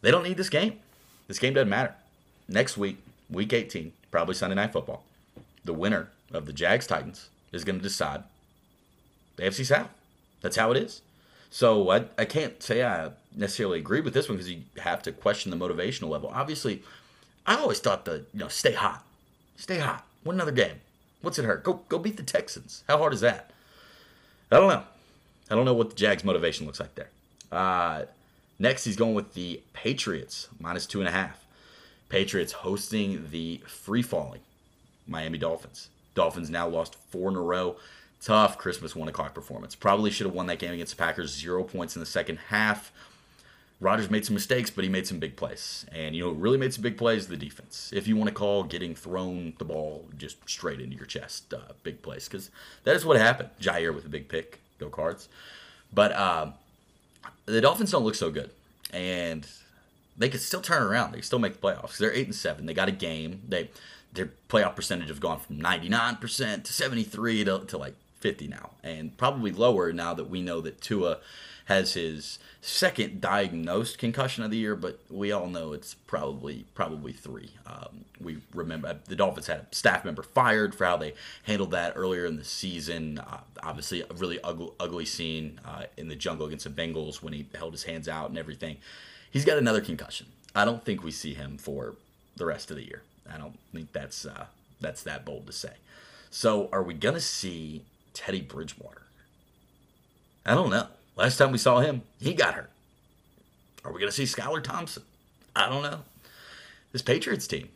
They 0.00 0.10
don't 0.10 0.24
need 0.24 0.36
this 0.36 0.50
game. 0.50 0.80
This 1.28 1.38
game 1.38 1.54
doesn't 1.54 1.68
matter. 1.68 1.94
Next 2.48 2.76
week, 2.76 2.98
week 3.30 3.52
18, 3.52 3.92
probably 4.10 4.34
Sunday 4.34 4.56
Night 4.56 4.72
Football, 4.72 5.04
the 5.64 5.74
winner 5.74 6.08
of 6.32 6.46
the 6.46 6.52
Jags 6.52 6.86
Titans 6.86 7.30
is 7.52 7.64
going 7.64 7.78
to 7.78 7.82
decide 7.82 8.24
the 9.36 9.44
AFC 9.44 9.64
South. 9.64 9.90
That's 10.40 10.56
how 10.56 10.70
it 10.70 10.76
is. 10.76 11.02
So 11.50 11.90
I, 11.90 12.04
I 12.18 12.24
can't 12.24 12.62
say 12.62 12.84
I 12.84 13.10
necessarily 13.34 13.78
agree 13.78 14.00
with 14.00 14.14
this 14.14 14.28
one 14.28 14.36
because 14.36 14.50
you 14.50 14.62
have 14.78 15.02
to 15.02 15.12
question 15.12 15.50
the 15.50 15.56
motivational 15.56 16.08
level. 16.08 16.30
Obviously, 16.34 16.82
I 17.46 17.56
always 17.56 17.80
thought 17.80 18.04
the 18.04 18.24
you 18.32 18.40
know 18.40 18.48
stay 18.48 18.72
hot, 18.72 19.04
stay 19.56 19.78
hot, 19.78 20.04
win 20.24 20.36
another 20.36 20.52
game. 20.52 20.80
What's 21.22 21.38
it 21.38 21.44
hurt? 21.44 21.64
Go 21.64 21.80
go 21.88 21.98
beat 21.98 22.16
the 22.18 22.22
Texans. 22.22 22.84
How 22.86 22.98
hard 22.98 23.14
is 23.14 23.22
that? 23.22 23.50
I 24.52 24.56
don't 24.56 24.68
know. 24.68 24.82
I 25.50 25.54
don't 25.54 25.64
know 25.64 25.74
what 25.74 25.90
the 25.90 25.96
Jags' 25.96 26.24
motivation 26.24 26.66
looks 26.66 26.80
like 26.80 26.94
there. 26.94 27.10
Uh, 27.50 28.04
next, 28.58 28.84
he's 28.84 28.96
going 28.96 29.14
with 29.14 29.32
the 29.32 29.62
Patriots 29.72 30.48
minus 30.60 30.86
two 30.86 31.00
and 31.00 31.08
a 31.08 31.12
half. 31.12 31.44
Patriots 32.10 32.52
hosting 32.52 33.26
the 33.30 33.62
free 33.66 34.02
falling 34.02 34.40
Miami 35.06 35.38
Dolphins. 35.38 35.88
Dolphins 36.18 36.50
now 36.50 36.66
lost 36.66 36.96
four 37.10 37.30
in 37.30 37.36
a 37.36 37.40
row. 37.40 37.76
Tough 38.20 38.58
Christmas 38.58 38.96
one 38.96 39.06
o'clock 39.06 39.34
performance. 39.34 39.76
Probably 39.76 40.10
should 40.10 40.26
have 40.26 40.34
won 40.34 40.46
that 40.46 40.58
game 40.58 40.72
against 40.72 40.96
the 40.96 41.00
Packers. 41.00 41.32
Zero 41.32 41.62
points 41.62 41.94
in 41.94 42.00
the 42.00 42.06
second 42.06 42.38
half. 42.48 42.90
Rodgers 43.80 44.10
made 44.10 44.26
some 44.26 44.34
mistakes, 44.34 44.68
but 44.68 44.82
he 44.82 44.90
made 44.90 45.06
some 45.06 45.20
big 45.20 45.36
plays. 45.36 45.86
And, 45.92 46.16
you 46.16 46.24
know, 46.24 46.32
really 46.32 46.58
made 46.58 46.74
some 46.74 46.82
big 46.82 46.98
plays, 46.98 47.28
the 47.28 47.36
defense. 47.36 47.92
If 47.94 48.08
you 48.08 48.16
want 48.16 48.26
to 48.28 48.34
call 48.34 48.64
getting 48.64 48.96
thrown 48.96 49.54
the 49.58 49.64
ball 49.64 50.06
just 50.16 50.36
straight 50.50 50.80
into 50.80 50.96
your 50.96 51.06
chest, 51.06 51.54
uh, 51.54 51.72
big 51.84 52.02
plays. 52.02 52.28
Because 52.28 52.50
that 52.82 52.96
is 52.96 53.06
what 53.06 53.16
happened. 53.16 53.50
Jaire 53.60 53.94
with 53.94 54.04
a 54.04 54.08
big 54.08 54.28
pick. 54.28 54.58
Go 54.80 54.88
cards. 54.88 55.28
But 55.94 56.10
uh, 56.10 56.50
the 57.46 57.60
Dolphins 57.60 57.92
don't 57.92 58.02
look 58.02 58.16
so 58.16 58.32
good. 58.32 58.50
And 58.92 59.46
they 60.16 60.28
could 60.28 60.40
still 60.40 60.62
turn 60.62 60.82
around. 60.82 61.12
They 61.12 61.20
still 61.20 61.38
make 61.38 61.60
the 61.60 61.60
playoffs. 61.60 61.96
They're 61.96 62.12
8 62.12 62.26
and 62.26 62.34
7. 62.34 62.66
They 62.66 62.74
got 62.74 62.88
a 62.88 62.92
game. 62.92 63.42
They 63.46 63.70
Their 64.12 64.30
playoff 64.48 64.76
percentage 64.76 65.08
has 65.08 65.18
gone 65.18 65.40
from 65.40 65.58
99% 65.58 66.64
to 66.64 66.72
73 66.72 67.44
to, 67.44 67.64
to 67.66 67.78
like 67.78 67.94
50 68.20 68.48
now. 68.48 68.70
And 68.82 69.16
probably 69.16 69.52
lower 69.52 69.92
now 69.92 70.14
that 70.14 70.30
we 70.30 70.42
know 70.42 70.60
that 70.60 70.80
Tua 70.80 71.18
has 71.66 71.92
his 71.92 72.38
second 72.62 73.20
diagnosed 73.20 73.98
concussion 73.98 74.42
of 74.42 74.50
the 74.50 74.56
year, 74.56 74.74
but 74.74 74.98
we 75.10 75.30
all 75.30 75.48
know 75.48 75.74
it's 75.74 75.92
probably 75.92 76.64
probably 76.74 77.12
three. 77.12 77.50
Um, 77.66 78.06
we 78.20 78.38
remember 78.54 78.98
the 79.04 79.14
Dolphins 79.14 79.48
had 79.48 79.66
a 79.70 79.74
staff 79.74 80.02
member 80.04 80.22
fired 80.22 80.74
for 80.74 80.86
how 80.86 80.96
they 80.96 81.12
handled 81.42 81.72
that 81.72 81.92
earlier 81.94 82.24
in 82.24 82.36
the 82.36 82.44
season. 82.44 83.18
Uh, 83.18 83.40
obviously, 83.62 84.00
a 84.00 84.06
really 84.14 84.40
ugly, 84.42 84.70
ugly 84.80 85.04
scene 85.04 85.60
uh, 85.64 85.84
in 85.98 86.08
the 86.08 86.16
jungle 86.16 86.46
against 86.46 86.64
the 86.64 86.70
Bengals 86.70 87.22
when 87.22 87.34
he 87.34 87.46
held 87.54 87.72
his 87.72 87.84
hands 87.84 88.08
out 88.08 88.30
and 88.30 88.38
everything. 88.38 88.78
He's 89.30 89.44
got 89.44 89.58
another 89.58 89.82
concussion. 89.82 90.28
I 90.54 90.64
don't 90.64 90.82
think 90.82 91.04
we 91.04 91.10
see 91.10 91.34
him 91.34 91.58
for 91.58 91.96
the 92.36 92.46
rest 92.46 92.70
of 92.70 92.76
the 92.76 92.84
year. 92.84 93.02
I 93.32 93.38
don't 93.38 93.58
think 93.72 93.92
that's 93.92 94.24
uh, 94.26 94.46
that's 94.80 95.02
that 95.02 95.24
bold 95.24 95.46
to 95.46 95.52
say. 95.52 95.74
So, 96.30 96.68
are 96.72 96.82
we 96.82 96.94
gonna 96.94 97.20
see 97.20 97.84
Teddy 98.14 98.42
Bridgewater? 98.42 99.02
I 100.44 100.54
don't 100.54 100.70
know. 100.70 100.88
Last 101.16 101.36
time 101.36 101.52
we 101.52 101.58
saw 101.58 101.80
him, 101.80 102.02
he 102.20 102.34
got 102.34 102.54
hurt. 102.54 102.70
Are 103.84 103.92
we 103.92 104.00
gonna 104.00 104.12
see 104.12 104.24
Skylar 104.24 104.62
Thompson? 104.62 105.02
I 105.54 105.68
don't 105.68 105.82
know. 105.82 106.00
This 106.92 107.02
Patriots 107.02 107.46
team, 107.46 107.68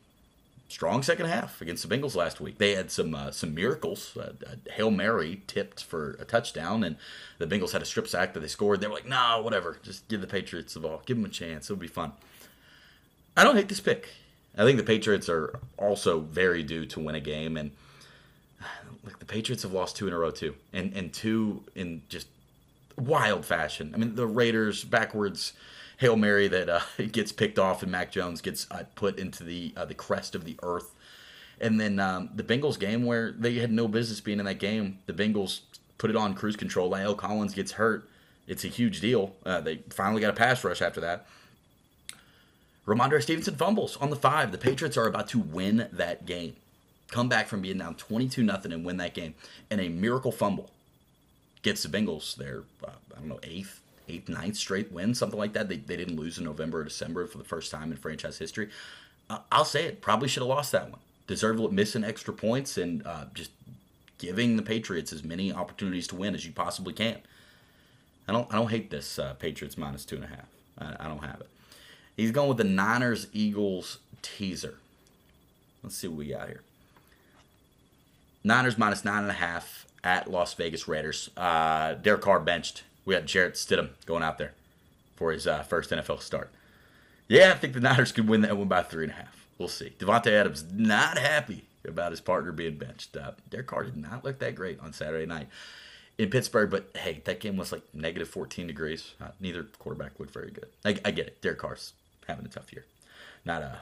strong 0.69 1.03
second 1.03 1.27
half 1.27 1.61
against 1.61 1.87
the 1.87 1.95
Bengals 1.95 2.15
last 2.17 2.41
week. 2.41 2.59
They 2.59 2.75
had 2.75 2.91
some 2.91 3.15
uh, 3.15 3.31
some 3.31 3.55
miracles. 3.55 4.17
Uh, 4.17 4.33
Hail 4.73 4.91
Mary 4.91 5.43
tipped 5.47 5.83
for 5.85 6.13
a 6.21 6.25
touchdown, 6.25 6.83
and 6.83 6.97
the 7.39 7.47
Bengals 7.47 7.73
had 7.73 7.83
a 7.83 7.87
strip 7.87 8.09
sack 8.09 8.33
that 8.35 8.41
they 8.41 8.49
scored. 8.49 8.81
They 8.81 8.87
were 8.87 8.95
like, 8.95 9.09
"Nah, 9.09 9.41
whatever. 9.41 9.79
Just 9.83 10.09
give 10.09 10.21
the 10.21 10.27
Patriots 10.27 10.75
the 10.75 10.81
ball. 10.81 11.03
Give 11.05 11.17
them 11.17 11.27
a 11.27 11.29
chance. 11.29 11.67
It'll 11.67 11.81
be 11.81 11.87
fun." 11.87 12.13
I 13.37 13.45
don't 13.45 13.57
hate 13.57 13.69
this 13.69 13.81
pick. 13.81 14.09
I 14.57 14.65
think 14.65 14.79
the 14.79 14.85
Patriots 14.85 15.29
are 15.29 15.59
also 15.79 16.21
very 16.21 16.63
due 16.63 16.87
to 16.87 17.01
win 17.01 17.15
a 17.15 17.21
game, 17.21 17.57
and 17.57 17.71
like 19.05 19.19
the 19.19 19.25
Patriots 19.25 19.63
have 19.63 19.73
lost 19.73 19.97
two 19.97 20.07
in 20.07 20.13
a 20.13 20.19
row 20.19 20.31
too, 20.31 20.55
and 20.73 20.93
and 20.95 21.13
two 21.13 21.65
in 21.75 22.03
just 22.09 22.29
wild 22.97 23.45
fashion. 23.45 23.93
I 23.95 23.99
mean, 23.99 24.15
the 24.15 24.27
Raiders 24.27 24.85
backwards 24.85 25.53
hail 25.99 26.17
mary 26.17 26.49
that 26.49 26.69
uh, 26.69 26.81
gets 27.13 27.33
picked 27.33 27.59
off, 27.59 27.83
and 27.83 27.91
Mac 27.91 28.13
Jones 28.13 28.41
gets 28.41 28.67
uh, 28.71 28.85
put 28.95 29.19
into 29.19 29.45
the 29.45 29.73
uh, 29.77 29.85
the 29.85 29.95
crest 29.95 30.35
of 30.35 30.45
the 30.45 30.59
earth. 30.63 30.95
And 31.61 31.81
then 31.81 32.01
um, 32.01 32.31
the 32.35 32.43
Bengals 32.43 32.79
game 32.79 33.05
where 33.05 33.31
they 33.31 33.55
had 33.55 33.71
no 33.71 33.87
business 33.87 34.21
being 34.21 34.41
in 34.41 34.47
that 34.47 34.59
game, 34.59 34.99
the 35.07 35.13
Bengals 35.13 35.61
put 35.97 36.11
it 36.11 36.17
on 36.17 36.35
cruise 36.35 36.57
control. 36.57 36.91
La'el 36.91 37.17
Collins 37.17 37.55
gets 37.55 37.73
hurt. 37.73 38.09
It's 38.49 38.65
a 38.65 38.69
huge 38.69 39.01
deal. 39.01 39.37
Uh, 39.47 39.61
they 39.61 39.77
finally 39.91 40.21
got 40.21 40.31
a 40.31 40.37
pass 40.37 40.65
rush 40.65 40.83
after 40.83 41.01
that. 41.03 41.27
Rhamondre 42.87 43.23
Stevenson 43.23 43.55
fumbles 43.55 43.97
on 43.99 44.11
the 44.11 44.17
five. 44.17 44.51
The 44.51 44.59
Patriots 44.59 44.97
are 44.97 45.07
about 45.07 45.29
to 45.29 45.39
win 45.39 45.89
that 45.93 46.27
game. 46.27 46.57
Come 47.09 47.29
back 47.29 47.47
from 47.47 47.61
being 47.61 47.79
down 47.79 47.95
22 47.95 48.43
nothing 48.43 48.73
and 48.73 48.85
win 48.85 48.97
that 48.97 49.15
game. 49.15 49.35
And 49.71 49.81
a 49.81 49.89
miracle 49.89 50.33
fumble 50.33 50.71
gets 51.63 51.83
the 51.83 51.89
Bengals 51.89 52.35
their, 52.35 52.63
uh, 52.85 52.91
I 53.15 53.21
don't 53.21 53.29
know, 53.29 53.41
eighth, 53.43 53.81
eighth, 54.09 54.29
ninth 54.29 54.57
straight 54.57 54.91
win, 54.91 55.15
something 55.15 55.39
like 55.39 55.53
that. 55.53 55.69
They, 55.69 55.77
they 55.77 55.97
didn't 55.97 56.17
lose 56.17 56.39
in 56.39 56.45
November 56.45 56.81
or 56.81 56.85
December 56.85 57.27
for 57.27 57.39
the 57.39 57.45
first 57.45 57.71
time 57.71 57.93
in 57.93 57.99
franchise 57.99 58.39
history. 58.39 58.69
Uh, 59.31 59.39
I'll 59.53 59.65
say 59.65 59.85
it. 59.85 60.01
Probably 60.01 60.29
should 60.29 60.43
have 60.43 60.49
lost 60.49 60.73
that 60.73 60.91
one. 60.91 61.01
Deserved 61.29 61.73
missing 61.73 62.03
extra 62.03 62.35
points 62.35 62.77
and 62.77 63.07
uh, 63.07 63.27
just 63.33 63.53
giving 64.19 64.57
the 64.57 64.63
Patriots 64.63 65.13
as 65.13 65.23
many 65.23 65.53
opportunities 65.53 66.09
to 66.09 66.17
win 66.17 66.35
as 66.35 66.45
you 66.45 66.53
possibly 66.53 66.93
can. 66.93 67.19
I 68.27 68.33
don't 68.33 68.53
I 68.53 68.57
don't 68.57 68.71
hate 68.71 68.91
this 68.91 69.19
uh, 69.19 69.35
Patriots 69.35 69.77
minus 69.77 70.05
two 70.05 70.17
and 70.17 70.25
a 70.25 70.29
half. 70.29 70.49
I, 70.79 71.05
I 71.05 71.09
don't 71.09 71.23
have 71.25 71.41
it. 71.41 71.49
He's 72.23 72.31
going 72.31 72.49
with 72.49 72.59
the 72.59 72.63
Niners 72.63 73.27
Eagles 73.33 73.99
teaser. 74.23 74.79
Let's 75.83 75.97
see 75.97 76.07
what 76.07 76.19
we 76.19 76.29
got 76.29 76.47
here. 76.47 76.63
Niners 78.45 78.79
minus 78.79 79.05
nine 79.05 79.23
and 79.23 79.31
a 79.31 79.35
half 79.35 79.87
at 80.05 80.31
Las 80.31 80.55
Vegas 80.55 80.87
Raiders. 80.87 81.31
Uh, 81.37 81.95
Derek 81.95 82.21
Carr 82.21 82.39
benched. 82.39 82.85
We 83.05 83.17
had 83.17 83.27
Jarrett 83.27 83.55
Stidham 83.55 83.91
going 84.07 84.23
out 84.23 84.39
there 84.39 84.53
for 85.17 85.33
his 85.33 85.49
uh, 85.49 85.65
first 85.65 85.91
NFL 85.91 86.21
start. 86.21 86.53
Yeah, 87.27 87.51
I 87.51 87.59
think 87.59 87.75
the 87.75 87.81
Niners 87.81 88.13
could 88.13 88.29
win 88.29 88.43
that 88.43 88.57
one 88.57 88.69
by 88.69 88.85
three 88.85 89.03
and 89.03 89.13
a 89.13 89.17
half. 89.17 89.45
We'll 89.59 89.67
see. 89.67 89.93
Davante 89.99 90.31
Adams 90.31 90.65
not 90.73 91.19
happy 91.19 91.65
about 91.85 92.13
his 92.13 92.21
partner 92.21 92.53
being 92.53 92.77
benched. 92.77 93.17
Uh, 93.17 93.33
Derek 93.51 93.67
Carr 93.67 93.83
did 93.83 93.97
not 93.97 94.25
look 94.25 94.39
that 94.39 94.55
great 94.55 94.79
on 94.79 94.93
Saturday 94.93 95.27
night 95.27 95.49
in 96.19 96.31
Pittsburgh, 96.31 96.71
but 96.71 96.89
hey, 96.95 97.21
that 97.25 97.41
game 97.41 97.57
was 97.57 97.73
like 97.73 97.83
negative 97.93 98.29
14 98.29 98.69
degrees. 98.69 99.15
Uh, 99.21 99.31
neither 99.41 99.65
quarterback 99.81 100.21
looked 100.21 100.33
very 100.33 100.53
good. 100.53 100.69
I, 100.85 100.97
I 101.05 101.11
get 101.11 101.27
it. 101.27 101.43
Derek 101.43 101.59
Carr's 101.59 101.95
having 102.27 102.45
a 102.45 102.49
tough 102.49 102.73
year. 102.73 102.85
Not 103.45 103.63
uh, 103.63 103.77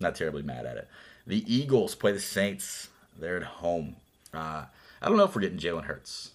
not 0.00 0.14
terribly 0.14 0.42
mad 0.42 0.66
at 0.66 0.76
it. 0.76 0.88
The 1.26 1.44
Eagles 1.52 1.94
play 1.94 2.12
the 2.12 2.20
Saints. 2.20 2.88
They're 3.18 3.38
at 3.38 3.42
home. 3.44 3.96
Uh, 4.32 4.64
I 5.00 5.08
don't 5.08 5.16
know 5.16 5.24
if 5.24 5.34
we're 5.34 5.42
getting 5.42 5.58
Jalen 5.58 5.84
Hurts. 5.84 6.32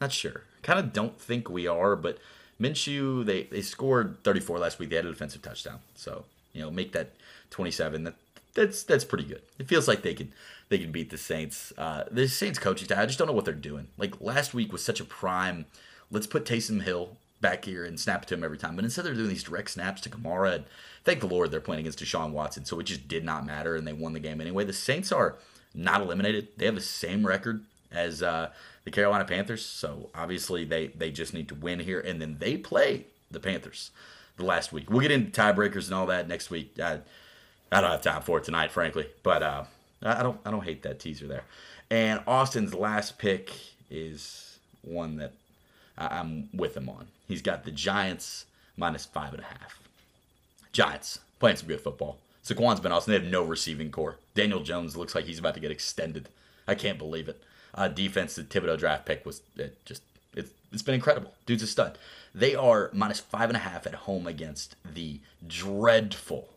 Not 0.00 0.12
sure. 0.12 0.42
Kind 0.62 0.78
of 0.78 0.92
don't 0.92 1.20
think 1.20 1.48
we 1.48 1.66
are, 1.66 1.96
but 1.96 2.18
Minshew, 2.60 3.24
they, 3.24 3.44
they 3.44 3.62
scored 3.62 4.22
34 4.22 4.58
last 4.58 4.78
week. 4.78 4.90
They 4.90 4.96
had 4.96 5.06
a 5.06 5.10
defensive 5.10 5.42
touchdown. 5.42 5.80
So, 5.96 6.24
you 6.52 6.62
know, 6.62 6.70
make 6.70 6.92
that 6.92 7.10
27. 7.50 8.04
That 8.04 8.14
that's 8.54 8.82
that's 8.82 9.04
pretty 9.04 9.24
good. 9.24 9.42
It 9.58 9.68
feels 9.68 9.88
like 9.88 10.02
they 10.02 10.14
can 10.14 10.32
they 10.68 10.78
can 10.78 10.92
beat 10.92 11.10
the 11.10 11.18
Saints. 11.18 11.72
Uh, 11.76 12.04
the 12.10 12.28
Saints 12.28 12.58
coaching 12.58 12.86
staff, 12.86 12.98
I 12.98 13.06
just 13.06 13.18
don't 13.18 13.26
know 13.26 13.32
what 13.32 13.44
they're 13.44 13.54
doing. 13.54 13.88
Like 13.96 14.20
last 14.20 14.54
week 14.54 14.72
was 14.72 14.84
such 14.84 15.00
a 15.00 15.04
prime. 15.04 15.66
Let's 16.10 16.26
put 16.26 16.44
Taysom 16.44 16.82
Hill 16.82 17.16
back 17.42 17.66
here 17.66 17.84
and 17.84 18.00
snap 18.00 18.22
it 18.22 18.28
to 18.28 18.34
him 18.34 18.44
every 18.44 18.56
time. 18.56 18.76
But 18.76 18.84
instead 18.84 19.04
they're 19.04 19.12
doing 19.14 19.28
these 19.28 19.42
direct 19.42 19.70
snaps 19.70 20.00
to 20.02 20.08
Kamara. 20.08 20.54
And 20.54 20.64
thank 21.04 21.20
the 21.20 21.26
Lord 21.26 21.50
they're 21.50 21.60
playing 21.60 21.80
against 21.80 21.98
Deshaun 21.98 22.30
Watson, 22.30 22.64
so 22.64 22.80
it 22.80 22.84
just 22.84 23.06
did 23.06 23.24
not 23.24 23.44
matter, 23.44 23.76
and 23.76 23.86
they 23.86 23.92
won 23.92 24.14
the 24.14 24.20
game 24.20 24.40
anyway. 24.40 24.64
The 24.64 24.72
Saints 24.72 25.12
are 25.12 25.36
not 25.74 26.00
eliminated. 26.00 26.48
They 26.56 26.64
have 26.64 26.74
the 26.74 26.80
same 26.80 27.26
record 27.26 27.64
as 27.90 28.22
uh, 28.22 28.50
the 28.84 28.90
Carolina 28.90 29.26
Panthers, 29.26 29.64
so 29.64 30.08
obviously 30.14 30.64
they 30.64 30.86
they 30.88 31.10
just 31.10 31.34
need 31.34 31.48
to 31.48 31.54
win 31.54 31.80
here, 31.80 32.00
and 32.00 32.22
then 32.22 32.38
they 32.38 32.56
play 32.56 33.06
the 33.30 33.40
Panthers 33.40 33.90
the 34.36 34.44
last 34.44 34.72
week. 34.72 34.88
We'll 34.88 35.00
get 35.00 35.10
into 35.10 35.30
tiebreakers 35.30 35.86
and 35.86 35.94
all 35.94 36.06
that 36.06 36.28
next 36.28 36.50
week. 36.50 36.78
I, 36.80 37.00
I 37.70 37.80
don't 37.80 37.90
have 37.90 38.02
time 38.02 38.22
for 38.22 38.38
it 38.38 38.44
tonight, 38.44 38.70
frankly, 38.70 39.08
but 39.22 39.42
uh, 39.42 39.64
I 40.02 40.22
don't 40.22 40.40
I 40.44 40.50
don't 40.50 40.64
hate 40.64 40.82
that 40.82 41.00
teaser 41.00 41.26
there. 41.26 41.44
And 41.90 42.22
Austin's 42.26 42.72
last 42.72 43.18
pick 43.18 43.52
is 43.90 44.58
one 44.82 45.16
that 45.16 45.32
I'm 45.98 46.48
with 46.54 46.76
him 46.76 46.88
on. 46.88 47.08
He's 47.32 47.42
got 47.42 47.64
the 47.64 47.70
Giants 47.70 48.46
minus 48.76 49.04
five 49.04 49.32
and 49.32 49.42
a 49.42 49.46
half. 49.46 49.80
Giants 50.72 51.18
playing 51.38 51.56
some 51.56 51.68
good 51.68 51.80
football. 51.80 52.18
Saquon's 52.44 52.80
been 52.80 52.92
awesome. 52.92 53.12
They 53.12 53.18
have 53.18 53.28
no 53.28 53.42
receiving 53.42 53.90
corps. 53.90 54.16
Daniel 54.34 54.62
Jones 54.62 54.96
looks 54.96 55.14
like 55.14 55.24
he's 55.24 55.38
about 55.38 55.54
to 55.54 55.60
get 55.60 55.70
extended. 55.70 56.28
I 56.66 56.74
can't 56.74 56.98
believe 56.98 57.28
it. 57.28 57.42
Uh, 57.74 57.88
defense, 57.88 58.34
the 58.34 58.42
Thibodeaux 58.42 58.78
draft 58.78 59.06
pick 59.06 59.24
was 59.24 59.42
it 59.56 59.82
just 59.84 60.02
it's 60.34 60.50
it's 60.72 60.82
been 60.82 60.94
incredible. 60.94 61.32
Dude's 61.46 61.62
a 61.62 61.66
stud. 61.66 61.98
They 62.34 62.54
are 62.54 62.90
minus 62.92 63.20
five 63.20 63.48
and 63.50 63.56
a 63.56 63.60
half 63.60 63.86
at 63.86 63.94
home 63.94 64.26
against 64.26 64.76
the 64.94 65.20
dreadful, 65.46 66.48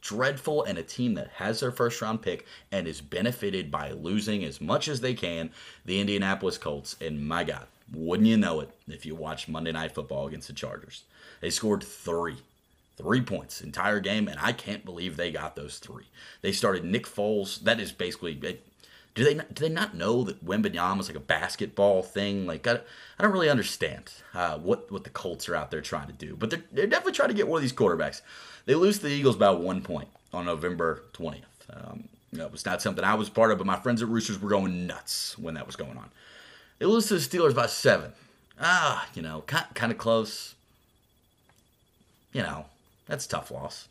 dreadful, 0.00 0.64
and 0.64 0.78
a 0.78 0.82
team 0.82 1.14
that 1.14 1.28
has 1.34 1.60
their 1.60 1.70
first 1.70 2.00
round 2.00 2.22
pick 2.22 2.46
and 2.70 2.86
is 2.86 3.00
benefited 3.00 3.70
by 3.70 3.92
losing 3.92 4.44
as 4.44 4.60
much 4.60 4.88
as 4.88 5.00
they 5.00 5.14
can. 5.14 5.50
The 5.84 6.00
Indianapolis 6.00 6.58
Colts, 6.58 6.96
and 7.00 7.26
my 7.26 7.44
God, 7.44 7.66
wouldn't 7.92 8.28
you 8.28 8.36
know 8.36 8.60
it 8.60 8.70
if 8.88 9.04
you 9.04 9.14
watched 9.14 9.48
Monday 9.48 9.72
Night 9.72 9.92
Football 9.92 10.26
against 10.26 10.48
the 10.48 10.54
Chargers? 10.54 11.04
They 11.40 11.50
scored 11.50 11.82
three. 11.82 12.36
Three 12.96 13.22
points 13.22 13.62
entire 13.62 13.98
game, 13.98 14.28
and 14.28 14.38
I 14.38 14.52
can't 14.52 14.84
believe 14.84 15.16
they 15.16 15.30
got 15.30 15.56
those 15.56 15.78
three. 15.78 16.04
They 16.42 16.52
started 16.52 16.84
Nick 16.84 17.06
Foles. 17.06 17.58
That 17.62 17.80
is 17.80 17.92
basically 17.92 18.34
do 19.14 19.24
they 19.24 19.34
not, 19.34 19.54
do 19.54 19.62
they 19.62 19.72
not 19.72 19.94
know 19.94 20.22
that 20.24 20.44
Wembanyama 20.44 21.00
is 21.00 21.08
like 21.08 21.16
a 21.16 21.20
basketball 21.20 22.02
thing? 22.02 22.46
Like 22.46 22.66
I, 22.66 22.74
I 23.18 23.22
don't 23.22 23.32
really 23.32 23.50
understand 23.50 24.12
uh, 24.34 24.58
what 24.58 24.90
what 24.92 25.04
the 25.04 25.10
Colts 25.10 25.48
are 25.48 25.56
out 25.56 25.70
there 25.70 25.80
trying 25.80 26.06
to 26.06 26.12
do, 26.12 26.36
but 26.36 26.50
they're, 26.50 26.62
they're 26.72 26.86
definitely 26.86 27.12
trying 27.12 27.28
to 27.28 27.34
get 27.34 27.48
one 27.48 27.58
of 27.58 27.62
these 27.62 27.72
quarterbacks. 27.72 28.20
They 28.66 28.74
lose 28.74 28.98
to 28.98 29.04
the 29.04 29.12
Eagles 29.12 29.36
by 29.36 29.50
one 29.50 29.82
point 29.82 30.08
on 30.32 30.46
November 30.46 31.04
twentieth. 31.12 31.44
Um, 31.72 32.04
it 32.32 32.52
was 32.52 32.64
not 32.64 32.80
something 32.80 33.04
I 33.04 33.14
was 33.14 33.28
part 33.28 33.50
of, 33.50 33.58
but 33.58 33.66
my 33.66 33.76
friends 33.76 34.02
at 34.02 34.08
Roosters 34.08 34.40
were 34.40 34.48
going 34.48 34.86
nuts 34.86 35.36
when 35.36 35.54
that 35.54 35.66
was 35.66 35.74
going 35.74 35.96
on. 35.96 36.10
They 36.80 36.86
lose 36.86 37.06
to 37.08 37.14
the 37.14 37.20
Steelers 37.20 37.54
by 37.54 37.66
seven. 37.66 38.12
Ah, 38.60 39.06
you 39.14 39.22
know, 39.22 39.44
kind, 39.46 39.92
of 39.92 39.98
close. 39.98 40.54
You 42.32 42.42
know, 42.42 42.64
that's 43.06 43.26
tough 43.26 43.50
loss. 43.50 43.86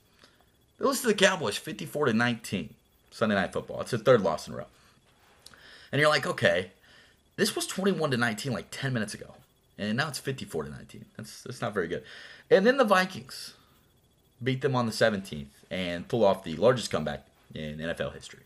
They 0.78 0.86
lose 0.86 1.02
to 1.02 1.08
the 1.08 1.14
Cowboys 1.14 1.56
54 1.56 2.08
to 2.08 2.14
19. 2.14 2.74
Sunday 3.12 3.36
Night 3.36 3.54
Football. 3.54 3.82
It's 3.82 3.92
their 3.92 4.00
third 4.00 4.22
loss 4.22 4.48
in 4.48 4.54
a 4.54 4.58
row. 4.58 4.66
And 5.92 6.00
you're 6.00 6.10
like, 6.10 6.28
okay, 6.28 6.72
this 7.38 7.56
was 7.56 7.66
21 7.68 8.12
to 8.12 8.18
19 8.18 8.52
like 8.54 8.68
10 8.72 8.94
minutes 8.94 9.14
ago. 9.14 9.34
And 9.78 9.98
now 9.98 10.08
it's 10.10 10.20
54 10.20 10.66
to 10.66 10.70
19. 10.70 11.06
That's 11.18 11.44
that's 11.44 11.62
not 11.62 11.74
very 11.74 11.88
good. 11.88 12.04
And 12.52 12.66
then 12.66 12.78
the 12.78 12.84
Vikings 12.84 13.54
beat 14.44 14.62
them 14.62 14.76
on 14.76 14.86
the 14.86 14.92
17th 14.92 15.48
and 15.72 16.08
pull 16.08 16.24
off 16.24 16.44
the 16.44 16.56
largest 16.56 16.92
comeback 16.92 17.26
in 17.54 17.78
NFL 17.78 18.14
history. 18.14 18.42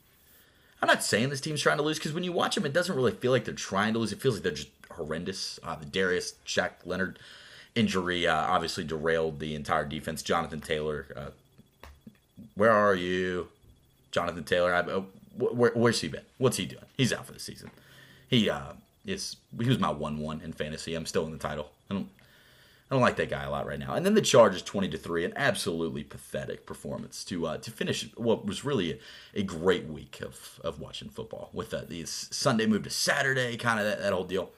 I'm 0.84 0.88
not 0.88 1.02
saying 1.02 1.30
this 1.30 1.40
team's 1.40 1.62
trying 1.62 1.78
to 1.78 1.84
lose 1.84 1.98
because 1.98 2.12
when 2.12 2.26
you 2.26 2.34
watch 2.34 2.56
them, 2.56 2.66
it 2.66 2.74
doesn't 2.74 2.94
really 2.94 3.14
feel 3.14 3.32
like 3.32 3.46
they're 3.46 3.54
trying 3.54 3.94
to 3.94 4.00
lose. 4.00 4.12
It 4.12 4.20
feels 4.20 4.36
like 4.36 4.44
they're 4.44 4.52
just 4.52 4.68
horrendous. 4.92 5.58
Uh, 5.64 5.76
the 5.76 5.86
Darius 5.86 6.34
Shaq 6.46 6.72
Leonard 6.84 7.20
injury 7.74 8.28
uh, 8.28 8.36
obviously 8.36 8.84
derailed 8.84 9.40
the 9.40 9.56
entire 9.56 9.86
defense. 9.86 10.22
Jonathan 10.22 10.60
Taylor, 10.60 11.06
uh, 11.16 11.88
where 12.56 12.74
are 12.74 12.96
you, 12.96 13.48
Jonathan 14.12 14.44
Taylor? 14.44 14.76
I, 14.76 14.82
oh, 14.82 15.06
where, 15.38 15.72
where's 15.74 16.02
he 16.02 16.10
been? 16.10 16.26
What's 16.38 16.58
he 16.58 16.66
doing? 16.66 16.84
He's 16.98 17.14
out 17.14 17.28
for 17.28 17.32
the 17.32 17.40
season. 17.40 17.72
He 18.28 18.50
uh, 18.50 18.74
is 19.06 19.38
he 19.58 19.70
was 19.70 19.80
my 19.80 19.90
one 19.90 20.18
one 20.18 20.42
in 20.42 20.52
fantasy. 20.52 20.96
I'm 20.96 21.06
still 21.06 21.26
in 21.26 21.32
the 21.32 21.38
title. 21.38 21.72
I 21.90 21.94
don't 21.94 22.10
I 22.90 22.96
don't 22.96 23.02
like 23.02 23.16
that 23.16 23.30
guy 23.30 23.44
a 23.44 23.50
lot 23.50 23.66
right 23.66 23.80
now. 23.80 23.94
And 23.94 24.06
then 24.06 24.14
the 24.14 24.22
Chargers 24.22 24.62
20 24.62 24.90
to 24.90 24.98
3, 24.98 25.26
an 25.26 25.34
absolutely 25.36 26.04
pathetic 26.04 26.66
performance 26.66 27.24
to 27.26 27.48
uh, 27.48 27.58
to 27.58 27.72
finish 27.72 28.10
what 28.16 28.46
was 28.46 28.64
really 28.64 28.92
a, 28.92 28.98
a, 29.40 29.44
great 29.44 29.88
week 29.88 30.22
of, 30.22 30.60
of 30.64 30.80
watching 30.80 31.10
football 31.10 31.50
with 31.54 31.72
the, 31.72 31.86
the 31.88 32.06
Sunday 32.06 32.66
move 32.66 32.84
to 32.84 32.90
Saturday, 32.90 33.58
kind 33.58 33.80
of 33.80 33.86
that, 33.86 34.00
that 34.00 34.14
whole 34.14 34.26
deal. 34.26 34.52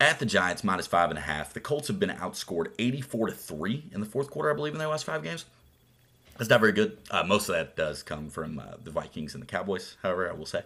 At 0.00 0.18
the 0.18 0.26
Giants, 0.26 0.64
minus 0.64 0.88
five 0.88 1.10
and 1.10 1.18
a 1.18 1.22
half. 1.22 1.52
The 1.52 1.60
Colts 1.60 1.86
have 1.86 2.00
been 2.00 2.10
outscored 2.10 2.72
84 2.78 3.28
to 3.28 3.32
3 3.32 3.84
in 3.92 4.00
the 4.00 4.06
fourth 4.06 4.30
quarter, 4.30 4.50
I 4.50 4.54
believe, 4.54 4.72
in 4.72 4.80
their 4.80 4.88
last 4.88 5.04
five 5.04 5.22
games. 5.22 5.44
That's 6.38 6.50
not 6.50 6.58
very 6.58 6.72
good. 6.72 6.98
Uh, 7.10 7.22
most 7.22 7.48
of 7.48 7.54
that 7.54 7.76
does 7.76 8.02
come 8.02 8.28
from 8.28 8.58
uh, 8.58 8.78
the 8.82 8.90
Vikings 8.90 9.34
and 9.34 9.42
the 9.42 9.46
Cowboys, 9.46 9.96
however, 10.02 10.28
I 10.28 10.32
will 10.32 10.46
say. 10.46 10.62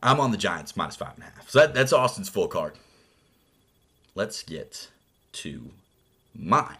I'm 0.00 0.20
on 0.20 0.30
the 0.30 0.36
Giants 0.36 0.76
minus 0.76 0.94
five 0.94 1.14
and 1.14 1.24
a 1.24 1.26
half. 1.26 1.50
So 1.50 1.60
that, 1.60 1.74
that's 1.74 1.92
Austin's 1.92 2.28
full 2.28 2.46
card. 2.46 2.74
Let's 4.14 4.42
get 4.42 4.88
to 5.32 5.70
mine. 6.34 6.76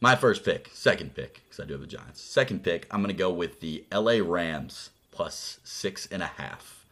My 0.00 0.14
first 0.14 0.44
pick, 0.44 0.70
second 0.74 1.14
pick, 1.14 1.42
because 1.44 1.60
I 1.60 1.66
do 1.66 1.72
have 1.72 1.80
the 1.80 1.86
Giants. 1.86 2.20
Second 2.20 2.62
pick, 2.62 2.86
I'm 2.90 3.02
going 3.02 3.14
to 3.14 3.18
go 3.18 3.32
with 3.32 3.60
the 3.60 3.84
LA 3.90 4.18
Rams 4.22 4.90
plus 5.10 5.58
six 5.64 6.06
and 6.12 6.22
a 6.22 6.26
half 6.26 6.84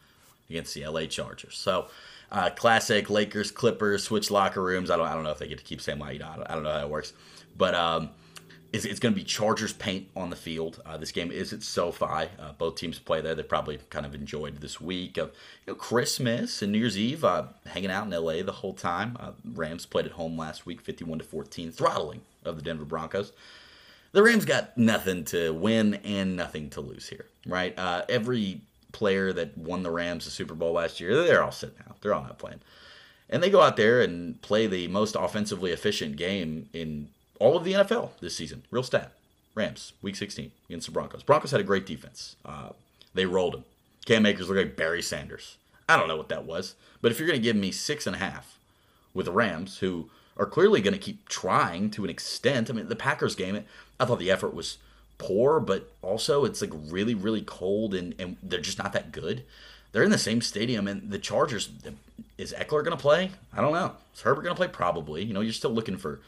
against 0.49 0.73
the 0.73 0.87
LA 0.87 1.05
Chargers. 1.05 1.55
So, 1.55 1.87
uh, 2.31 2.49
classic 2.49 3.09
Lakers, 3.11 3.51
Clippers, 3.51 4.03
switch 4.03 4.31
locker 4.31 4.61
rooms. 4.61 4.89
I 4.89 4.97
don't, 4.97 5.07
I 5.07 5.13
don't 5.13 5.23
know 5.23 5.31
if 5.31 5.37
they 5.37 5.47
get 5.47 5.59
to 5.59 5.63
keep 5.63 5.79
Sam 5.79 5.99
White. 5.99 6.23
I 6.23 6.35
don't, 6.35 6.49
I 6.49 6.55
don't 6.55 6.63
know 6.63 6.71
how 6.71 6.79
that 6.79 6.89
works. 6.89 7.13
But 7.55 7.75
um, 7.75 8.09
it's, 8.75 8.83
it's 8.83 8.99
going 8.99 9.13
to 9.13 9.19
be 9.19 9.23
Chargers 9.23 9.71
paint 9.71 10.09
on 10.15 10.29
the 10.29 10.35
field. 10.35 10.81
Uh, 10.85 10.97
this 10.97 11.11
game 11.11 11.31
is 11.31 11.53
at 11.53 11.63
SoFi. 11.63 12.05
Uh, 12.05 12.51
both 12.57 12.75
teams 12.75 12.99
play 12.99 13.21
there. 13.21 13.33
They 13.33 13.43
probably 13.43 13.79
kind 13.89 14.05
of 14.05 14.13
enjoyed 14.13 14.59
this 14.59 14.81
week 14.81 15.17
of 15.17 15.29
you 15.65 15.73
know 15.73 15.75
Christmas 15.75 16.61
and 16.61 16.71
New 16.71 16.79
Year's 16.79 16.97
Eve, 16.97 17.23
uh, 17.23 17.45
hanging 17.67 17.89
out 17.89 18.05
in 18.05 18.11
LA 18.11 18.43
the 18.43 18.51
whole 18.51 18.73
time. 18.73 19.17
Uh, 19.19 19.31
Rams 19.53 19.85
played 19.85 20.05
at 20.05 20.11
home 20.11 20.37
last 20.37 20.65
week, 20.65 20.81
51 20.81 21.19
to 21.19 21.25
14, 21.25 21.71
throttling 21.71 22.21
of 22.43 22.57
the 22.57 22.61
Denver 22.61 22.85
Broncos. 22.85 23.31
The 24.11 24.23
Rams 24.23 24.45
got 24.45 24.77
nothing 24.77 25.25
to 25.25 25.53
win 25.53 25.95
and 25.95 26.35
nothing 26.35 26.69
to 26.71 26.81
lose 26.81 27.07
here, 27.07 27.25
right? 27.45 27.77
Uh, 27.77 28.03
every 28.09 28.61
player 28.91 29.33
that 29.33 29.57
won 29.57 29.83
the 29.83 29.91
Rams 29.91 30.25
the 30.25 30.31
Super 30.31 30.53
Bowl 30.53 30.73
last 30.73 30.99
year, 30.99 31.15
they're 31.15 31.43
all 31.43 31.51
sitting 31.51 31.75
out. 31.87 32.01
They're 32.01 32.13
all 32.13 32.23
not 32.23 32.39
playing. 32.39 32.61
And 33.29 33.41
they 33.41 33.49
go 33.49 33.61
out 33.61 33.75
there 33.75 34.01
and 34.01 34.41
play 34.41 34.67
the 34.67 34.87
most 34.87 35.15
offensively 35.19 35.71
efficient 35.71 36.15
game 36.15 36.69
in 36.73 37.09
all 37.39 37.57
of 37.57 37.63
the 37.63 37.73
NFL 37.73 38.11
this 38.19 38.35
season. 38.35 38.63
Real 38.71 38.83
stat. 38.83 39.11
Rams, 39.55 39.93
week 40.01 40.15
16 40.15 40.51
against 40.69 40.87
the 40.87 40.91
Broncos. 40.91 41.23
Broncos 41.23 41.51
had 41.51 41.61
a 41.61 41.63
great 41.63 41.85
defense. 41.85 42.35
Uh, 42.45 42.69
they 43.13 43.25
rolled 43.25 43.53
them. 43.53 43.63
Cam 44.05 44.25
Akers 44.25 44.49
looked 44.49 44.59
like 44.59 44.75
Barry 44.75 45.01
Sanders. 45.01 45.57
I 45.87 45.97
don't 45.97 46.07
know 46.07 46.17
what 46.17 46.29
that 46.29 46.45
was. 46.45 46.75
But 47.01 47.11
if 47.11 47.19
you're 47.19 47.27
going 47.27 47.39
to 47.39 47.43
give 47.43 47.55
me 47.55 47.71
six 47.71 48.05
and 48.05 48.15
a 48.15 48.19
half 48.19 48.59
with 49.13 49.27
the 49.27 49.31
Rams, 49.31 49.77
who 49.79 50.09
are 50.37 50.45
clearly 50.45 50.81
going 50.81 50.93
to 50.93 50.99
keep 50.99 51.27
trying 51.29 51.89
to 51.91 52.03
an 52.03 52.09
extent, 52.09 52.69
I 52.69 52.73
mean, 52.73 52.89
the 52.89 52.95
Packers 52.95 53.35
game, 53.35 53.63
I 53.99 54.05
thought 54.05 54.19
the 54.19 54.31
effort 54.31 54.53
was 54.53 54.77
poor, 55.17 55.59
but 55.59 55.91
also 56.01 56.43
it's 56.43 56.61
like 56.61 56.71
really, 56.73 57.15
really 57.15 57.41
cold 57.41 57.93
and, 57.95 58.13
and 58.19 58.35
they're 58.43 58.59
just 58.59 58.77
not 58.77 58.93
that 58.93 59.11
good. 59.11 59.43
They're 59.91 60.03
in 60.03 60.11
the 60.11 60.17
same 60.17 60.41
stadium, 60.41 60.89
and 60.89 61.09
the 61.09 61.17
Chargers, 61.17 61.69
is 62.37 62.51
Ekeler 62.51 62.83
going 62.83 62.91
to 62.91 62.97
play? 62.97 63.31
I 63.53 63.61
don't 63.61 63.71
know. 63.71 63.93
Is 64.13 64.21
Herbert 64.21 64.41
going 64.41 64.53
to 64.53 64.59
play? 64.59 64.67
Probably. 64.67 65.23
You 65.23 65.33
know, 65.33 65.39
you're 65.39 65.53
still 65.53 65.71
looking 65.71 65.95
for 65.95 66.19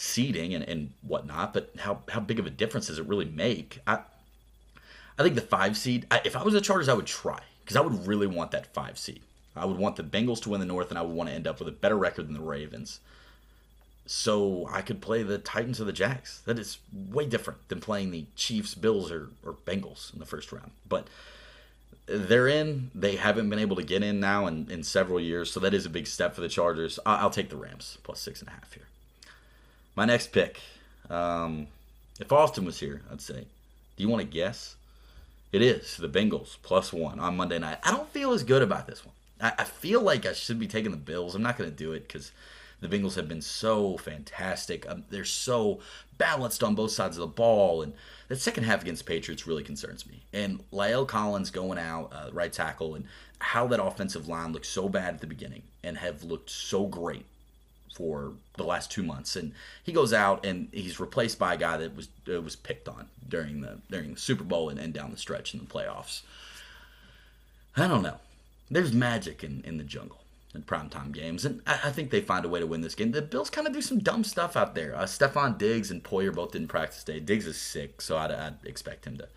seeding 0.00 0.54
and, 0.54 0.62
and 0.62 0.92
whatnot, 1.02 1.52
but 1.52 1.72
how, 1.80 1.98
how 2.08 2.20
big 2.20 2.38
of 2.38 2.46
a 2.46 2.50
difference 2.50 2.86
does 2.86 3.00
it 3.00 3.06
really 3.06 3.24
make? 3.24 3.80
I 3.84 3.98
I 5.18 5.24
think 5.24 5.34
the 5.34 5.40
five 5.40 5.76
seed, 5.76 6.06
I, 6.12 6.20
if 6.24 6.36
I 6.36 6.44
was 6.44 6.54
the 6.54 6.60
Chargers, 6.60 6.88
I 6.88 6.94
would 6.94 7.06
try 7.06 7.40
because 7.64 7.76
I 7.76 7.80
would 7.80 8.06
really 8.06 8.28
want 8.28 8.52
that 8.52 8.72
five 8.72 8.96
seed. 8.96 9.20
I 9.56 9.64
would 9.64 9.76
want 9.76 9.96
the 9.96 10.04
Bengals 10.04 10.40
to 10.42 10.50
win 10.50 10.60
the 10.60 10.66
North, 10.66 10.90
and 10.90 10.98
I 10.98 11.02
would 11.02 11.16
want 11.16 11.28
to 11.28 11.34
end 11.34 11.48
up 11.48 11.58
with 11.58 11.66
a 11.66 11.72
better 11.72 11.98
record 11.98 12.28
than 12.28 12.34
the 12.34 12.40
Ravens. 12.40 13.00
So 14.06 14.68
I 14.70 14.82
could 14.82 15.00
play 15.00 15.24
the 15.24 15.38
Titans 15.38 15.80
or 15.80 15.84
the 15.84 15.92
Jags. 15.92 16.42
That 16.44 16.60
is 16.60 16.78
way 17.10 17.26
different 17.26 17.68
than 17.68 17.80
playing 17.80 18.12
the 18.12 18.26
Chiefs, 18.36 18.76
Bills, 18.76 19.10
or, 19.10 19.30
or 19.44 19.54
Bengals 19.66 20.12
in 20.12 20.20
the 20.20 20.26
first 20.26 20.52
round. 20.52 20.70
But 20.88 21.08
they're 22.06 22.46
in. 22.46 22.92
They 22.94 23.16
haven't 23.16 23.50
been 23.50 23.58
able 23.58 23.74
to 23.74 23.82
get 23.82 24.04
in 24.04 24.20
now 24.20 24.46
in, 24.46 24.70
in 24.70 24.84
several 24.84 25.18
years, 25.18 25.50
so 25.50 25.58
that 25.58 25.74
is 25.74 25.84
a 25.84 25.90
big 25.90 26.06
step 26.06 26.36
for 26.36 26.40
the 26.40 26.48
Chargers. 26.48 27.00
I, 27.04 27.16
I'll 27.16 27.30
take 27.30 27.50
the 27.50 27.56
Rams 27.56 27.98
plus 28.04 28.20
six 28.20 28.38
and 28.40 28.48
a 28.48 28.52
half 28.52 28.72
here. 28.72 28.86
My 29.98 30.04
next 30.04 30.30
pick. 30.30 30.60
Um, 31.10 31.66
if 32.20 32.30
Austin 32.30 32.64
was 32.64 32.78
here, 32.78 33.02
I'd 33.10 33.20
say, 33.20 33.48
do 33.96 34.02
you 34.04 34.08
want 34.08 34.20
to 34.20 34.32
guess? 34.32 34.76
It 35.50 35.60
is 35.60 35.96
the 35.96 36.08
Bengals 36.08 36.56
plus 36.62 36.92
one 36.92 37.18
on 37.18 37.36
Monday 37.36 37.58
night. 37.58 37.78
I 37.82 37.90
don't 37.90 38.08
feel 38.10 38.32
as 38.32 38.44
good 38.44 38.62
about 38.62 38.86
this 38.86 39.04
one. 39.04 39.16
I, 39.40 39.54
I 39.58 39.64
feel 39.64 40.00
like 40.00 40.24
I 40.24 40.34
should 40.34 40.60
be 40.60 40.68
taking 40.68 40.92
the 40.92 40.96
Bills. 40.96 41.34
I'm 41.34 41.42
not 41.42 41.58
going 41.58 41.68
to 41.68 41.76
do 41.76 41.94
it 41.94 42.06
because 42.06 42.30
the 42.80 42.86
Bengals 42.86 43.16
have 43.16 43.26
been 43.26 43.42
so 43.42 43.96
fantastic. 43.96 44.88
Um, 44.88 45.02
they're 45.10 45.24
so 45.24 45.80
balanced 46.16 46.62
on 46.62 46.76
both 46.76 46.92
sides 46.92 47.16
of 47.16 47.22
the 47.22 47.26
ball, 47.26 47.82
and 47.82 47.92
that 48.28 48.36
second 48.36 48.62
half 48.62 48.82
against 48.82 49.04
Patriots 49.04 49.48
really 49.48 49.64
concerns 49.64 50.06
me. 50.06 50.22
And 50.32 50.60
La'el 50.70 51.08
Collins 51.08 51.50
going 51.50 51.80
out, 51.80 52.12
uh, 52.12 52.30
right 52.32 52.52
tackle, 52.52 52.94
and 52.94 53.04
how 53.40 53.66
that 53.66 53.82
offensive 53.82 54.28
line 54.28 54.52
looked 54.52 54.66
so 54.66 54.88
bad 54.88 55.14
at 55.14 55.20
the 55.20 55.26
beginning 55.26 55.64
and 55.82 55.98
have 55.98 56.22
looked 56.22 56.50
so 56.50 56.86
great 56.86 57.26
for 57.98 58.32
the 58.56 58.62
last 58.62 58.92
two 58.92 59.02
months, 59.02 59.34
and 59.34 59.52
he 59.82 59.92
goes 59.92 60.12
out 60.12 60.46
and 60.46 60.68
he's 60.70 61.00
replaced 61.00 61.36
by 61.36 61.54
a 61.54 61.56
guy 61.56 61.76
that 61.76 61.96
was 61.96 62.08
uh, 62.32 62.40
was 62.40 62.54
picked 62.54 62.88
on 62.88 63.08
during 63.28 63.60
the 63.60 63.78
during 63.90 64.14
the 64.14 64.20
Super 64.20 64.44
Bowl 64.44 64.68
and, 64.68 64.78
and 64.78 64.94
down 64.94 65.10
the 65.10 65.16
stretch 65.16 65.52
in 65.52 65.58
the 65.58 65.66
playoffs. 65.66 66.22
I 67.76 67.88
don't 67.88 68.02
know. 68.02 68.18
There's 68.70 68.92
magic 68.92 69.42
in, 69.42 69.62
in 69.64 69.78
the 69.78 69.84
jungle 69.84 70.20
in 70.54 70.62
primetime 70.62 71.12
games, 71.12 71.44
and 71.44 71.60
I, 71.66 71.80
I, 71.84 71.90
think 71.90 72.10
they 72.10 72.20
find 72.20 72.44
a 72.44 72.48
way 72.48 72.60
to 72.60 72.66
win 72.66 72.80
this 72.80 72.94
game. 72.94 73.12
The 73.12 73.22
Bills 73.22 73.50
kind 73.50 73.66
of 73.66 73.72
do 73.72 73.82
some 73.82 73.98
dumb 73.98 74.24
stuff 74.24 74.56
out 74.56 74.74
there. 74.74 74.96
Uh, 74.96 75.02
Stefon 75.02 75.58
Diggs 75.58 75.90
and 75.90 76.02
Poyer 76.02 76.34
both 76.34 76.52
didn't 76.52 76.68
practice 76.68 77.02
today. 77.04 77.20
Diggs 77.20 77.46
is 77.46 77.58
sick, 77.58 78.00
so 78.00 78.16
I'd, 78.16 78.30
I'd 78.30 78.54
expect 78.64 79.06
him 79.06 79.18
to 79.18 79.28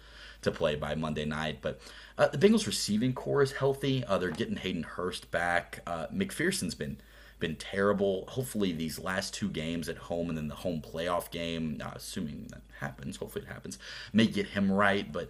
to 0.43 0.51
play 0.51 0.75
by 0.75 0.95
Monday 0.95 1.25
night. 1.25 1.59
But 1.61 1.79
uh, 2.17 2.27
the 2.27 2.37
Bengals 2.37 2.67
receiving 2.67 3.13
corps 3.13 3.43
is 3.43 3.53
healthy. 3.53 4.03
Uh, 4.05 4.17
they're 4.17 4.31
getting 4.31 4.57
Hayden 4.57 4.83
Hurst 4.83 5.31
back. 5.31 5.81
Uh, 5.85 6.07
McPherson's 6.07 6.75
been 6.75 6.97
been 7.41 7.57
terrible. 7.57 8.25
Hopefully, 8.29 8.71
these 8.71 8.99
last 8.99 9.33
two 9.33 9.49
games 9.49 9.89
at 9.89 9.97
home 9.97 10.29
and 10.29 10.37
then 10.37 10.47
the 10.47 10.55
home 10.55 10.81
playoff 10.81 11.29
game, 11.31 11.81
uh, 11.83 11.91
assuming 11.95 12.47
that 12.51 12.61
happens, 12.79 13.17
hopefully 13.17 13.43
it 13.45 13.51
happens, 13.51 13.77
may 14.13 14.27
get 14.27 14.47
him 14.47 14.71
right. 14.71 15.11
But 15.11 15.27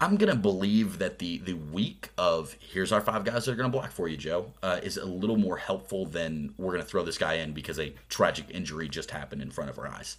I'm 0.00 0.16
gonna 0.16 0.36
believe 0.36 0.98
that 0.98 1.18
the 1.18 1.38
the 1.38 1.54
week 1.54 2.10
of 2.16 2.56
here's 2.60 2.92
our 2.92 3.00
five 3.00 3.24
guys 3.24 3.44
that 3.44 3.52
are 3.52 3.56
gonna 3.56 3.68
block 3.68 3.90
for 3.90 4.06
you, 4.06 4.16
Joe, 4.16 4.52
uh, 4.62 4.80
is 4.82 4.96
a 4.96 5.04
little 5.04 5.36
more 5.36 5.56
helpful 5.56 6.06
than 6.06 6.54
we're 6.56 6.72
gonna 6.72 6.84
throw 6.84 7.02
this 7.02 7.18
guy 7.18 7.34
in 7.34 7.52
because 7.52 7.80
a 7.80 7.94
tragic 8.08 8.46
injury 8.50 8.88
just 8.88 9.10
happened 9.10 9.42
in 9.42 9.50
front 9.50 9.68
of 9.68 9.78
our 9.78 9.88
eyes. 9.88 10.16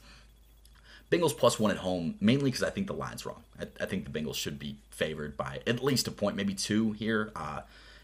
Bengals 1.11 1.36
plus 1.36 1.59
one 1.59 1.72
at 1.72 1.78
home, 1.78 2.15
mainly 2.22 2.45
because 2.51 2.63
I 2.63 2.69
think 2.69 2.88
the 2.88 2.93
line's 2.93 3.26
wrong. 3.26 3.43
I, 3.59 3.67
I, 3.82 3.86
think 3.86 4.05
the 4.05 4.17
Bengals 4.17 4.36
should 4.36 4.57
be 4.57 4.78
favored 4.91 5.36
by 5.36 5.59
at 5.67 5.84
least 5.84 6.07
a 6.07 6.11
point, 6.11 6.38
maybe 6.38 6.53
two 6.53 6.93
here. 6.93 7.34
Uh, 7.36 7.61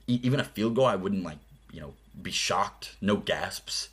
e- 0.08 0.20
even 0.24 0.42
a 0.42 0.44
field 0.44 0.76
goal, 0.76 0.86
I 0.86 0.96
wouldn't 0.96 1.24
like 1.24 1.38
you 1.72 1.80
know 1.80 1.94
be 2.22 2.32
shocked, 2.32 2.96
no 3.02 3.18
gasps. 3.18 3.90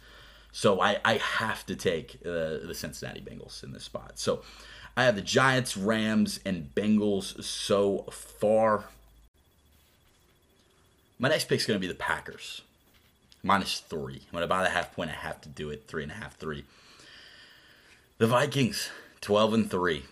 So 0.53 0.81
I, 0.81 0.99
I 1.05 1.15
have 1.17 1.67
to 1.67 1.75
take 1.75 2.19
uh, 2.25 2.63
the 2.65 2.75
Cincinnati 2.75 3.21
Bengals 3.21 3.65
in 3.65 3.73
this 3.73 3.85
spot. 3.85 4.13
So 4.19 4.43
I 4.97 5.05
have 5.05 5.17
the 5.17 5.23
Giants, 5.23 5.77
Rams, 5.77 6.41
and 6.45 6.73
Bengals 6.75 7.43
so 7.43 8.07
far. 8.11 8.85
My 11.19 11.29
next 11.29 11.49
pick 11.49 11.61
is 11.61 11.67
going 11.67 11.79
to 11.79 11.81
be 11.81 11.93
the 11.93 11.99
Packers, 11.99 12.63
minus 13.43 13.81
three. 13.81 14.23
I'm 14.27 14.33
going 14.33 14.43
to 14.43 14.49
buy 14.49 14.63
the 14.63 14.71
half 14.71 14.95
point. 14.95 15.11
I 15.11 15.15
have 15.15 15.41
to 15.43 15.49
do 15.49 15.71
it, 15.71 15.85
three 15.89 16.03
and 16.03 16.13
a 16.13 16.17
half, 16.17 16.37
three. 16.37 16.65
The 18.19 18.27
Vikings, 18.29 18.91
12 19.21 19.55
and 19.55 19.71
three 19.71 20.05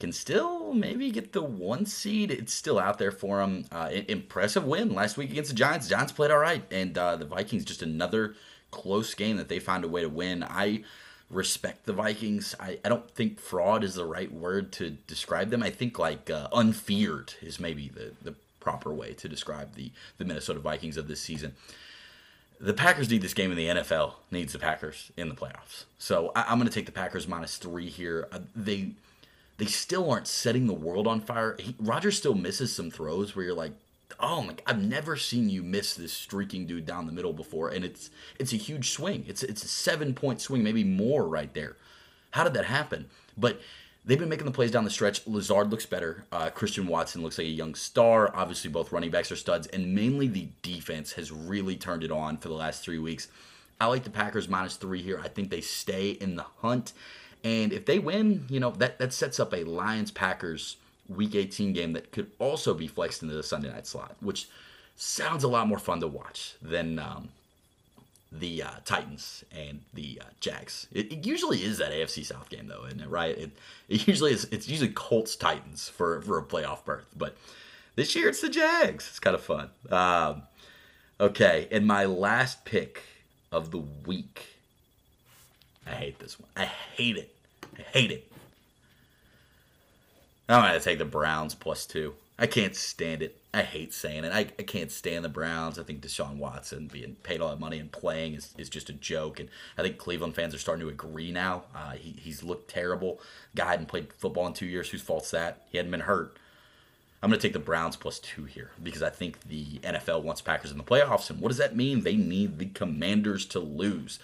can 0.00 0.12
still 0.12 0.72
maybe 0.72 1.10
get 1.10 1.32
the 1.32 1.42
one 1.42 1.86
seed. 1.86 2.30
It's 2.30 2.52
still 2.52 2.78
out 2.78 2.98
there 2.98 3.12
for 3.12 3.38
them. 3.38 3.64
Uh, 3.70 3.90
impressive 4.08 4.64
win 4.64 4.94
last 4.94 5.16
week 5.16 5.30
against 5.30 5.50
the 5.50 5.56
Giants. 5.56 5.88
Giants 5.88 6.12
played 6.12 6.30
all 6.30 6.38
right, 6.38 6.62
and 6.70 6.96
uh, 6.98 7.16
the 7.16 7.24
Vikings 7.24 7.64
just 7.64 7.82
another 7.82 8.34
close 8.70 9.14
game 9.14 9.36
that 9.36 9.48
they 9.48 9.58
found 9.60 9.84
a 9.84 9.88
way 9.88 10.02
to 10.02 10.08
win. 10.08 10.42
I 10.42 10.82
respect 11.30 11.86
the 11.86 11.92
Vikings. 11.92 12.54
I, 12.58 12.78
I 12.84 12.88
don't 12.88 13.08
think 13.10 13.40
fraud 13.40 13.84
is 13.84 13.94
the 13.94 14.04
right 14.04 14.32
word 14.32 14.72
to 14.72 14.90
describe 14.90 15.50
them. 15.50 15.62
I 15.62 15.70
think 15.70 15.98
like 15.98 16.28
uh, 16.30 16.48
unfeared 16.52 17.34
is 17.40 17.60
maybe 17.60 17.88
the, 17.88 18.12
the 18.22 18.34
proper 18.60 18.92
way 18.92 19.12
to 19.14 19.28
describe 19.28 19.74
the, 19.74 19.92
the 20.18 20.24
Minnesota 20.24 20.60
Vikings 20.60 20.96
of 20.96 21.08
this 21.08 21.20
season. 21.20 21.54
The 22.60 22.72
Packers 22.72 23.10
need 23.10 23.20
this 23.20 23.34
game, 23.34 23.50
and 23.50 23.58
the 23.58 23.66
NFL 23.66 24.14
needs 24.30 24.52
the 24.52 24.58
Packers 24.58 25.10
in 25.16 25.28
the 25.28 25.34
playoffs. 25.34 25.84
So 25.98 26.32
I, 26.34 26.52
am 26.52 26.58
going 26.58 26.68
to 26.68 26.74
take 26.74 26.86
the 26.86 26.92
Packers 26.92 27.28
minus 27.28 27.56
three 27.56 27.88
here. 27.88 28.28
Uh, 28.32 28.38
they 28.54 28.92
they 29.56 29.66
still 29.66 30.10
aren't 30.10 30.26
setting 30.26 30.66
the 30.66 30.74
world 30.74 31.06
on 31.06 31.20
fire. 31.20 31.56
He, 31.58 31.74
Rodgers 31.78 32.18
still 32.18 32.34
misses 32.34 32.74
some 32.74 32.90
throws 32.90 33.34
where 33.34 33.44
you're 33.44 33.54
like, 33.54 33.72
oh 34.20 34.42
my, 34.42 34.54
I've 34.66 34.82
never 34.82 35.16
seen 35.16 35.48
you 35.48 35.62
miss 35.62 35.94
this 35.94 36.12
streaking 36.12 36.66
dude 36.66 36.86
down 36.86 37.06
the 37.06 37.12
middle 37.12 37.32
before, 37.32 37.68
and 37.68 37.84
it's 37.84 38.10
it's 38.38 38.52
a 38.52 38.56
huge 38.56 38.90
swing. 38.90 39.24
It's 39.28 39.42
it's 39.42 39.64
a 39.64 39.68
seven 39.68 40.14
point 40.14 40.40
swing, 40.40 40.62
maybe 40.62 40.84
more 40.84 41.26
right 41.26 41.52
there. 41.54 41.76
How 42.32 42.44
did 42.44 42.54
that 42.54 42.64
happen? 42.64 43.06
But 43.36 43.60
they've 44.04 44.18
been 44.18 44.28
making 44.28 44.46
the 44.46 44.52
plays 44.52 44.70
down 44.70 44.84
the 44.84 44.90
stretch. 44.90 45.26
Lazard 45.26 45.70
looks 45.70 45.86
better. 45.86 46.24
Uh, 46.32 46.50
Christian 46.50 46.86
Watson 46.86 47.22
looks 47.22 47.38
like 47.38 47.46
a 47.46 47.50
young 47.50 47.74
star. 47.74 48.34
Obviously, 48.34 48.70
both 48.70 48.92
running 48.92 49.10
backs 49.10 49.30
are 49.30 49.36
studs, 49.36 49.66
and 49.68 49.94
mainly 49.94 50.26
the 50.26 50.48
defense 50.62 51.12
has 51.12 51.30
really 51.30 51.76
turned 51.76 52.02
it 52.02 52.10
on 52.10 52.36
for 52.36 52.48
the 52.48 52.54
last 52.54 52.82
three 52.82 52.98
weeks. 52.98 53.28
I 53.80 53.86
like 53.86 54.04
the 54.04 54.10
Packers 54.10 54.48
minus 54.48 54.76
three 54.76 55.02
here. 55.02 55.20
I 55.22 55.28
think 55.28 55.50
they 55.50 55.60
stay 55.60 56.10
in 56.10 56.36
the 56.36 56.46
hunt. 56.60 56.92
And 57.44 57.72
if 57.72 57.84
they 57.84 57.98
win, 57.98 58.46
you 58.48 58.58
know, 58.58 58.70
that, 58.72 58.98
that 58.98 59.12
sets 59.12 59.38
up 59.38 59.52
a 59.52 59.64
Lions 59.64 60.10
Packers 60.10 60.76
week 61.08 61.34
18 61.34 61.74
game 61.74 61.92
that 61.92 62.10
could 62.10 62.30
also 62.38 62.72
be 62.74 62.88
flexed 62.88 63.22
into 63.22 63.34
the 63.34 63.42
Sunday 63.42 63.70
night 63.70 63.86
slot, 63.86 64.16
which 64.20 64.48
sounds 64.96 65.44
a 65.44 65.48
lot 65.48 65.68
more 65.68 65.78
fun 65.78 66.00
to 66.00 66.08
watch 66.08 66.54
than 66.62 66.98
um, 66.98 67.28
the 68.32 68.62
uh, 68.62 68.70
Titans 68.84 69.44
and 69.52 69.82
the 69.92 70.20
uh, 70.22 70.28
Jags. 70.40 70.86
It, 70.92 71.12
it, 71.12 71.26
usually 71.26 71.62
is 71.62 71.78
that 71.78 71.92
AFC 71.92 72.24
South 72.24 72.48
game 72.48 72.66
though, 72.68 72.86
isn't 72.86 73.00
it? 73.00 73.08
Right? 73.08 73.36
It, 73.36 73.50
it 73.88 74.08
usually 74.08 74.32
is. 74.32 74.44
It's 74.50 74.68
usually 74.68 74.90
Colts 74.90 75.36
Titans 75.36 75.88
for 75.88 76.22
for 76.22 76.38
a 76.38 76.42
playoff 76.42 76.84
berth, 76.84 77.06
but 77.16 77.36
this 77.96 78.16
year 78.16 78.28
it's 78.28 78.40
the 78.40 78.48
Jags. 78.48 79.08
It's 79.08 79.20
kind 79.20 79.34
of 79.34 79.42
fun. 79.42 79.70
Um, 79.90 80.42
okay, 81.20 81.68
and 81.70 81.86
my 81.86 82.06
last 82.06 82.64
pick 82.64 83.02
of 83.52 83.70
the 83.70 83.82
week. 84.06 84.56
I 85.86 85.90
hate 85.90 86.18
this 86.18 86.40
one. 86.40 86.48
I 86.56 86.64
hate 86.64 87.18
it. 87.18 87.33
I 87.78 87.82
hate 87.82 88.10
it. 88.10 88.30
I'm 90.48 90.62
gonna 90.62 90.80
take 90.80 90.98
the 90.98 91.04
Browns 91.04 91.54
plus 91.54 91.86
two. 91.86 92.14
I 92.38 92.46
can't 92.46 92.74
stand 92.74 93.22
it. 93.22 93.40
I 93.52 93.62
hate 93.62 93.94
saying 93.94 94.24
it. 94.24 94.32
I, 94.32 94.40
I 94.58 94.64
can't 94.64 94.90
stand 94.90 95.24
the 95.24 95.28
Browns. 95.28 95.78
I 95.78 95.84
think 95.84 96.00
Deshaun 96.00 96.38
Watson 96.38 96.88
being 96.92 97.14
paid 97.22 97.40
all 97.40 97.50
that 97.50 97.60
money 97.60 97.78
and 97.78 97.92
playing 97.92 98.34
is, 98.34 98.52
is 98.58 98.68
just 98.68 98.90
a 98.90 98.92
joke. 98.92 99.38
And 99.38 99.48
I 99.78 99.82
think 99.82 99.98
Cleveland 99.98 100.34
fans 100.34 100.52
are 100.52 100.58
starting 100.58 100.84
to 100.84 100.92
agree 100.92 101.30
now. 101.30 101.62
Uh, 101.72 101.92
he, 101.92 102.16
he's 102.20 102.42
looked 102.42 102.68
terrible. 102.68 103.20
Guy 103.54 103.70
hadn't 103.70 103.86
played 103.86 104.12
football 104.12 104.48
in 104.48 104.52
two 104.52 104.66
years. 104.66 104.90
Whose 104.90 105.02
fault's 105.02 105.30
that? 105.30 105.62
He 105.70 105.76
hadn't 105.76 105.92
been 105.92 106.00
hurt. 106.00 106.36
I'm 107.22 107.30
going 107.30 107.38
to 107.38 107.46
take 107.46 107.52
the 107.52 107.60
Browns 107.60 107.94
plus 107.96 108.18
two 108.18 108.44
here 108.44 108.72
because 108.82 109.02
I 109.02 109.10
think 109.10 109.48
the 109.48 109.78
NFL 109.78 110.24
wants 110.24 110.40
Packers 110.40 110.72
in 110.72 110.76
the 110.76 110.84
playoffs. 110.84 111.30
And 111.30 111.40
what 111.40 111.48
does 111.48 111.58
that 111.58 111.76
mean? 111.76 112.02
They 112.02 112.16
need 112.16 112.58
the 112.58 112.66
Commanders 112.66 113.46
to 113.46 113.60
lose. 113.60 114.18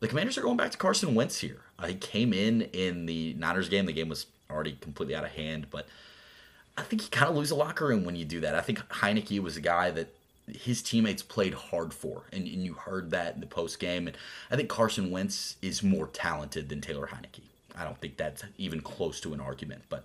The 0.00 0.08
Commanders 0.08 0.36
are 0.38 0.42
going 0.42 0.56
back 0.56 0.70
to 0.72 0.78
Carson 0.78 1.14
Wentz 1.14 1.40
here. 1.40 1.60
Uh, 1.78 1.86
he 1.86 1.94
came 1.94 2.32
in 2.32 2.62
in 2.62 3.06
the 3.06 3.34
Niners 3.34 3.68
game. 3.68 3.86
The 3.86 3.92
game 3.92 4.08
was 4.08 4.26
already 4.50 4.76
completely 4.80 5.14
out 5.14 5.24
of 5.24 5.30
hand, 5.30 5.66
but– 5.70 5.86
I 6.78 6.82
think 6.82 7.02
you 7.02 7.08
kind 7.08 7.30
of 7.30 7.36
lose 7.36 7.50
a 7.50 7.54
locker 7.54 7.86
room 7.86 8.04
when 8.04 8.16
you 8.16 8.24
do 8.24 8.40
that. 8.40 8.54
I 8.54 8.60
think 8.60 8.78
Heinicke 8.88 9.40
was 9.40 9.56
a 9.56 9.60
guy 9.60 9.90
that 9.92 10.08
his 10.46 10.82
teammates 10.82 11.22
played 11.22 11.54
hard 11.54 11.94
for, 11.94 12.24
and, 12.32 12.46
and 12.46 12.62
you 12.62 12.74
heard 12.74 13.10
that 13.10 13.34
in 13.34 13.40
the 13.40 13.46
post 13.46 13.78
game. 13.78 14.06
And 14.06 14.16
I 14.50 14.56
think 14.56 14.68
Carson 14.68 15.10
Wentz 15.10 15.56
is 15.62 15.82
more 15.82 16.08
talented 16.08 16.68
than 16.68 16.80
Taylor 16.80 17.06
Heinicke. 17.06 17.44
I 17.76 17.84
don't 17.84 17.98
think 17.98 18.16
that's 18.16 18.44
even 18.58 18.80
close 18.80 19.20
to 19.22 19.32
an 19.32 19.40
argument, 19.40 19.82
but 19.88 20.04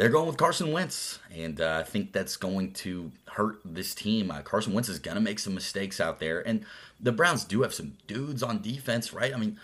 they're 0.00 0.08
going 0.08 0.26
with 0.26 0.38
Carson 0.38 0.72
Wentz, 0.72 1.18
and 1.30 1.60
uh, 1.60 1.76
I 1.78 1.82
think 1.82 2.14
that's 2.14 2.38
going 2.38 2.72
to 2.72 3.12
hurt 3.32 3.60
this 3.66 3.94
team. 3.94 4.30
Uh, 4.30 4.40
Carson 4.40 4.72
Wentz 4.72 4.88
is 4.88 4.98
going 4.98 5.16
to 5.16 5.20
make 5.20 5.38
some 5.38 5.54
mistakes 5.54 6.00
out 6.00 6.20
there, 6.20 6.40
and 6.40 6.64
the 6.98 7.12
Browns 7.12 7.44
do 7.44 7.60
have 7.60 7.74
some 7.74 7.98
dudes 8.06 8.42
on 8.42 8.62
defense, 8.62 9.12
right? 9.12 9.34
I 9.34 9.36
mean, 9.36 9.60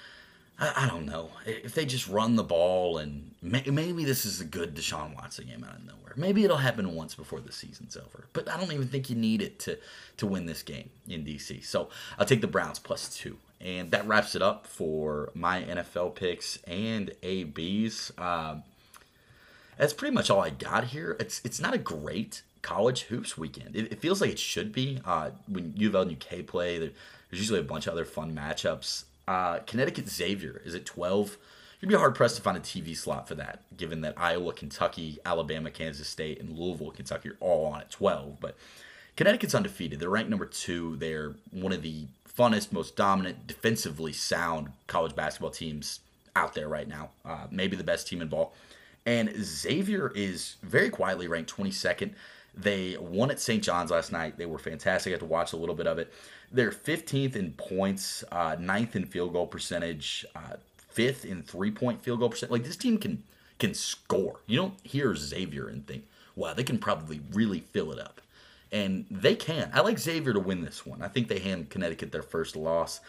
I, 0.59 0.85
I, 0.85 0.89
don't 0.89 1.07
know 1.07 1.31
if 1.47 1.75
they 1.75 1.87
just 1.87 2.07
run 2.07 2.37
the 2.37 2.45
ball 2.45 2.99
and 2.99 3.31
may, 3.41 3.63
maybe 3.65 4.05
this 4.05 4.27
is 4.27 4.43
a 4.43 4.45
good 4.45 4.77
Deshaun 4.77 5.17
Watson 5.17 5.47
game 5.47 5.65
out 5.65 5.77
of 5.77 5.87
nowhere. 5.87 6.13
Maybe 6.17 6.45
it'll 6.45 6.59
happen 6.59 6.95
once 6.95 7.15
before 7.15 7.41
the 7.41 7.51
season's 7.53 7.97
over, 7.97 8.27
but 8.35 8.47
I 8.47 8.59
don't 8.59 8.73
even 8.73 8.89
think 8.89 9.09
you 9.09 9.17
need 9.17 9.41
it 9.41 9.59
to 9.61 9.79
to 10.19 10.27
win 10.27 10.45
this 10.45 10.63
game 10.63 10.91
in 11.09 11.25
DC. 11.25 11.65
So 11.65 11.89
I'll 12.19 12.27
take 12.27 12.43
the 12.43 12.47
Browns 12.47 12.79
plus 12.79 13.09
two, 13.17 13.39
and 13.59 13.91
that 13.93 14.07
wraps 14.07 14.35
it 14.35 14.43
up 14.43 14.67
for 14.67 15.31
my 15.33 15.63
NFL 15.63 16.15
picks 16.15 16.59
and 16.67 17.11
ABs. 17.23 18.13
Um, 18.19 18.65
that's 19.77 19.93
pretty 19.93 20.15
much 20.15 20.31
all 20.31 20.41
I 20.41 20.51
got 20.51 20.85
here. 20.85 21.17
It's 21.21 21.41
it's 21.45 21.61
not 21.61 21.75
a 21.75 21.79
great 21.79 22.43
college 22.63 23.03
hoops 23.03 23.39
weekend. 23.39 23.77
It, 23.77 23.93
it 23.93 24.01
feels 24.01 24.21
like 24.21 24.31
it 24.31 24.39
should 24.39 24.73
be. 24.73 25.01
Uh, 25.05 25.31
when 25.47 25.73
U 25.77 25.89
of 25.89 25.95
L 25.95 26.03
and 26.03 26.13
UK 26.13 26.47
play, 26.47 26.79
there's 26.79 26.93
usually 27.31 27.61
a 27.61 27.65
bunch 27.65 27.87
of 27.87 27.93
other 27.93 28.05
fun 28.05 28.35
matchups. 28.35 29.05
Uh, 29.29 29.61
Connecticut 29.61 30.09
Xavier 30.09 30.63
is 30.65 30.75
at 30.75 30.87
12. 30.87 31.37
You'd 31.81 31.89
be 31.89 31.95
hard 31.95 32.15
pressed 32.15 32.37
to 32.37 32.43
find 32.43 32.57
a 32.57 32.61
TV 32.61 32.97
slot 32.97 33.29
for 33.29 33.35
that, 33.35 33.63
given 33.77 34.01
that 34.01 34.15
Iowa, 34.17 34.53
Kentucky, 34.53 35.19
Alabama, 35.27 35.71
Kansas 35.71 36.09
State, 36.09 36.41
and 36.41 36.59
Louisville, 36.59 36.91
Kentucky 36.91 37.31
are 37.31 37.37
all 37.41 37.67
on 37.67 37.81
at 37.83 37.91
12. 37.91 38.41
But 38.41 38.57
Connecticut's 39.17 39.55
undefeated. 39.55 40.01
They're 40.01 40.11
ranked 40.11 40.31
number 40.31 40.47
two. 40.47 40.97
They're 40.97 41.35
one 41.51 41.73
of 41.73 41.83
the 41.83 42.07
funnest, 42.37 42.73
most 42.73 42.97
dominant, 42.97 43.47
defensively 43.47 44.13
sound 44.13 44.73
college 44.87 45.15
basketball 45.15 45.51
teams 45.51 46.01
out 46.35 46.55
there 46.55 46.69
right 46.69 46.89
now. 46.89 47.11
Uh, 47.25 47.47
maybe 47.51 47.77
the 47.77 47.85
best 47.85 48.07
team 48.07 48.21
in 48.21 48.29
ball. 48.29 48.55
And 49.07 49.33
Xavier 49.37 50.13
is 50.15 50.57
very 50.63 50.91
quietly 50.91 51.29
ranked 51.29 51.55
22nd. 51.57 52.13
They 52.55 52.97
won 52.99 53.31
at 53.31 53.39
St. 53.39 53.63
John's 53.63 53.91
last 53.91 54.11
night. 54.11 54.37
They 54.37 54.47
were 54.47 54.59
fantastic. 54.59 55.11
I 55.11 55.15
had 55.15 55.21
to 55.21 55.27
watch 55.27 55.53
a 55.53 55.57
little 55.57 55.75
bit 55.75 55.87
of 55.87 55.99
it. 55.99 56.13
They're 56.51 56.71
15th 56.71 57.37
in 57.37 57.53
points, 57.53 58.25
uh, 58.33 58.57
ninth 58.59 58.97
in 58.97 59.05
field 59.07 59.33
goal 59.33 59.47
percentage, 59.47 60.27
uh, 60.35 60.57
fifth 60.77 61.25
in 61.25 61.43
three 61.43 61.71
point 61.71 62.03
field 62.03 62.21
goal 62.21 62.31
percent. 62.31 62.51
Like 62.51 62.65
this 62.65 62.77
team 62.77 62.99
can 62.99 63.23
can 63.59 63.75
score. 63.75 64.41
You 64.47 64.57
don't 64.57 64.75
hear 64.83 65.15
Xavier 65.15 65.69
and 65.69 65.87
think, 65.87 66.05
wow, 66.35 66.55
they 66.55 66.65
can 66.65 66.79
probably 66.79 67.21
really 67.33 67.61
fill 67.61 67.93
it 67.93 67.99
up. 67.99 68.21
And 68.73 69.07
they 69.11 69.35
can. 69.35 69.71
I 69.73 69.81
like 69.81 69.99
Xavier 69.99 70.33
to 70.33 70.41
win 70.41 70.63
this 70.63 70.85
one. 70.85 71.03
I 71.03 71.09
think 71.09 71.29
they 71.29 71.39
hand 71.39 71.71
Connecticut 71.71 72.13
their 72.13 72.23
first 72.23 72.57
loss. 72.57 73.01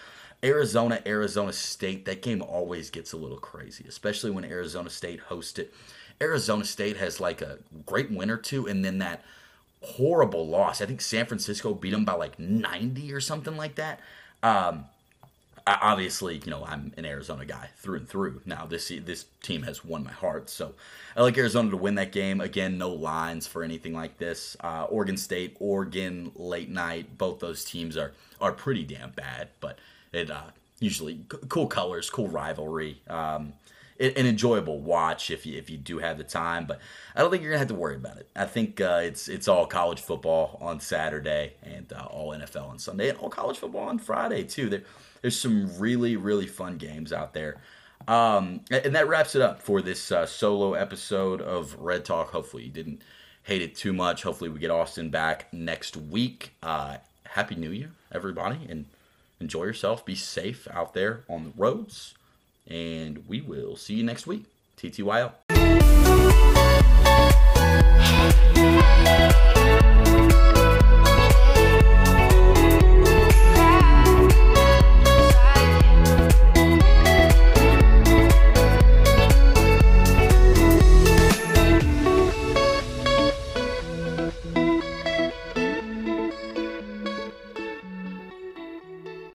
Arizona, 0.43 1.01
Arizona 1.05 1.51
State, 1.51 2.05
that 2.05 2.21
game 2.21 2.41
always 2.43 2.89
gets 2.91 3.11
a 3.11 3.17
little 3.17 3.39
crazy, 3.39 3.85
especially 3.87 4.29
when 4.29 4.45
Arizona 4.45 4.89
State 4.89 5.19
hosts 5.19 5.57
it. 5.57 5.73
Arizona 6.21 6.63
State 6.63 6.97
has 6.97 7.19
like 7.19 7.41
a 7.41 7.57
great 7.85 8.11
win 8.11 8.29
or 8.29 8.37
two, 8.37 8.67
and 8.67 8.85
then 8.85 8.99
that 8.99 9.23
horrible 9.81 10.47
loss. 10.47 10.81
I 10.81 10.85
think 10.85 11.01
San 11.01 11.25
Francisco 11.25 11.73
beat 11.73 11.91
them 11.91 12.05
by 12.05 12.13
like 12.13 12.37
90 12.39 13.13
or 13.13 13.19
something 13.19 13.57
like 13.57 13.75
that. 13.75 13.99
Um, 14.43 14.85
obviously, 15.67 16.41
you 16.43 16.49
know, 16.51 16.63
I'm 16.65 16.93
an 16.97 17.05
Arizona 17.05 17.45
guy 17.45 17.69
through 17.77 17.97
and 17.97 18.09
through. 18.09 18.41
Now, 18.45 18.65
this 18.65 18.87
this 18.87 19.25
team 19.41 19.63
has 19.63 19.83
won 19.83 20.03
my 20.03 20.11
heart, 20.11 20.49
so 20.49 20.73
I 21.15 21.21
like 21.21 21.37
Arizona 21.37 21.69
to 21.71 21.77
win 21.77 21.95
that 21.95 22.11
game. 22.11 22.41
Again, 22.41 22.77
no 22.77 22.89
lines 22.89 23.47
for 23.47 23.63
anything 23.63 23.93
like 23.93 24.17
this. 24.17 24.55
Uh, 24.61 24.85
Oregon 24.89 25.17
State, 25.17 25.57
Oregon, 25.59 26.31
late 26.35 26.69
night. 26.69 27.17
Both 27.17 27.39
those 27.39 27.63
teams 27.63 27.97
are 27.97 28.13
are 28.39 28.51
pretty 28.51 28.83
damn 28.83 29.11
bad, 29.11 29.49
but 29.59 29.79
it 30.13 30.31
uh, 30.31 30.51
usually 30.79 31.19
cool 31.49 31.67
colors, 31.67 32.09
cool 32.09 32.27
rivalry. 32.27 33.01
Um, 33.09 33.53
an 33.99 34.27
enjoyable 34.27 34.79
watch 34.79 35.31
if 35.31 35.45
you 35.45 35.57
if 35.57 35.69
you 35.69 35.77
do 35.77 35.97
have 35.97 36.17
the 36.17 36.23
time. 36.23 36.65
But 36.65 36.79
I 37.15 37.21
don't 37.21 37.31
think 37.31 37.41
you're 37.41 37.51
gonna 37.51 37.59
have 37.59 37.67
to 37.69 37.75
worry 37.75 37.95
about 37.95 38.17
it. 38.17 38.29
I 38.35 38.45
think 38.45 38.79
uh, 38.79 38.99
it's 39.03 39.27
it's 39.27 39.47
all 39.47 39.65
college 39.65 40.01
football 40.01 40.57
on 40.61 40.79
Saturday 40.79 41.53
and 41.63 41.91
uh, 41.91 42.05
all 42.05 42.29
NFL 42.29 42.69
on 42.69 42.79
Sunday 42.79 43.09
and 43.09 43.17
all 43.17 43.29
college 43.29 43.57
football 43.57 43.89
on 43.89 43.97
Friday 43.99 44.43
too. 44.43 44.69
There, 44.69 44.83
there's 45.21 45.39
some 45.39 45.77
really 45.77 46.15
really 46.15 46.47
fun 46.47 46.77
games 46.77 47.11
out 47.13 47.33
there. 47.33 47.57
Um, 48.07 48.61
and 48.71 48.95
that 48.95 49.07
wraps 49.07 49.35
it 49.35 49.41
up 49.41 49.61
for 49.61 49.81
this 49.81 50.11
uh, 50.11 50.25
solo 50.25 50.75
episode 50.75 51.41
of 51.41 51.75
Red 51.79 52.05
Talk. 52.05 52.31
Hopefully 52.31 52.63
you 52.63 52.71
didn't 52.71 53.01
hate 53.43 53.61
it 53.61 53.75
too 53.75 53.91
much. 53.91 54.23
Hopefully 54.23 54.49
we 54.49 54.59
get 54.59 54.71
Austin 54.71 55.09
back 55.09 55.51
next 55.51 55.97
week. 55.97 56.53
Uh, 56.61 56.97
Happy 57.25 57.55
New 57.55 57.71
Year, 57.71 57.91
everybody, 58.11 58.59
and 58.69 58.85
enjoy 59.39 59.63
yourself. 59.63 60.05
Be 60.05 60.15
safe 60.15 60.67
out 60.71 60.93
there 60.93 61.23
on 61.27 61.43
the 61.43 61.51
roads 61.57 62.13
and 62.69 63.27
we 63.27 63.41
will 63.41 63.75
see 63.75 63.95
you 63.95 64.03
next 64.03 64.27
week. 64.27 64.45
TTYL. 64.77 65.33